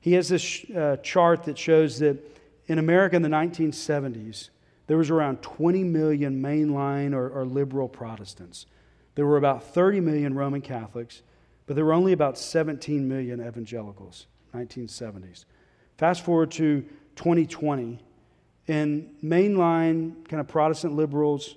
He 0.00 0.12
has 0.12 0.28
this 0.28 0.64
uh, 0.70 0.98
chart 1.02 1.44
that 1.44 1.56
shows 1.56 1.98
that 2.00 2.18
in 2.66 2.78
America 2.78 3.16
in 3.16 3.22
the 3.22 3.30
1970s, 3.30 4.50
there 4.86 4.98
was 4.98 5.08
around 5.08 5.40
20 5.40 5.84
million 5.84 6.42
mainline 6.42 7.14
or, 7.14 7.30
or 7.30 7.46
liberal 7.46 7.88
Protestants. 7.88 8.66
There 9.14 9.24
were 9.24 9.38
about 9.38 9.64
30 9.72 10.00
million 10.00 10.34
Roman 10.34 10.60
Catholics, 10.60 11.22
but 11.66 11.76
there 11.76 11.86
were 11.86 11.94
only 11.94 12.12
about 12.12 12.36
17 12.36 13.08
million 13.08 13.40
evangelicals, 13.40 14.26
1970s. 14.54 15.46
Fast 15.96 16.24
forward 16.24 16.50
to 16.52 16.82
2020, 17.16 17.98
and 18.68 19.14
mainline 19.24 20.28
kind 20.28 20.40
of 20.40 20.48
Protestant 20.48 20.94
liberals, 20.94 21.56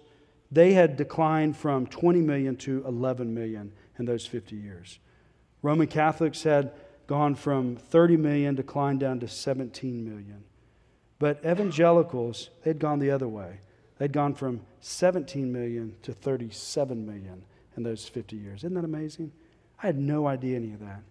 they 0.52 0.72
had 0.72 0.96
declined 0.96 1.58
from 1.58 1.88
20 1.88 2.22
million 2.22 2.56
to 2.58 2.84
11 2.88 3.34
million 3.34 3.74
in 3.98 4.06
those 4.06 4.26
50 4.26 4.56
years. 4.56 5.00
Roman 5.62 5.88
Catholics 5.88 6.44
had 6.44 6.72
gone 7.08 7.36
from 7.36 7.76
30 7.76 8.18
million, 8.18 8.56
declined 8.56 9.00
down 9.00 9.20
to 9.20 9.28
17 9.28 10.04
million. 10.04 10.44
But 11.20 11.40
evangelicals, 11.46 12.50
they'd 12.64 12.80
gone 12.80 13.00
the 13.00 13.12
other 13.12 13.28
way. 13.28 13.60
They'd 13.98 14.12
gone 14.12 14.34
from 14.34 14.62
17 14.82 15.52
million 15.52 15.96
to 16.02 16.14
37 16.14 17.06
million 17.06 17.44
in 17.78 17.84
those 17.84 18.08
50 18.08 18.36
years. 18.36 18.60
Isn't 18.62 18.74
that 18.74 18.84
amazing? 18.84 19.32
I 19.82 19.88
had 19.88 19.98
no 19.98 20.28
idea 20.28 20.58
any 20.58 20.74
of 20.74 20.80
that. 20.80 21.02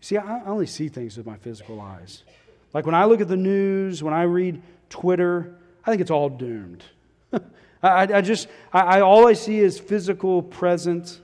See, 0.00 0.16
I 0.16 0.44
only 0.44 0.66
see 0.66 0.88
things 0.88 1.16
with 1.16 1.26
my 1.26 1.36
physical 1.36 1.80
eyes. 1.80 2.22
Like 2.72 2.86
when 2.86 2.94
I 2.94 3.04
look 3.06 3.20
at 3.20 3.28
the 3.28 3.36
news, 3.36 4.02
when 4.02 4.14
I 4.14 4.22
read 4.24 4.60
Twitter, 4.90 5.56
I 5.84 5.90
think 5.90 6.00
it's 6.00 6.10
all 6.10 6.28
doomed. 6.28 6.84
I, 7.82 8.14
I 8.14 8.20
just, 8.20 8.48
I, 8.72 8.80
I, 8.80 9.00
all 9.00 9.26
I 9.26 9.32
see 9.32 9.58
is 9.58 9.78
physical 9.78 10.42
present. 10.42 11.20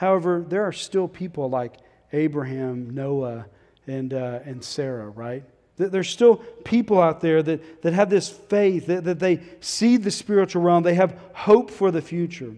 However, 0.00 0.42
there 0.48 0.64
are 0.64 0.72
still 0.72 1.06
people 1.06 1.50
like 1.50 1.74
Abraham, 2.14 2.88
Noah, 2.88 3.44
and, 3.86 4.14
uh, 4.14 4.38
and 4.46 4.64
Sarah, 4.64 5.10
right? 5.10 5.44
There's 5.76 6.08
still 6.08 6.36
people 6.64 6.98
out 7.02 7.20
there 7.20 7.42
that, 7.42 7.82
that 7.82 7.92
have 7.92 8.08
this 8.08 8.26
faith, 8.26 8.86
that, 8.86 9.04
that 9.04 9.18
they 9.18 9.40
see 9.60 9.98
the 9.98 10.10
spiritual 10.10 10.62
realm, 10.62 10.84
they 10.84 10.94
have 10.94 11.20
hope 11.34 11.70
for 11.70 11.90
the 11.90 12.00
future. 12.00 12.54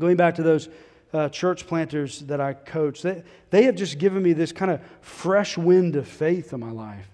Going 0.00 0.16
back 0.16 0.34
to 0.34 0.42
those 0.42 0.68
uh, 1.12 1.28
church 1.28 1.68
planters 1.68 2.18
that 2.22 2.40
I 2.40 2.54
coach, 2.54 3.02
they, 3.02 3.22
they 3.50 3.62
have 3.66 3.76
just 3.76 3.98
given 3.98 4.20
me 4.20 4.32
this 4.32 4.50
kind 4.50 4.72
of 4.72 4.80
fresh 5.00 5.56
wind 5.56 5.94
of 5.94 6.08
faith 6.08 6.52
in 6.52 6.58
my 6.58 6.72
life 6.72 7.06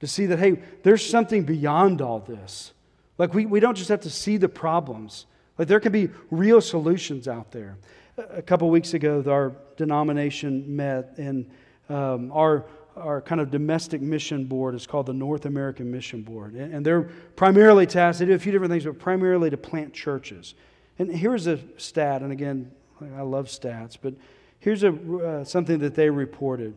to 0.00 0.08
see 0.08 0.26
that, 0.26 0.40
hey, 0.40 0.60
there's 0.82 1.08
something 1.08 1.44
beyond 1.44 2.02
all 2.02 2.18
this. 2.18 2.72
Like, 3.16 3.32
we, 3.32 3.46
we 3.46 3.60
don't 3.60 3.76
just 3.76 3.90
have 3.90 4.00
to 4.00 4.10
see 4.10 4.38
the 4.38 4.48
problems, 4.48 5.26
like, 5.56 5.68
there 5.68 5.78
can 5.78 5.92
be 5.92 6.10
real 6.32 6.60
solutions 6.60 7.28
out 7.28 7.52
there. 7.52 7.76
A 8.18 8.42
couple 8.42 8.68
weeks 8.70 8.94
ago, 8.94 9.22
our 9.28 9.52
denomination 9.76 10.76
met, 10.76 11.14
and 11.18 11.48
um, 11.88 12.32
our 12.32 12.66
our 12.98 13.20
kind 13.20 13.40
of 13.40 13.50
domestic 13.50 14.00
mission 14.00 14.44
board 14.44 14.74
is 14.74 14.86
called 14.86 15.06
the 15.06 15.12
North 15.12 15.46
American 15.46 15.90
Mission 15.90 16.22
Board. 16.22 16.54
And 16.54 16.84
they're 16.84 17.10
primarily 17.36 17.86
tasked, 17.86 18.20
they 18.20 18.26
do 18.26 18.34
a 18.34 18.38
few 18.38 18.52
different 18.52 18.72
things, 18.72 18.84
but 18.84 18.98
primarily 18.98 19.50
to 19.50 19.56
plant 19.56 19.94
churches. 19.94 20.54
And 20.98 21.10
here's 21.10 21.46
a 21.46 21.60
stat, 21.76 22.22
and 22.22 22.32
again, 22.32 22.70
I 23.16 23.22
love 23.22 23.46
stats, 23.46 23.96
but 24.00 24.14
here's 24.58 24.82
a, 24.82 24.92
uh, 24.92 25.44
something 25.44 25.78
that 25.78 25.94
they 25.94 26.10
reported. 26.10 26.74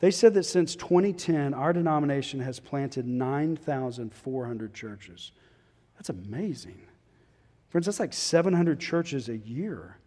They 0.00 0.10
said 0.10 0.34
that 0.34 0.44
since 0.44 0.74
2010, 0.74 1.54
our 1.54 1.72
denomination 1.72 2.40
has 2.40 2.58
planted 2.58 3.06
9,400 3.06 4.74
churches. 4.74 5.32
That's 5.96 6.08
amazing. 6.08 6.80
Friends, 7.68 7.86
that's 7.86 8.00
like 8.00 8.12
700 8.12 8.80
churches 8.80 9.28
a 9.28 9.36
year. 9.36 9.98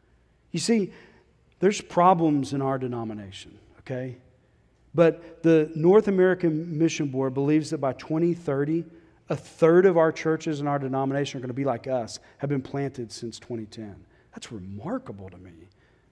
You 0.54 0.60
see, 0.60 0.94
there's 1.60 1.82
problems 1.82 2.54
in 2.54 2.62
our 2.62 2.78
denomination, 2.78 3.58
okay? 3.80 4.18
But 4.96 5.44
the 5.44 5.72
North 5.76 6.08
American 6.08 6.78
Mission 6.78 7.08
Board 7.08 7.34
believes 7.34 7.72
that 7.72 7.80
by 7.80 7.94
2030, 7.94 8.86
a 9.30 9.36
third 9.36 9.86
of 9.86 9.98
our 9.98 10.12
churches 10.12 10.62
in 10.62 10.68
our 10.68 10.78
denomination 10.78 11.40
are 11.40 11.42
going 11.42 11.48
to 11.48 11.54
be 11.56 11.66
like 11.66 11.88
us, 11.88 12.20
have 12.38 12.50
been 12.50 12.62
planted 12.62 13.12
since 13.12 13.40
2010. 13.40 13.96
That's 14.32 14.52
remarkable 14.52 15.30
to 15.30 15.38
me. 15.38 15.52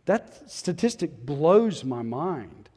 That 0.06 0.50
statistic 0.50 1.26
blows 1.26 1.84
my 1.84 2.02
mind. 2.02 2.70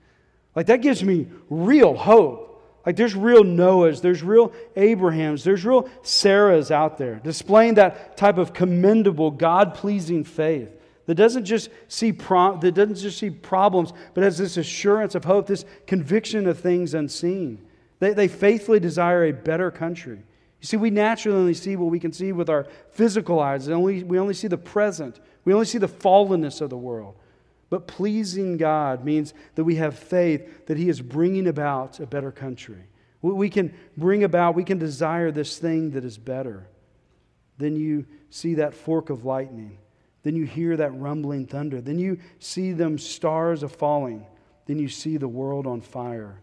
Like, 0.54 0.66
that 0.66 0.82
gives 0.82 1.02
me 1.02 1.28
real 1.48 1.94
hope. 1.94 2.50
Like, 2.84 2.96
there's 2.96 3.14
real 3.14 3.42
Noahs, 3.42 4.02
there's 4.02 4.22
real 4.22 4.52
Abrahams, 4.76 5.42
there's 5.42 5.64
real 5.64 5.84
Sarahs 6.02 6.70
out 6.70 6.98
there 6.98 7.14
displaying 7.24 7.74
that 7.74 8.18
type 8.18 8.36
of 8.36 8.52
commendable, 8.52 9.30
God 9.30 9.72
pleasing 9.72 10.24
faith 10.24 10.68
that 11.06 11.16
doesn't 11.16 11.44
just 11.44 11.68
see 11.88 12.12
pro- 12.12 12.56
that 12.58 12.72
doesn't 12.72 12.96
just 12.96 13.18
see 13.18 13.30
problems, 13.30 13.92
but 14.14 14.24
has 14.24 14.38
this 14.38 14.56
assurance 14.56 15.14
of 15.14 15.24
hope, 15.24 15.46
this 15.46 15.64
conviction 15.86 16.46
of 16.46 16.58
things 16.58 16.94
unseen. 16.94 17.66
They, 17.98 18.14
they 18.14 18.28
faithfully 18.28 18.80
desire 18.80 19.24
a 19.24 19.32
better 19.32 19.70
country. 19.70 20.22
You 20.60 20.66
see, 20.66 20.76
we 20.78 20.90
naturally 20.90 21.38
only 21.38 21.54
see 21.54 21.76
what 21.76 21.90
we 21.90 22.00
can 22.00 22.12
see 22.12 22.32
with 22.32 22.48
our 22.48 22.66
physical 22.90 23.38
eyes. 23.38 23.68
Only, 23.68 24.02
we 24.02 24.18
only 24.18 24.34
see 24.34 24.48
the 24.48 24.56
present. 24.56 25.20
We 25.44 25.52
only 25.52 25.66
see 25.66 25.78
the 25.78 25.88
fallenness 25.88 26.62
of 26.62 26.70
the 26.70 26.76
world. 26.78 27.16
But 27.68 27.86
pleasing 27.86 28.56
God 28.56 29.04
means 29.04 29.34
that 29.56 29.64
we 29.64 29.76
have 29.76 29.98
faith 29.98 30.66
that 30.66 30.78
He 30.78 30.88
is 30.88 31.02
bringing 31.02 31.48
about 31.48 32.00
a 32.00 32.06
better 32.06 32.32
country. 32.32 32.84
We 33.20 33.48
can 33.48 33.74
bring 33.96 34.24
about, 34.24 34.54
we 34.54 34.64
can 34.64 34.78
desire 34.78 35.30
this 35.30 35.58
thing 35.58 35.90
that 35.92 36.04
is 36.04 36.18
better. 36.18 36.66
Then 37.58 37.76
you 37.76 38.06
see 38.30 38.54
that 38.54 38.74
fork 38.74 39.10
of 39.10 39.24
lightning 39.24 39.78
then 40.24 40.34
you 40.34 40.46
hear 40.46 40.76
that 40.76 40.98
rumbling 40.98 41.46
thunder. 41.46 41.80
Then 41.80 41.98
you 41.98 42.18
see 42.38 42.72
them 42.72 42.98
stars 42.98 43.62
a 43.62 43.68
falling. 43.68 44.26
Then 44.66 44.78
you 44.78 44.88
see 44.88 45.18
the 45.18 45.28
world 45.28 45.66
on 45.66 45.82
fire. 45.82 46.40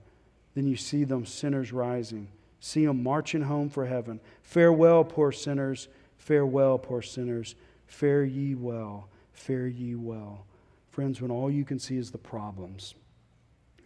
Then 0.53 0.67
you 0.67 0.77
see 0.77 1.03
them 1.03 1.25
sinners 1.25 1.73
rising. 1.73 2.29
See 2.59 2.85
them 2.85 3.01
marching 3.01 3.41
home 3.41 3.69
for 3.69 3.87
heaven. 3.87 4.19
Farewell, 4.43 5.03
poor 5.03 5.31
sinners. 5.31 5.87
Farewell, 6.17 6.77
poor 6.77 7.01
sinners. 7.01 7.55
Fare 7.87 8.23
ye 8.23 8.53
well. 8.53 9.09
Fare 9.33 9.67
ye 9.67 9.95
well. 9.95 10.45
Friends, 10.91 11.19
when 11.19 11.31
all 11.31 11.49
you 11.49 11.65
can 11.65 11.79
see 11.79 11.97
is 11.97 12.11
the 12.11 12.19
problems, 12.19 12.93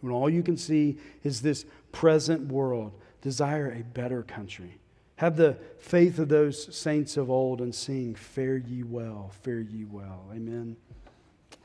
when 0.02 0.12
all 0.12 0.28
you 0.28 0.42
can 0.42 0.58
see 0.58 0.98
is 1.22 1.40
this 1.40 1.64
present 1.92 2.52
world, 2.52 2.92
desire 3.22 3.72
a 3.72 3.82
better 3.82 4.22
country 4.22 4.78
have 5.16 5.36
the 5.36 5.56
faith 5.78 6.18
of 6.18 6.28
those 6.28 6.74
saints 6.74 7.16
of 7.16 7.30
old 7.30 7.60
and 7.60 7.74
sing, 7.74 8.14
Fare 8.14 8.56
ye 8.56 8.82
well, 8.82 9.30
fare 9.42 9.60
ye 9.60 9.84
well. 9.84 10.26
Amen. 10.32 10.76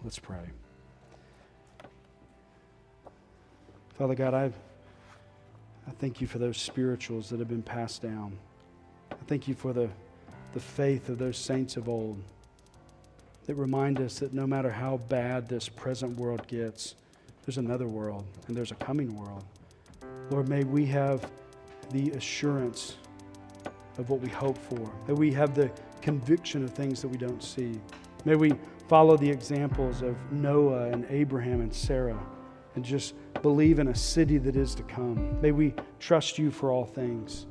Let's 0.04 0.20
pray. 0.20 0.50
Father 3.98 4.16
God, 4.16 4.34
I, 4.34 4.46
I 4.46 5.92
thank 6.00 6.22
you 6.22 6.28
for 6.28 6.40
those 6.40 6.58
spirituals 6.58 7.30
that 7.30 7.40
have 7.40 7.50
been 7.50 7.62
passed 7.62 8.02
down. 8.02 8.38
I 9.12 9.24
thank 9.28 9.48
you 9.48 9.54
for 9.54 9.74
the, 9.74 9.90
the 10.54 10.60
faith 10.60 11.10
of 11.10 11.20
those 11.20 11.38
saints 11.38 11.78
of 11.78 11.90
old 11.90 12.22
that 13.46 13.56
remind 13.56 14.00
us 14.00 14.20
that 14.20 14.34
no 14.34 14.48
matter 14.48 14.72
how 14.72 14.98
bad 15.10 15.48
this 15.50 15.68
present 15.68 16.18
world 16.18 16.48
gets, 16.48 16.96
there's 17.46 17.58
another 17.58 17.88
world 17.88 18.26
and 18.48 18.56
there's 18.56 18.72
a 18.72 18.76
coming 18.76 19.16
world. 19.16 19.44
Lord, 20.30 20.48
may 20.48 20.64
we 20.64 20.86
have 20.86 21.30
the 21.92 22.12
assurance 22.12 22.96
of 23.98 24.10
what 24.10 24.20
we 24.20 24.30
hope 24.30 24.58
for. 24.58 24.92
that 25.08 25.16
we 25.16 25.32
have 25.34 25.56
the 25.56 25.72
conviction 26.02 26.64
of 26.64 26.72
things 26.72 27.02
that 27.02 27.08
we 27.08 27.18
don't 27.18 27.44
see. 27.44 27.80
May 28.26 28.36
we 28.36 28.54
follow 28.88 29.18
the 29.18 29.30
examples 29.30 30.02
of 30.02 30.16
Noah 30.32 30.90
and 30.90 31.06
Abraham 31.10 31.62
and 31.62 31.74
Sarah 31.74 32.22
and 32.76 32.84
just 32.84 33.14
believe 33.42 33.80
in 33.80 33.90
a 33.90 33.96
city 33.96 34.38
that 34.38 34.56
is 34.56 34.76
to 34.76 34.84
come. 34.84 35.40
May 35.42 35.52
we 35.52 35.74
trust 36.00 36.38
you 36.38 36.52
for 36.52 36.72
all 36.72 36.86
things. 36.86 37.48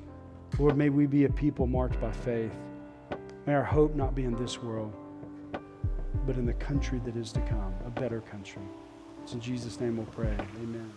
Lord, 0.59 0.77
may 0.77 0.89
we 0.89 1.07
be 1.07 1.25
a 1.25 1.29
people 1.29 1.67
marked 1.67 2.01
by 2.01 2.13
faith. 2.13 2.53
May 3.47 3.55
our 3.55 3.65
hope 3.65 3.95
not 3.95 4.15
be 4.15 4.25
in 4.25 4.35
this 4.37 4.63
world, 4.63 4.95
but 6.27 6.37
in 6.37 6.47
the 6.47 6.55
country 6.55 7.01
that 7.05 7.17
is 7.17 7.33
to 7.33 7.41
come, 7.41 7.75
a 7.87 7.91
better 7.91 8.21
country. 8.21 8.63
It's 9.23 9.33
in 9.33 9.41
Jesus' 9.41 9.81
name 9.81 9.97
we'll 9.97 10.07
pray. 10.07 10.37
Amen. 10.63 10.93